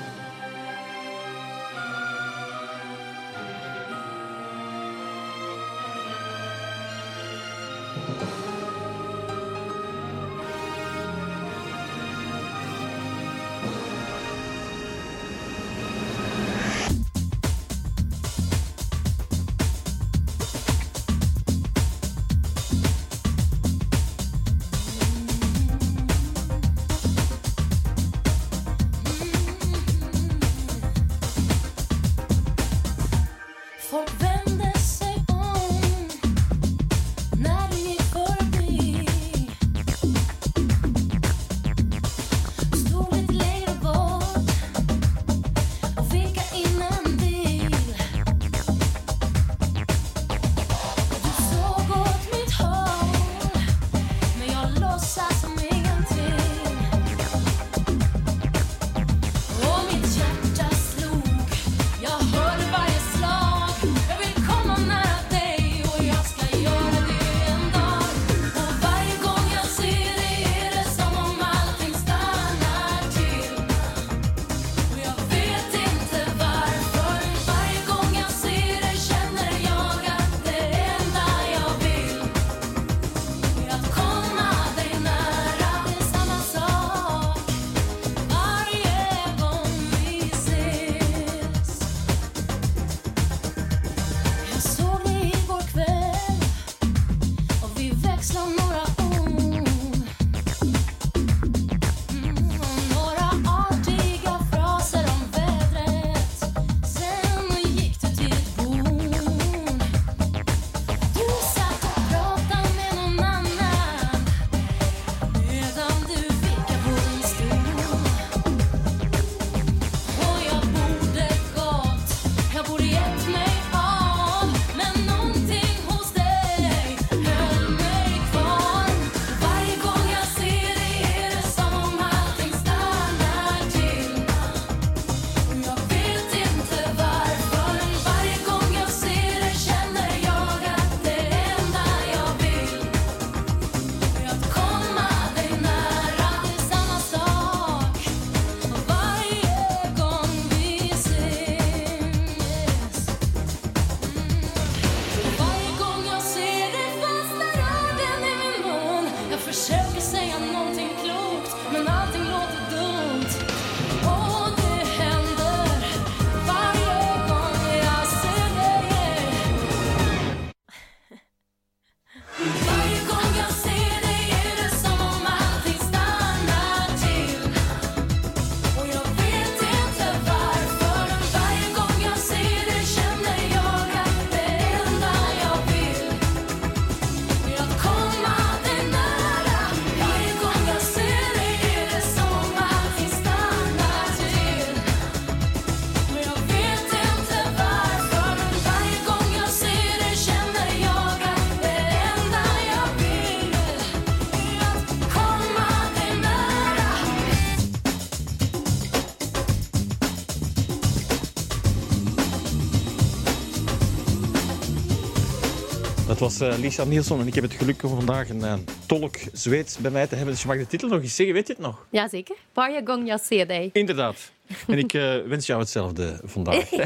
Dat 216.15 216.37
was 216.37 216.49
eh, 216.49 216.57
Lisa 216.57 216.83
Nielsen 216.83 217.19
en 217.19 217.27
ik 217.27 217.35
heb 217.35 217.43
het 217.43 217.53
geluk 217.53 217.83
om 217.83 217.95
vandaag 217.95 218.29
een 218.29 218.43
eh, 218.43 218.53
tolk 218.85 219.15
Zweeds 219.33 219.77
bij 219.77 219.91
mij 219.91 220.07
te 220.07 220.15
hebben. 220.15 220.33
Dus 220.33 220.41
je 220.41 220.47
mag 220.47 220.57
de 220.57 220.67
titel 220.67 220.87
nog 220.87 221.01
eens 221.01 221.15
zeggen, 221.15 221.35
weet 221.35 221.47
je 221.47 221.53
het 221.53 221.61
nog? 221.61 221.85
Jazeker. 221.89 222.35
Pajagong 222.51 223.07
Yasedei. 223.07 223.69
Inderdaad. 223.73 224.31
En 224.67 224.77
ik 224.77 224.93
eh, 224.93 225.17
wens 225.31 225.45
jou 225.45 225.59
hetzelfde 225.59 226.21
vandaag. 226.23 226.69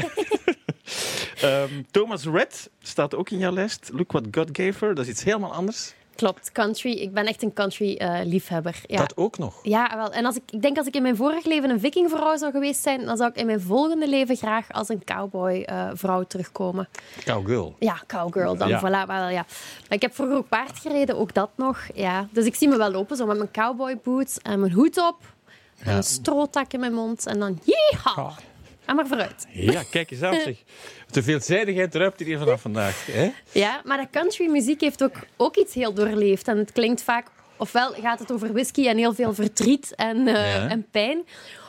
Ehm, 1.40 1.82
Thomas 1.90 2.24
Red 2.24 2.70
staat 2.82 3.14
ook 3.14 3.30
in 3.30 3.38
jouw 3.38 3.52
lijst. 3.52 3.90
Look 3.92 4.12
What 4.12 4.24
God 4.30 4.48
Gave 4.52 4.84
Her. 4.84 4.94
Dat 4.94 5.04
is 5.04 5.10
iets 5.10 5.24
helemaal 5.24 5.52
anders. 5.52 5.94
Klopt, 6.20 6.52
country. 6.52 6.92
Ik 6.92 7.12
ben 7.12 7.26
echt 7.26 7.42
een 7.42 7.52
country-liefhebber. 7.52 8.80
ja. 8.86 8.98
Dat 8.98 9.16
ook 9.16 9.38
nog. 9.38 9.58
Ja, 9.62 9.96
wel. 9.96 10.12
En 10.12 10.24
als 10.24 10.36
ik, 10.36 10.42
ik 10.50 10.62
denk 10.62 10.76
als 10.78 10.86
ik 10.86 10.94
in 10.94 11.02
mijn 11.02 11.16
vorig 11.16 11.44
leven 11.44 11.70
een 11.70 11.80
vikingvrouw 11.80 12.36
zou 12.36 12.52
geweest 12.52 12.82
zijn, 12.82 13.04
dan 13.04 13.16
zou 13.16 13.30
ik 13.30 13.36
in 13.36 13.46
mijn 13.46 13.60
volgende 13.60 14.08
leven 14.08 14.36
graag 14.36 14.72
als 14.72 14.88
een 14.88 15.04
cowboy-vrouw 15.04 16.22
terugkomen. 16.22 16.88
Cowgirl. 17.24 17.74
Ja, 17.78 18.00
cowgirl 18.06 18.56
dan. 18.56 18.68
Ja. 18.68 18.78
Voilà, 18.80 19.06
wel, 19.06 19.28
ja. 19.28 19.44
Maar 19.88 19.96
ik 19.96 20.02
heb 20.02 20.14
vroeger 20.14 20.36
ook 20.36 20.48
paard 20.48 20.78
gereden, 20.78 21.16
ook 21.18 21.34
dat 21.34 21.50
nog. 21.54 21.78
Ja. 21.94 22.28
Dus 22.32 22.44
ik 22.44 22.54
zie 22.54 22.68
me 22.68 22.76
wel 22.76 22.90
lopen, 22.90 23.16
zo 23.16 23.26
met 23.26 23.36
mijn 23.36 23.50
cowboy 23.52 23.98
boots 24.02 24.38
en 24.38 24.60
mijn 24.60 24.72
hoed 24.72 24.98
op. 24.98 25.16
En 25.82 25.96
een 25.96 26.02
strootak 26.02 26.72
in 26.72 26.80
mijn 26.80 26.94
mond. 26.94 27.26
En 27.26 27.38
dan, 27.38 27.58
yeehaw! 27.64 28.30
Ga 28.90 28.96
maar 28.96 29.06
vooruit. 29.06 29.46
Ja, 29.52 29.82
kijk 29.90 30.10
eens 30.10 30.22
aan 30.22 30.40
zeg. 30.44 30.56
De 31.10 31.22
veelzijdigheid 31.22 31.90
druipt 31.90 32.20
hier 32.20 32.38
vanaf 32.38 32.60
vandaag. 32.60 33.06
Hè? 33.06 33.30
Ja, 33.52 33.80
maar 33.84 33.96
de 33.98 34.06
country 34.10 34.50
muziek 34.50 34.80
heeft 34.80 35.02
ook, 35.02 35.14
ook 35.36 35.56
iets 35.56 35.74
heel 35.74 35.92
doorleefd. 35.92 36.48
En 36.48 36.56
het 36.58 36.72
klinkt 36.72 37.02
vaak... 37.02 37.26
Ofwel 37.56 37.92
gaat 37.92 38.18
het 38.18 38.32
over 38.32 38.52
whisky 38.52 38.86
en 38.88 38.96
heel 38.96 39.14
veel 39.14 39.34
verdriet 39.34 39.94
en, 39.94 40.26
eh, 40.26 40.34
Ja. 40.54 40.68
en 40.68 40.86
pijn. 40.90 41.22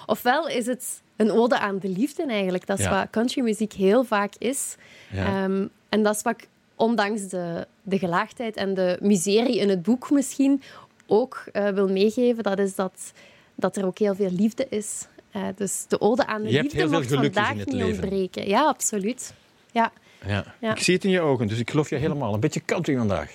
Ofwel 0.05 0.47
is 0.47 0.65
het 0.65 1.01
een 1.15 1.31
ode 1.31 1.59
aan 1.59 1.77
de 1.79 1.89
liefde 1.89 2.23
eigenlijk. 2.25 2.65
Dat 2.65 2.79
is 2.79 2.85
Ja. 2.85 2.99
wat 2.99 3.09
country 3.09 3.41
muziek 3.41 3.73
heel 3.73 4.03
vaak 4.03 4.33
is. 4.37 4.75
Ja. 5.11 5.25
Ehm, 5.25 5.67
en 5.89 6.03
dat 6.03 6.15
is 6.15 6.21
wat 6.21 6.33
ik, 6.41 6.47
ondanks 6.75 7.27
de, 7.27 7.67
de 7.81 7.97
gelaagdheid 7.99 8.55
en 8.55 8.73
de 8.73 8.97
miserie 9.01 9.57
in 9.59 9.69
het 9.69 9.83
boek 9.83 10.09
misschien, 10.11 10.61
ook 11.07 11.43
eh, 11.51 11.67
wil 11.67 11.87
meegeven. 11.87 12.43
Dat 12.43 12.59
is 12.59 12.75
dat, 12.75 13.11
dat 13.55 13.75
er 13.77 13.85
ook 13.85 13.97
heel 13.99 14.15
veel 14.15 14.31
liefde 14.31 14.65
is. 14.69 15.05
Eh, 15.31 15.41
dus 15.55 15.85
de 15.87 16.01
ode 16.01 16.25
aan 16.25 16.41
de 16.41 16.47
Je 16.49 16.53
hebt 16.53 16.63
liefde 16.63 16.77
heel 16.79 16.87
veel 16.89 16.97
mocht 16.97 17.09
gelukjes 17.09 17.33
vandaag 17.33 17.51
in 17.53 17.59
het 17.59 17.67
niet 17.67 17.77
leven. 17.77 18.01
ontbreken. 18.01 18.47
Ja, 18.47 18.67
absoluut. 18.67 19.33
Ja. 19.71 19.91
Ja. 20.27 20.43
Ja. 20.59 20.71
Ik 20.71 20.79
zie 20.83 20.93
het 20.95 21.03
in 21.03 21.09
je 21.09 21.21
ogen, 21.21 21.47
dus 21.47 21.59
ik 21.59 21.69
geloof 21.69 21.89
je 21.89 21.95
helemaal. 21.95 22.33
Een 22.33 22.39
beetje 22.39 22.61
country 22.65 22.95
vandaag. 22.97 23.31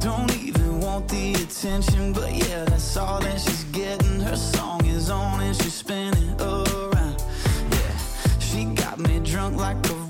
Don't 0.00 0.30
even 0.32 0.80
want 0.80 1.08
the 1.08 1.32
attention, 1.34 2.12
but 2.12 2.30
yeah, 2.32 2.64
that's 2.64 2.96
all 2.96 3.20
that 3.20 3.38
she's 3.40 3.64
getting. 3.72 4.20
Her 4.20 4.36
song 4.36 4.84
is 4.86 5.10
on 5.10 5.40
and 5.40 5.54
she's 5.56 5.74
spinning 5.74 6.40
around. 6.40 7.22
Yeah, 7.70 7.96
she 8.40 8.64
got 8.74 8.98
me 8.98 9.20
drunk 9.20 9.56
like 9.56 9.80
Corona, 9.82 10.01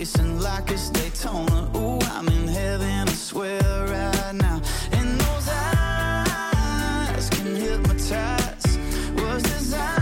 racing 0.00 0.40
like 0.40 0.70
it's 0.70 0.88
Daytona. 0.88 1.70
Ooh, 1.76 1.98
I'm 2.16 2.26
in 2.28 2.48
heaven, 2.48 3.06
I 3.06 3.12
swear 3.12 3.60
right 3.60 4.34
now. 4.34 4.62
And 4.92 5.20
those 5.20 5.48
eyes 5.48 7.28
can 7.28 7.54
hypnotize. 7.54 8.78
Was 9.18 9.42
designed 9.42 9.92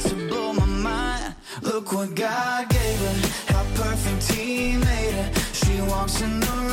to 0.00 0.14
blow 0.28 0.54
my 0.54 0.64
mind. 0.64 1.34
Look 1.60 1.92
what 1.92 2.14
God 2.14 2.70
gave 2.70 2.98
her, 3.06 3.16
how 3.52 3.64
perfect 3.82 4.32
He 4.32 4.78
made 4.78 5.14
her. 5.20 5.30
She 5.52 5.82
walks 5.82 6.22
in 6.22 6.40
the 6.40 6.67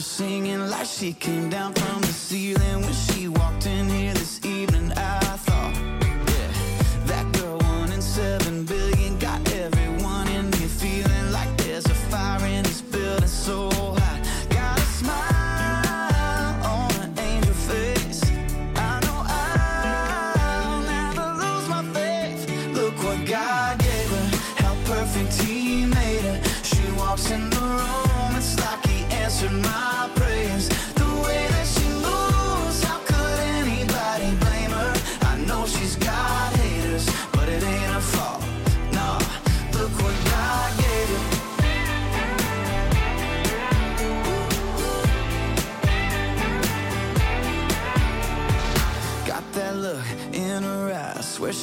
singing, 0.00 0.68
like 0.68 0.86
she 0.86 1.12
came 1.12 1.50
down 1.50 1.74
from 1.74 2.00
the 2.00 2.06
ceiling 2.06 2.80
when 2.82 2.92
she 2.92 3.28
walked 3.28 3.66
in 3.66 3.88
here 3.88 4.09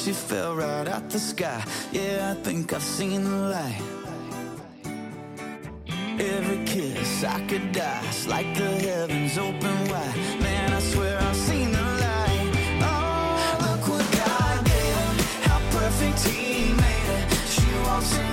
she 0.04 0.12
fell 0.12 0.54
right 0.54 0.86
out 0.86 1.10
the 1.10 1.18
sky. 1.18 1.64
Yeah, 1.92 2.32
I 2.32 2.42
think 2.42 2.72
I've 2.72 2.82
seen 2.82 3.24
the 3.24 3.38
light. 3.56 3.82
Every 6.20 6.64
kiss 6.64 7.24
I 7.24 7.40
could 7.46 7.72
die, 7.72 8.02
it's 8.08 8.26
like 8.26 8.54
the 8.54 8.70
heavens 8.86 9.36
open 9.38 9.78
wide. 9.90 10.16
Man, 10.40 10.72
I 10.72 10.80
swear 10.80 11.18
I've 11.20 11.36
seen 11.36 11.72
the 11.72 11.82
light. 12.04 12.50
Oh, 12.82 13.66
look 13.66 13.88
what 13.88 14.06
God 14.12 14.68
her, 14.68 15.48
how 15.48 15.60
perfect 15.70 16.20
He 16.26 16.72
made 16.72 17.08
her. 17.12 17.22
She 17.54 17.68
walks 17.84 18.16
in 18.18 18.27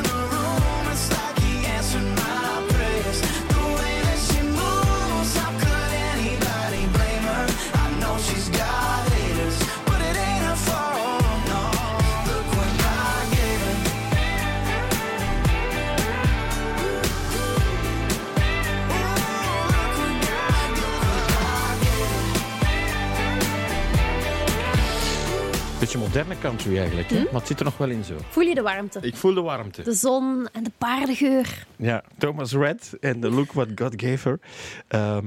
country 26.46 26.78
eigenlijk, 26.78 27.10
hè? 27.10 27.24
maar 27.24 27.34
het 27.34 27.48
zit 27.48 27.60
er 27.60 27.66
nog 27.66 27.78
wel 27.78 27.90
in 27.90 28.04
zo. 28.04 28.14
Voel 28.30 28.44
je 28.44 28.56
de 28.56 28.62
warmte? 28.62 29.00
Ik 29.02 29.16
voel 29.16 29.34
de 29.34 29.42
warmte. 29.42 29.84
De 29.84 29.94
zon 29.94 30.48
en 30.52 30.64
de 30.64 30.72
paardengeur. 30.78 31.66
Ja, 31.76 32.04
Thomas 32.18 32.54
Red 32.54 32.98
en 33.00 33.20
The 33.20 33.30
Look 33.30 33.52
What 33.52 33.68
God 33.76 33.94
Gave 33.96 34.30
Her. 34.30 34.40
Ehm, 34.88 35.26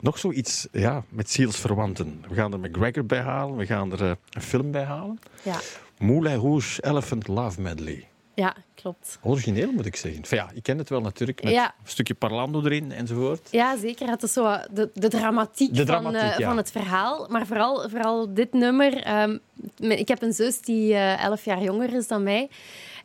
nog 0.00 0.18
zoiets 0.18 0.68
ja, 0.72 1.04
met 1.08 1.30
zielsverwanten. 1.30 2.24
We 2.28 2.34
gaan 2.34 2.52
er 2.52 2.60
McGregor 2.60 3.06
bij 3.06 3.20
halen, 3.20 3.56
we 3.56 3.66
gaan 3.66 3.92
er 3.92 4.02
eh, 4.02 4.10
een 4.30 4.42
film 4.42 4.70
bij 4.70 4.84
halen. 4.84 5.18
Ja, 5.42 5.60
Moulin 5.98 6.38
Rouge 6.38 6.82
Elephant 6.82 7.28
Love 7.28 7.60
Medley. 7.60 8.09
Ja 8.40 8.54
klopt. 8.74 9.18
Origineel 9.22 9.72
moet 9.72 9.86
ik 9.86 9.96
zeggen. 9.96 10.20
Enfin, 10.20 10.38
ja, 10.38 10.50
ik 10.54 10.62
ken 10.62 10.78
het 10.78 10.88
wel 10.88 11.00
natuurlijk, 11.00 11.42
met 11.42 11.52
Ja. 11.52 11.64
een 11.82 11.88
stukje 11.90 12.14
parlando 12.14 12.64
erin 12.64 12.92
enzovoort. 12.92 13.48
Ja, 13.50 13.76
zeker. 13.76 14.08
Het 14.08 14.22
is 14.22 14.32
zo 14.32 14.42
wat 14.42 14.68
de, 14.72 14.90
de 14.94 15.08
dramatiek, 15.08 15.70
De 15.70 15.76
van, 15.76 15.86
dramatiek, 15.86 16.20
eh, 16.20 16.38
ja. 16.38 16.46
van 16.48 16.56
het 16.56 16.70
verhaal. 16.70 17.26
Maar 17.30 17.46
vooral, 17.46 17.88
vooral 17.88 18.34
dit 18.34 18.52
nummer. 18.52 18.96
ehm, 19.02 19.36
ik 19.78 20.08
heb 20.08 20.22
een 20.22 20.32
zus 20.32 20.60
die 20.60 20.92
eh, 20.94 21.22
elf 21.24 21.44
jaar 21.44 21.62
jonger 21.62 21.94
is 21.94 22.08
dan 22.08 22.22
mij. 22.22 22.48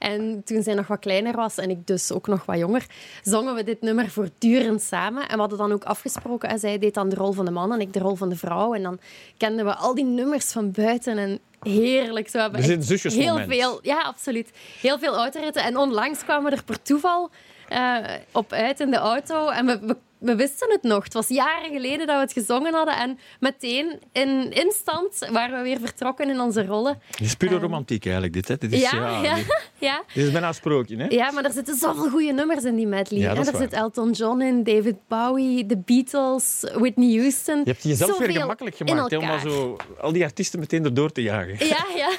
En 0.06 0.42
toen 0.44 0.64
zij 0.64 0.74
nog 0.74 0.88
wat 0.88 1.00
kleiner 1.00 1.36
was 1.36 1.58
en 1.58 1.70
ik 1.70 1.88
dus 1.88 2.12
ook 2.12 2.28
nog 2.28 2.46
wat 2.46 2.58
jonger, 2.58 2.86
zongen 3.24 3.56
we 3.56 3.64
dit 3.64 3.82
nummer 3.82 4.10
voortdurend 4.10 4.82
samen. 4.82 5.28
En 5.28 5.34
we 5.34 5.40
hadden 5.40 5.58
dan 5.58 5.72
ook 5.72 5.84
afgesproken. 5.84 6.50
En 6.50 6.60
zij 6.60 6.78
deed 6.78 6.94
dan 6.94 7.10
de 7.10 7.16
rol 7.16 7.32
van 7.32 7.46
de 7.46 7.52
man 7.52 7.74
en 7.74 7.82
ik 7.82 7.94
de 7.94 8.00
rol 8.00 8.16
van 8.16 8.30
de 8.30 8.36
vrouw. 8.36 8.74
En 8.74 8.84
dan 8.84 9.00
kenden 9.38 9.66
we 9.66 9.76
al 9.76 9.96
die 9.96 10.06
nummers 10.06 10.52
van 10.52 10.72
buiten. 10.72 11.18
En 11.18 11.40
heerlijk. 11.62 12.30
Zo 12.30 12.38
hebben 12.38 12.62
we 12.62 13.10
heel 13.14 13.38
veel, 13.38 13.80
ja, 13.82 14.02
absoluut. 14.02 14.50
Heel 14.82 15.00
veel 15.00 15.16
autoritten. 15.16 15.64
En 15.64 15.78
onlangs 15.78 16.24
kwamen 16.24 16.52
we 16.52 16.58
er 16.58 16.64
per 16.64 16.82
toeval 16.82 17.30
eh, 17.70 17.98
op 18.32 18.52
uit 18.52 18.80
in 18.80 18.92
de 18.92 18.98
auto. 18.98 19.50
En 19.50 19.66
we, 19.66 19.80
we, 19.80 19.96
we 20.26 20.36
wisten 20.36 20.72
het 20.72 20.84
nog. 20.84 21.04
Het 21.04 21.14
was 21.14 21.28
jaren 21.28 21.72
geleden 21.72 22.08
dat 22.08 22.16
we 22.16 22.22
het 22.22 22.34
gezongen 22.34 22.74
hadden. 22.74 22.98
En 22.98 23.20
meteen, 23.40 24.00
in 24.12 24.52
instant, 24.52 25.28
waren 25.32 25.58
we 25.58 25.64
weer 25.64 25.80
vertrokken 25.80 26.30
in 26.30 26.40
onze 26.40 26.66
rollen. 26.66 27.00
Het 27.08 27.20
is 27.20 27.36
pure 27.36 27.58
romantiek 27.58 28.04
eigenlijk, 28.04 28.34
dit. 28.34 28.48
Hè? 28.48 28.58
Dit, 28.58 28.72
is, 28.72 28.82
ja, 28.82 29.22
ja, 29.22 29.36
dit, 29.36 29.62
ja. 29.78 30.04
dit 30.14 30.26
is 30.26 30.32
bijna 30.32 30.48
een 30.48 30.54
sprookje. 30.54 30.98
Hè? 30.98 31.06
Ja, 31.08 31.32
maar 31.32 31.44
er 31.44 31.52
zitten 31.52 31.76
zoveel 31.76 32.10
goede 32.10 32.32
nummers 32.32 32.64
in 32.64 32.76
die 32.76 32.88
medley. 32.88 33.20
Ja, 33.20 33.36
er 33.36 33.56
zit 33.56 33.74
Elton 33.74 34.12
John 34.12 34.42
in, 34.42 34.64
David 34.64 34.96
Bowie, 35.08 35.66
The 35.66 35.78
Beatles, 35.78 36.66
Whitney 36.74 37.18
Houston. 37.20 37.58
Je 37.58 37.64
hebt 37.72 37.84
jezelf 37.84 38.18
weer 38.18 38.28
Zoveel 38.28 38.42
gemakkelijk 38.42 38.80
in 38.80 38.88
gemaakt 38.88 39.12
hè, 39.12 39.18
om 39.18 39.24
elkaar. 39.24 39.40
zo 39.40 39.78
al 40.00 40.12
die 40.12 40.24
artiesten 40.24 40.60
meteen 40.60 40.86
erdoor 40.86 41.12
te 41.12 41.22
jagen. 41.22 41.68
Ja, 41.68 41.86
ja. 41.96 42.10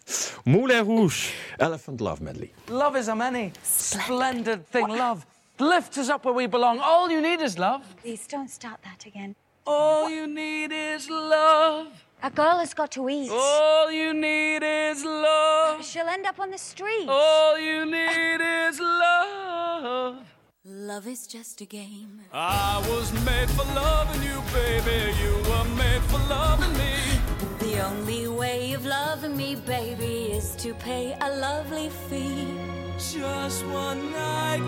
Moulin 0.52 0.84
Rouge, 0.84 1.32
Elephant 1.56 2.00
Love 2.00 2.22
Medley. 2.22 2.50
Love 2.68 2.98
is 2.98 3.08
a 3.08 3.14
many 3.14 3.50
splendid 3.62 4.58
thing. 4.70 4.88
Love 4.88 5.22
lifts 5.60 5.98
us 5.98 6.08
up 6.08 6.24
where 6.24 6.34
we 6.34 6.46
belong. 6.46 6.78
All 6.80 7.10
you 7.10 7.20
need 7.20 7.40
is 7.40 7.58
love. 7.58 7.82
Please 7.96 8.26
don't 8.26 8.50
start 8.50 8.80
that 8.82 9.06
again. 9.06 9.34
All 9.66 10.08
you 10.08 10.26
need 10.26 10.72
is 10.72 11.08
love. 11.08 11.88
A 12.22 12.30
girl 12.30 12.58
has 12.58 12.74
got 12.74 12.90
to 12.92 13.08
eat. 13.08 13.30
All 13.30 13.90
you 13.90 14.12
need 14.12 14.62
is 14.62 15.04
love. 15.04 15.84
She'll 15.84 16.08
end 16.08 16.26
up 16.26 16.38
on 16.38 16.50
the 16.50 16.58
street. 16.58 17.06
All 17.08 17.58
you 17.58 17.86
need 17.86 18.40
is 18.40 18.78
love. 18.80 20.18
Love 20.64 21.06
is 21.06 21.26
just 21.26 21.60
a 21.62 21.64
game. 21.64 22.20
I 22.32 22.84
was 22.90 23.12
made 23.24 23.48
for 23.50 23.64
loving 23.74 24.22
you, 24.22 24.42
baby. 24.52 25.14
You 25.22 25.32
were 25.50 25.64
made 25.76 26.02
for 26.10 26.18
loving 26.28 26.72
me. 26.76 26.94
The 27.60 27.80
only 27.86 28.28
way 28.28 28.74
of 28.74 28.84
loving 28.84 29.36
me, 29.36 29.54
baby, 29.54 30.32
is 30.32 30.54
to 30.56 30.74
pay 30.74 31.16
a 31.20 31.30
lovely 31.36 31.88
fee. 32.08 32.48
Just 33.00 33.64
one 33.64 34.12
night, 34.12 34.60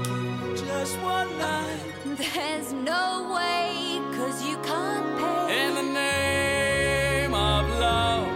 just 0.57 0.99
one 1.01 1.39
night. 1.39 1.79
There's 2.17 2.73
no 2.73 3.31
way, 3.35 4.01
cause 4.17 4.43
you 4.43 4.57
can't 4.63 5.19
pay. 5.19 5.67
In 5.67 5.75
the 5.75 5.83
name 5.83 7.35
of 7.35 7.69
love. 7.79 8.27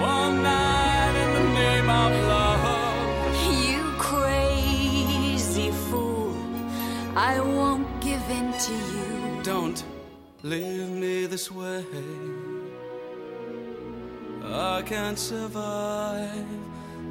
One 0.00 0.42
night 0.42 1.14
in 1.22 1.34
the 1.34 1.48
name 1.52 1.90
of 1.90 2.12
love. 2.32 3.62
You 3.62 3.92
crazy 3.98 5.70
fool, 5.70 6.34
I 7.14 7.40
won't 7.40 8.00
give 8.00 8.24
in 8.30 8.52
to 8.54 8.72
you. 8.72 9.42
Don't 9.42 9.84
leave 10.42 10.88
me 10.88 11.26
this 11.26 11.50
way. 11.52 11.84
I 14.42 14.80
can't 14.80 15.18
survive 15.18 16.46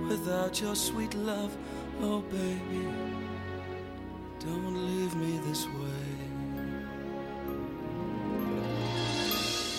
without 0.08 0.60
your 0.60 0.76
sweet 0.76 1.14
love. 1.14 1.56
Oh, 2.02 2.22
baby, 2.32 2.88
don't 4.40 4.74
leave 4.74 5.16
me 5.16 5.38
this 5.46 5.66
way. 5.66 6.06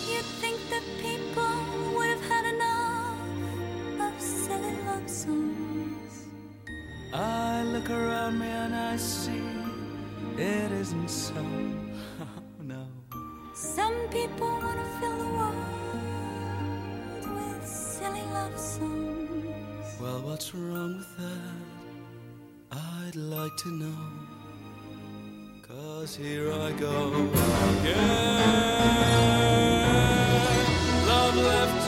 You'd 0.07 0.29
think 0.39 0.59
that 0.69 0.83
people 0.99 1.95
would 1.95 2.09
have 2.09 2.21
had 2.21 2.45
enough 2.53 3.17
of 4.01 4.21
silly 4.21 4.75
love 4.85 5.09
songs. 5.09 6.27
I 7.11 7.63
look 7.63 7.89
around 7.89 8.37
me 8.37 8.45
and 8.45 8.75
I 8.75 8.97
see 8.97 9.41
it 10.37 10.71
isn't 10.71 11.09
so. 11.09 11.41
no. 12.61 12.85
Some 13.55 13.95
people 14.11 14.47
want 14.47 14.77
to 14.77 14.85
fill 14.99 15.17
the 15.17 15.31
world 15.37 15.55
with 17.35 17.65
silly 17.67 18.21
love 18.31 18.59
songs. 18.59 19.99
Well, 19.99 20.21
what's 20.21 20.53
wrong 20.53 20.97
with 20.97 21.17
that? 21.17 21.70
I'd 22.71 23.15
like 23.15 23.57
to 23.57 23.69
know. 23.69 23.97
Cause 25.67 26.15
here 26.15 26.51
I 26.53 26.71
go 26.73 27.29
again. 27.79 28.51
Love 31.07 31.35
left 31.35 31.80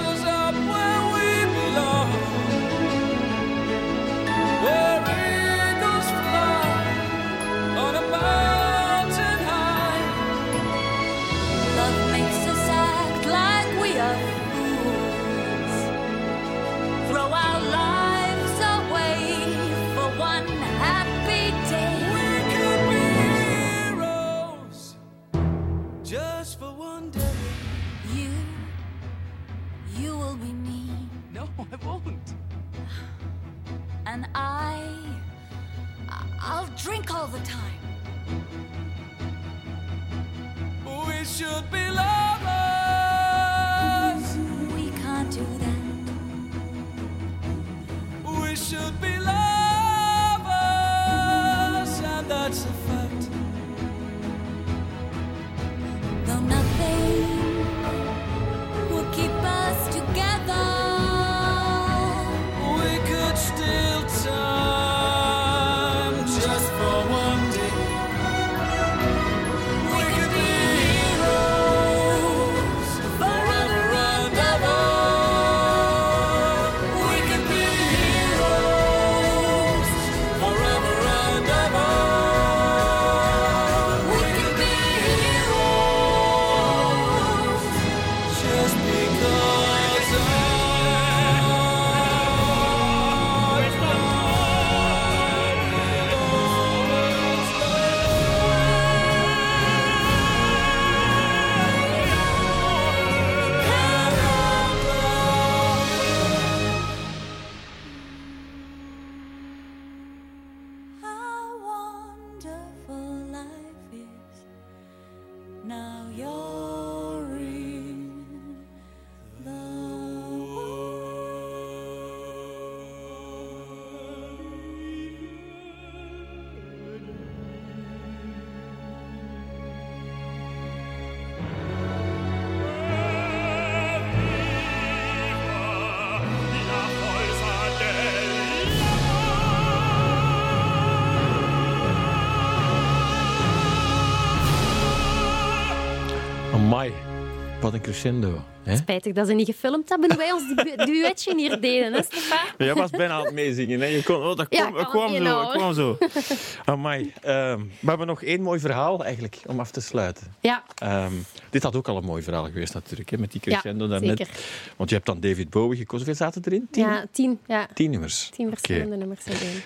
wat 147.63 147.73
een 147.73 147.81
crescendo. 147.81 148.43
Hè? 148.63 148.75
Spijtig 148.75 149.13
dat 149.13 149.27
ze 149.27 149.33
niet 149.33 149.45
gefilmd 149.45 149.89
hebben 149.89 150.09
hoe 150.09 150.17
wij 150.17 150.31
ons 150.31 150.43
du- 150.55 150.85
duetje 150.93 151.35
hier 151.35 151.61
deden, 151.61 151.93
hè, 151.93 152.03
Stefan? 152.03 152.37
Jij 152.57 152.73
was 152.73 152.89
bijna 152.89 153.13
aan 153.13 153.23
het 153.25 153.33
meezingen. 153.33 153.79
Hè? 153.79 153.85
Je 153.85 154.03
kon, 154.03 154.15
oh, 154.15 154.35
dat 154.35 154.47
Ja, 154.49 154.71
kwam, 154.71 155.11
dat 155.11 155.17
zo. 155.17 155.23
nou. 155.23 155.43
dat 155.43 155.51
kwam 155.55 155.73
zo. 155.73 155.97
Amai. 156.65 157.13
ehm, 157.21 157.59
we 157.79 157.87
hebben 157.89 158.07
nog 158.07 158.23
één 158.23 158.41
mooi 158.41 158.59
verhaal 158.59 159.03
eigenlijk 159.03 159.39
om 159.47 159.59
af 159.59 159.71
te 159.71 159.81
sluiten. 159.81 160.33
Ja, 160.39 160.63
Ehm, 160.77 161.11
dit 161.49 161.63
had 161.63 161.75
ook 161.75 161.87
al 161.87 161.97
een 161.97 162.03
mooi 162.05 162.23
verhaal 162.23 162.43
geweest 162.45 162.73
natuurlijk, 162.73 163.09
hè, 163.09 163.17
met 163.17 163.31
die 163.31 163.41
crescendo 163.41 163.83
Ja, 163.83 163.89
daarnet. 163.89 164.17
zeker. 164.17 164.33
Want 164.77 164.89
je 164.89 164.95
hebt 164.95 165.07
dan 165.07 165.19
David 165.19 165.49
Bowie 165.49 165.77
gekozen. 165.77 166.05
Hoeveel 166.05 166.25
zaten 166.25 166.41
erin? 166.45 166.67
Tien? 166.71 166.83
ja 166.83 167.05
tien, 167.11 167.39
ja, 167.47 167.67
Tien 167.73 167.91
nummers. 167.91 168.29
tien 168.35 168.49
verschillende 168.49 168.95
nummers. 168.95 169.21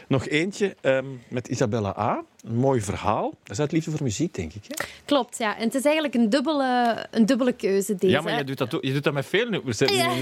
Nog 0.08 0.28
eentje 0.28 0.76
ehm, 0.82 1.06
met 1.28 1.48
Isabella 1.48 1.96
A. 1.98 2.24
een 2.46 2.56
mooi 2.56 2.82
verhaal. 2.82 3.34
Dat 3.44 3.52
is 3.52 3.60
uit 3.60 3.72
liefde 3.72 3.92
voor 3.92 4.04
muziek, 4.04 4.34
denk 4.34 4.54
ik. 4.54 4.64
Hè? 4.68 4.86
Klopt, 5.06 5.38
ja. 5.38 5.58
En 5.58 5.64
het 5.64 5.76
is 5.76 5.84
eigenlijk 5.84 6.14
een 6.16 6.30
dubbele, 6.30 7.06
een 7.12 7.26
dubbele 7.26 7.52
keuze, 7.54 7.96
deze. 7.96 8.14
Ja, 8.14 8.22
maar 8.22 8.38
je 8.38 8.44
doet, 8.44 8.58
dat, 8.58 8.78
je 8.82 8.94
doet 8.94 9.04
dat 9.04 9.14
met 9.14 9.26
veel 9.26 9.50
nummers. 9.50 9.80
Ja. 9.88 10.14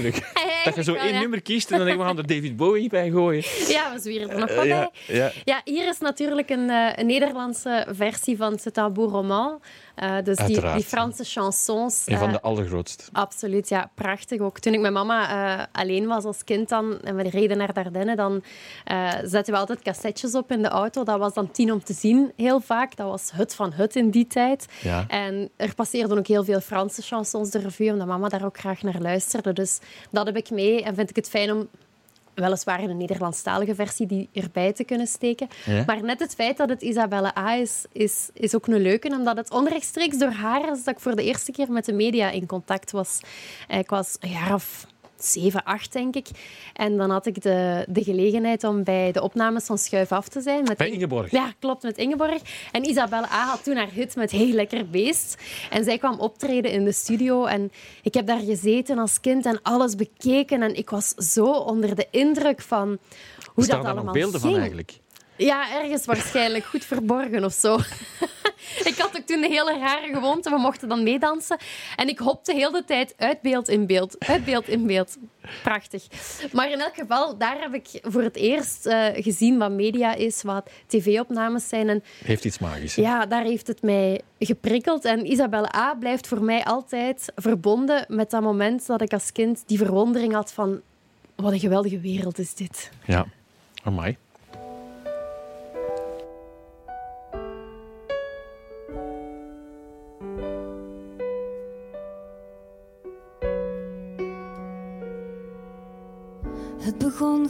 Dat 0.64 0.74
je 0.74 0.82
zo 0.82 0.94
één 0.94 1.12
ja. 1.14 1.20
nummer 1.20 1.42
kiest 1.42 1.70
en 1.70 1.76
dan 1.78 1.86
denk 1.86 1.98
je, 1.98 2.02
we 2.04 2.08
gaan 2.08 2.18
er 2.18 2.26
David 2.26 2.56
Bowie 2.56 2.88
bij 2.88 3.10
gooien. 3.10 3.42
Ja, 3.68 3.92
we 3.94 4.00
zwieren 4.00 4.30
er 4.30 4.38
nog 4.38 4.48
wat 4.54 4.64
Eh, 4.64 4.68
ja, 4.68 4.90
bij. 5.06 5.16
ja. 5.16 5.32
Ja, 5.44 5.60
hier 5.64 5.88
is 5.88 5.98
natuurlijk 5.98 6.50
een, 6.50 6.70
eh, 6.70 6.92
een 6.96 7.06
Nederlandse 7.06 7.86
versie 7.90 8.36
van 8.36 8.58
C'est 8.58 8.76
un 8.76 8.92
beau 8.92 9.10
roman. 9.10 9.60
Eh, 9.96 10.16
dus 10.24 10.36
die, 10.36 10.60
Franse 10.82 11.24
chansons. 11.24 12.02
Een 12.06 12.18
van 12.18 12.26
eh, 12.26 12.32
de 12.32 12.40
allergrootste. 12.40 13.04
Absoluut, 13.12 13.68
ja. 13.68 13.90
Prachtig 13.94 14.40
ook. 14.40 14.58
Toen 14.58 14.72
ik 14.72 14.80
met 14.80 14.92
mama 14.92 15.56
eh, 15.58 15.64
alleen 15.72 16.06
was 16.06 16.24
als 16.24 16.44
kind 16.44 16.68
dan, 16.68 17.00
en 17.00 17.16
we 17.16 17.22
reden 17.22 17.56
naar 17.56 17.72
Dardenne, 17.72 18.16
dan 18.16 18.42
eh, 18.84 19.12
zetten 19.24 19.54
we 19.54 19.60
altijd 19.60 19.82
cassettes 19.82 20.34
op 20.34 20.52
in 20.52 20.62
de 20.62 20.68
auto. 20.68 21.04
Dat 21.04 21.18
was 21.18 21.34
dan 21.34 21.50
tien 21.50 21.72
om 21.72 21.84
te 21.84 21.92
zien, 21.92 22.32
heel 22.36 22.60
vaak. 22.60 22.96
Dat 22.96 23.08
was 23.08 23.30
hut 23.30 23.54
van 23.54 23.72
hut 23.72 23.96
in 23.96 24.10
die 24.10 24.26
tijd. 24.26 24.66
Ja. 24.82 25.04
En 25.08 25.50
er 25.56 25.74
passeerden 25.74 26.18
ook 26.18 26.26
heel 26.26 26.44
veel 26.44 26.60
Franse 26.60 27.02
chansons 27.02 27.50
de 27.50 27.58
revue, 27.58 27.92
omdat 27.92 28.06
mama 28.06 28.28
daar 28.28 28.44
ook 28.44 28.58
graag 28.58 28.82
naar 28.82 29.00
luisterde. 29.00 29.52
Dus 29.52 29.78
dat 30.10 30.26
heb 30.26 30.36
ik 30.36 30.50
mee 30.50 30.82
en 30.82 30.94
vind 30.94 31.10
ik 31.10 31.16
het 31.16 31.28
fijn 31.28 31.52
om 31.52 31.68
weliswaar 32.36 32.82
in 32.82 32.90
een 32.90 32.96
Nederlandstalige 32.96 33.74
versie 33.74 34.06
die 34.06 34.28
erbij 34.32 34.72
te 34.72 34.84
kunnen 34.84 35.06
steken. 35.06 35.48
Ja. 35.64 35.82
Maar 35.86 36.02
net 36.02 36.20
het 36.20 36.34
feit 36.34 36.56
dat 36.56 36.68
het 36.68 36.82
Isabelle 36.82 37.38
A 37.38 37.54
is, 37.54 37.84
is, 37.92 38.28
is 38.32 38.54
ook 38.54 38.66
een 38.66 38.80
leuke, 38.80 39.08
omdat 39.08 39.36
het 39.36 39.50
onrechtstreeks 39.50 40.18
door 40.18 40.30
haar 40.30 40.72
is 40.72 40.84
dat 40.84 40.94
ik 40.94 41.00
voor 41.00 41.16
de 41.16 41.24
eerste 41.24 41.52
keer 41.52 41.72
met 41.72 41.84
de 41.84 41.92
media 41.92 42.30
in 42.30 42.46
contact 42.46 42.90
was. 42.90 43.20
Eh, 43.68 43.78
Ik 43.78 43.90
was 43.90 44.16
een 44.20 44.30
jaar 44.30 44.54
of 44.54 44.86
zeven, 45.24 45.64
acht, 45.64 45.92
denk 45.92 46.14
ik. 46.14 46.26
En 46.72 46.96
dan 46.96 47.10
had 47.10 47.26
ik 47.26 47.42
de, 47.42 47.84
de 47.88 48.04
gelegenheid 48.04 48.64
om 48.64 48.84
bij 48.84 49.12
de 49.12 49.22
opnames 49.22 49.64
van 49.64 49.78
Schuif 49.78 50.12
af 50.12 50.28
te 50.28 50.40
zijn. 50.40 50.64
Met 50.64 50.76
Bij 50.76 50.90
Ingeborg. 50.90 51.30
Ja, 51.30 51.52
klopt, 51.58 51.82
met 51.82 51.96
Ingeborg. 51.98 52.40
En 52.72 52.84
Isabelle 52.88 53.26
A. 53.26 53.44
had 53.46 53.64
toen 53.64 53.76
haar 53.76 53.90
hit 53.90 54.16
met 54.16 54.30
Heel 54.30 54.52
Lekker 54.52 54.88
Beest. 54.90 55.42
En 55.70 55.84
zij 55.84 55.98
kwam 55.98 56.18
optreden 56.18 56.70
in 56.70 56.84
de 56.84 56.92
studio. 56.92 57.44
En 57.44 57.70
ik 58.02 58.14
heb 58.14 58.26
daar 58.26 58.40
gezeten 58.40 58.98
als 58.98 59.20
kind 59.20 59.46
en 59.46 59.62
alles 59.62 59.94
bekeken. 59.94 60.62
En 60.62 60.74
ik 60.74 60.90
was 60.90 61.08
zo 61.14 61.44
onder 61.52 61.94
de 61.94 62.06
indruk 62.10 62.60
van 62.60 62.88
hoe 62.88 62.98
Er 62.98 63.52
dat 63.54 63.64
staan 63.64 63.76
daar 63.80 63.84
allemaal 63.90 64.04
nog 64.04 64.12
beelden 64.14 64.40
van 64.40 64.48
ging. 64.48 64.60
eigenlijk. 64.60 64.98
Ja, 65.36 65.82
ergens 65.82 66.04
waarschijnlijk. 66.06 66.64
Goed 66.64 66.84
verborgen 66.84 67.44
of 67.44 67.52
zo. 67.52 67.76
ik 68.90 68.94
had 68.98 69.16
ook 69.16 69.26
toen 69.26 69.42
een 69.44 69.50
hele 69.50 69.78
rare 69.78 70.14
gewoonte. 70.14 70.50
We 70.50 70.58
mochten 70.58 70.88
dan 70.88 71.02
meedansen. 71.02 71.56
En 71.96 72.08
ik 72.08 72.18
hopte 72.18 72.52
heel 72.54 72.70
de 72.70 72.84
tijd 72.84 73.14
uit 73.16 73.40
beeld 73.40 73.68
in 73.68 73.86
beeld. 73.86 74.16
Uit 74.18 74.44
beeld 74.44 74.68
in 74.68 74.86
beeld. 74.86 75.16
Prachtig. 75.62 76.06
Maar 76.52 76.70
in 76.70 76.80
elk 76.80 76.94
geval, 76.94 77.36
daar 77.38 77.60
heb 77.60 77.74
ik 77.74 77.88
voor 78.02 78.22
het 78.22 78.36
eerst 78.36 78.86
eh, 78.86 79.06
gezien 79.14 79.58
wat 79.58 79.70
media 79.70 80.14
is, 80.14 80.42
wat 80.42 80.70
tv-opnames 80.86 81.68
zijn. 81.68 81.88
En 81.88 82.02
Heeft 82.24 82.44
iets 82.44 82.58
magisch. 82.58 82.96
hè? 82.96 83.02
ja, 83.02 83.26
daar 83.26 83.42
heeft 83.44 83.66
het 83.66 83.82
mij 83.82 84.20
geprikkeld. 84.38 85.04
En 85.04 85.30
Isabelle 85.32 85.74
A. 85.76 85.94
blijft 85.94 86.26
voor 86.28 86.42
mij 86.42 86.64
altijd 86.64 87.32
verbonden 87.34 88.04
met 88.08 88.30
dat 88.30 88.42
moment 88.42 88.86
dat 88.86 89.00
ik 89.00 89.12
als 89.12 89.32
kind 89.32 89.62
die 89.66 89.78
verwondering 89.78 90.32
had 90.32 90.52
van... 90.52 90.80
Wat 91.34 91.52
een 91.52 91.60
geweldige 91.60 92.00
wereld 92.00 92.38
is 92.38 92.54
dit. 92.54 92.90
Ja, 93.04 93.26
amai. 93.82 94.16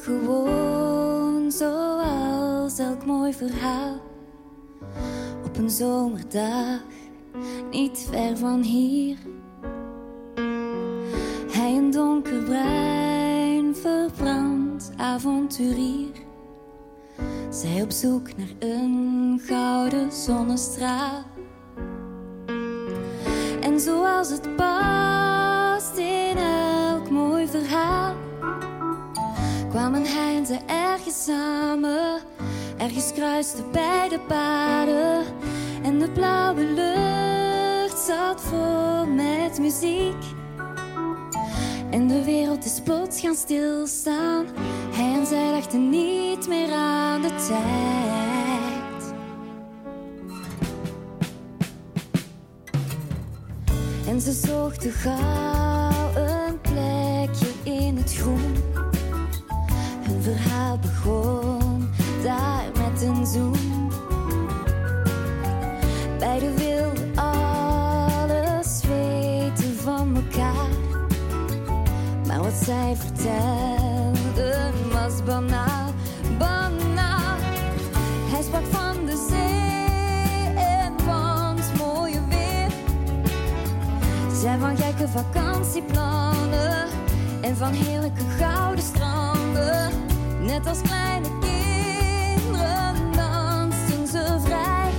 Gewoon 0.03 1.53
zoals 1.53 2.78
elk 2.78 3.07
mooi 3.07 3.34
verhaal. 3.34 4.01
Op 5.44 5.57
een 5.57 5.70
zomerdag, 5.70 6.80
niet 7.70 8.09
ver 8.11 8.36
van 8.36 8.61
hier. 8.62 9.16
Hij 11.51 11.76
een 11.76 11.90
donkerbruin 11.90 13.76
verbrand 13.76 14.92
avonturier. 14.97 16.12
Zij 17.51 17.82
op 17.82 17.90
zoek 17.90 18.36
naar 18.36 18.70
een 18.70 19.40
gouden 19.44 20.12
zonnestraal. 20.12 21.24
En 23.61 23.80
zoals 23.80 24.30
het 24.30 24.57
past 24.57 25.16
kwamen 29.91 30.07
hij 30.07 30.37
en 30.37 30.66
ergens 30.66 31.24
samen. 31.24 32.20
Ergens 32.76 33.12
kruisten 33.12 33.64
beide 33.72 34.20
paden. 34.20 35.24
En 35.82 35.99
de 35.99 36.11
blauwe 36.11 36.64
lucht 36.64 37.99
zat 37.99 38.41
vol 38.41 39.07
met 39.07 39.59
muziek. 39.59 40.22
En 41.91 42.07
de 42.07 42.24
wereld 42.24 42.64
is 42.64 42.80
plots 42.84 43.20
gaan 43.20 43.34
stilstaan. 43.34 44.47
Hij 44.93 45.18
en 45.18 45.26
zij 45.26 45.53
dachten 45.53 45.91
niet 45.91 46.49
meer 46.49 46.72
aan 46.72 47.22
de 47.22 47.34
tijd. 47.49 49.14
En 54.09 54.20
ze 54.20 54.32
zochten 54.32 54.93
gauw 54.93 56.11
een 56.14 56.61
plekje 56.61 57.49
in 57.62 57.97
het 57.97 58.14
groen. 58.14 58.55
Zij 72.67 72.97
vertelden 72.97 74.73
was 74.93 75.23
banaal, 75.25 75.93
banaal. 76.39 77.37
Hij 78.31 78.43
sprak 78.43 78.64
van 78.71 79.07
de 79.07 79.27
zee 79.31 80.64
en 80.64 80.93
van 81.05 81.57
het 81.57 81.79
mooie 81.79 82.21
weer. 82.29 82.71
Zij 84.41 84.59
van 84.59 84.77
gekke 84.77 85.09
vakantieplannen 85.09 86.87
en 87.41 87.57
van 87.57 87.73
heerlijke 87.73 88.25
gouden 88.39 88.85
stranden. 88.85 89.91
Net 90.41 90.67
als 90.67 90.81
kleine 90.81 91.29
kinderen 91.41 92.95
dansten 93.12 94.07
ze 94.07 94.39
vrij. 94.45 94.91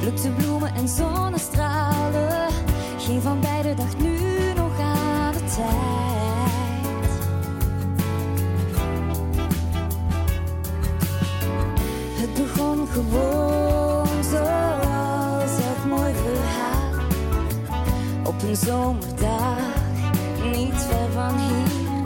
Plukte 0.00 0.30
bloemen 0.30 0.74
en 0.74 0.88
zonnestralen. 0.88 2.50
Geen 2.98 3.20
van 3.20 3.40
beiden 3.40 3.51
gewoon 12.92 14.24
zoals 14.24 15.52
elk 15.60 15.84
mooi 15.88 16.12
verhaal. 16.14 17.06
Op 18.24 18.42
een 18.42 18.56
zomerdag, 18.56 19.56
niet 20.52 20.74
ver 20.74 21.10
van 21.12 21.38
hier. 21.38 22.02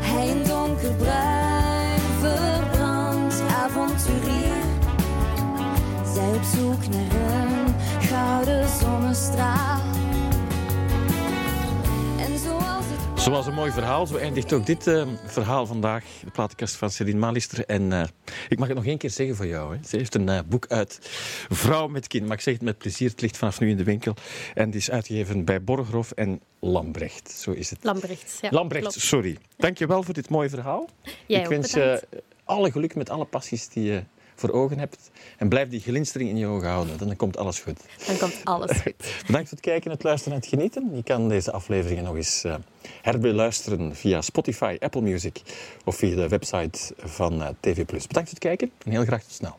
Hij 0.00 0.30
een 0.30 0.42
donkerbruin 0.44 2.00
verbrand 2.20 3.42
avonturier. 3.64 4.64
Zij 6.14 6.34
op 6.34 6.42
zoek 6.56 6.88
naar 6.88 7.20
een 7.20 7.74
gouden 8.00 8.68
zonnestraal. 8.80 9.75
Zoals 13.26 13.46
een 13.46 13.54
mooi 13.54 13.70
verhaal, 13.70 14.06
zo 14.06 14.16
eindigt 14.16 14.52
ook 14.52 14.66
dit 14.66 14.86
eh, 14.86 15.06
verhaal 15.24 15.66
vandaag. 15.66 16.04
De 16.24 16.30
platenkast 16.30 16.74
van 16.74 16.90
Céline 16.90 17.18
Malister. 17.18 17.64
En 17.64 17.92
eh, 17.92 18.04
ik 18.48 18.58
mag 18.58 18.68
het 18.68 18.76
nog 18.76 18.86
één 18.86 18.98
keer 18.98 19.10
zeggen 19.10 19.36
voor 19.36 19.46
jou. 19.46 19.76
Hè. 19.76 19.82
Ze 19.88 19.96
heeft 19.96 20.14
een 20.14 20.28
eh, 20.28 20.38
boek 20.46 20.66
uit, 20.68 20.98
Vrouw 21.48 21.88
met 21.88 22.06
kind. 22.06 22.26
Maar 22.26 22.36
ik 22.36 22.42
zeg 22.42 22.54
het 22.54 22.62
met 22.62 22.78
plezier, 22.78 23.10
het 23.10 23.20
ligt 23.20 23.36
vanaf 23.36 23.60
nu 23.60 23.70
in 23.70 23.76
de 23.76 23.84
winkel. 23.84 24.14
En 24.54 24.66
het 24.66 24.74
is 24.74 24.90
uitgegeven 24.90 25.44
bij 25.44 25.62
Borgerhof 25.62 26.10
en 26.10 26.40
Lambrecht. 26.60 27.30
Zo 27.30 27.50
is 27.50 27.70
het. 27.70 27.78
Lambrecht. 27.82 28.38
Ja, 28.40 28.48
Lambrecht, 28.50 28.92
sorry. 28.92 29.38
Dank 29.56 29.78
je 29.78 29.86
wel 29.86 30.02
voor 30.02 30.14
dit 30.14 30.28
mooie 30.28 30.48
verhaal. 30.48 30.88
Jij 31.26 31.40
ik 31.40 31.48
wens 31.48 31.72
je 31.72 32.02
alle 32.44 32.70
geluk 32.70 32.94
met 32.94 33.10
alle 33.10 33.24
passies 33.24 33.68
die 33.68 33.84
je 33.84 34.02
voor 34.36 34.50
ogen 34.50 34.78
hebt. 34.78 35.10
En 35.36 35.48
blijf 35.48 35.68
die 35.68 35.80
glinstering 35.80 36.30
in 36.30 36.36
je 36.36 36.46
ogen 36.46 36.68
houden. 36.68 36.98
Dan 36.98 37.16
komt 37.16 37.36
alles 37.36 37.60
goed. 37.60 37.80
Dan 38.06 38.16
komt 38.16 38.40
alles 38.44 38.80
goed. 38.82 39.24
Bedankt 39.26 39.48
voor 39.48 39.58
het 39.58 39.66
kijken, 39.66 39.90
het 39.90 40.02
luisteren 40.02 40.34
en 40.34 40.40
het 40.40 40.48
genieten. 40.48 40.96
Je 40.96 41.02
kan 41.02 41.28
deze 41.28 41.52
afleveringen 41.52 42.04
nog 42.04 42.16
eens 42.16 42.44
eh, 42.44 42.54
herbeluisteren 43.02 43.96
via 43.96 44.20
Spotify, 44.20 44.76
Apple 44.80 45.00
Music 45.00 45.42
of 45.84 45.96
via 45.96 46.14
de 46.14 46.28
website 46.28 46.94
van 46.96 47.42
eh, 47.42 47.48
TV+. 47.60 47.84
Bedankt 47.84 48.08
voor 48.10 48.22
het 48.22 48.38
kijken 48.38 48.70
en 48.84 48.90
heel 48.90 49.04
graag 49.04 49.22
tot 49.22 49.32
snel. 49.32 49.58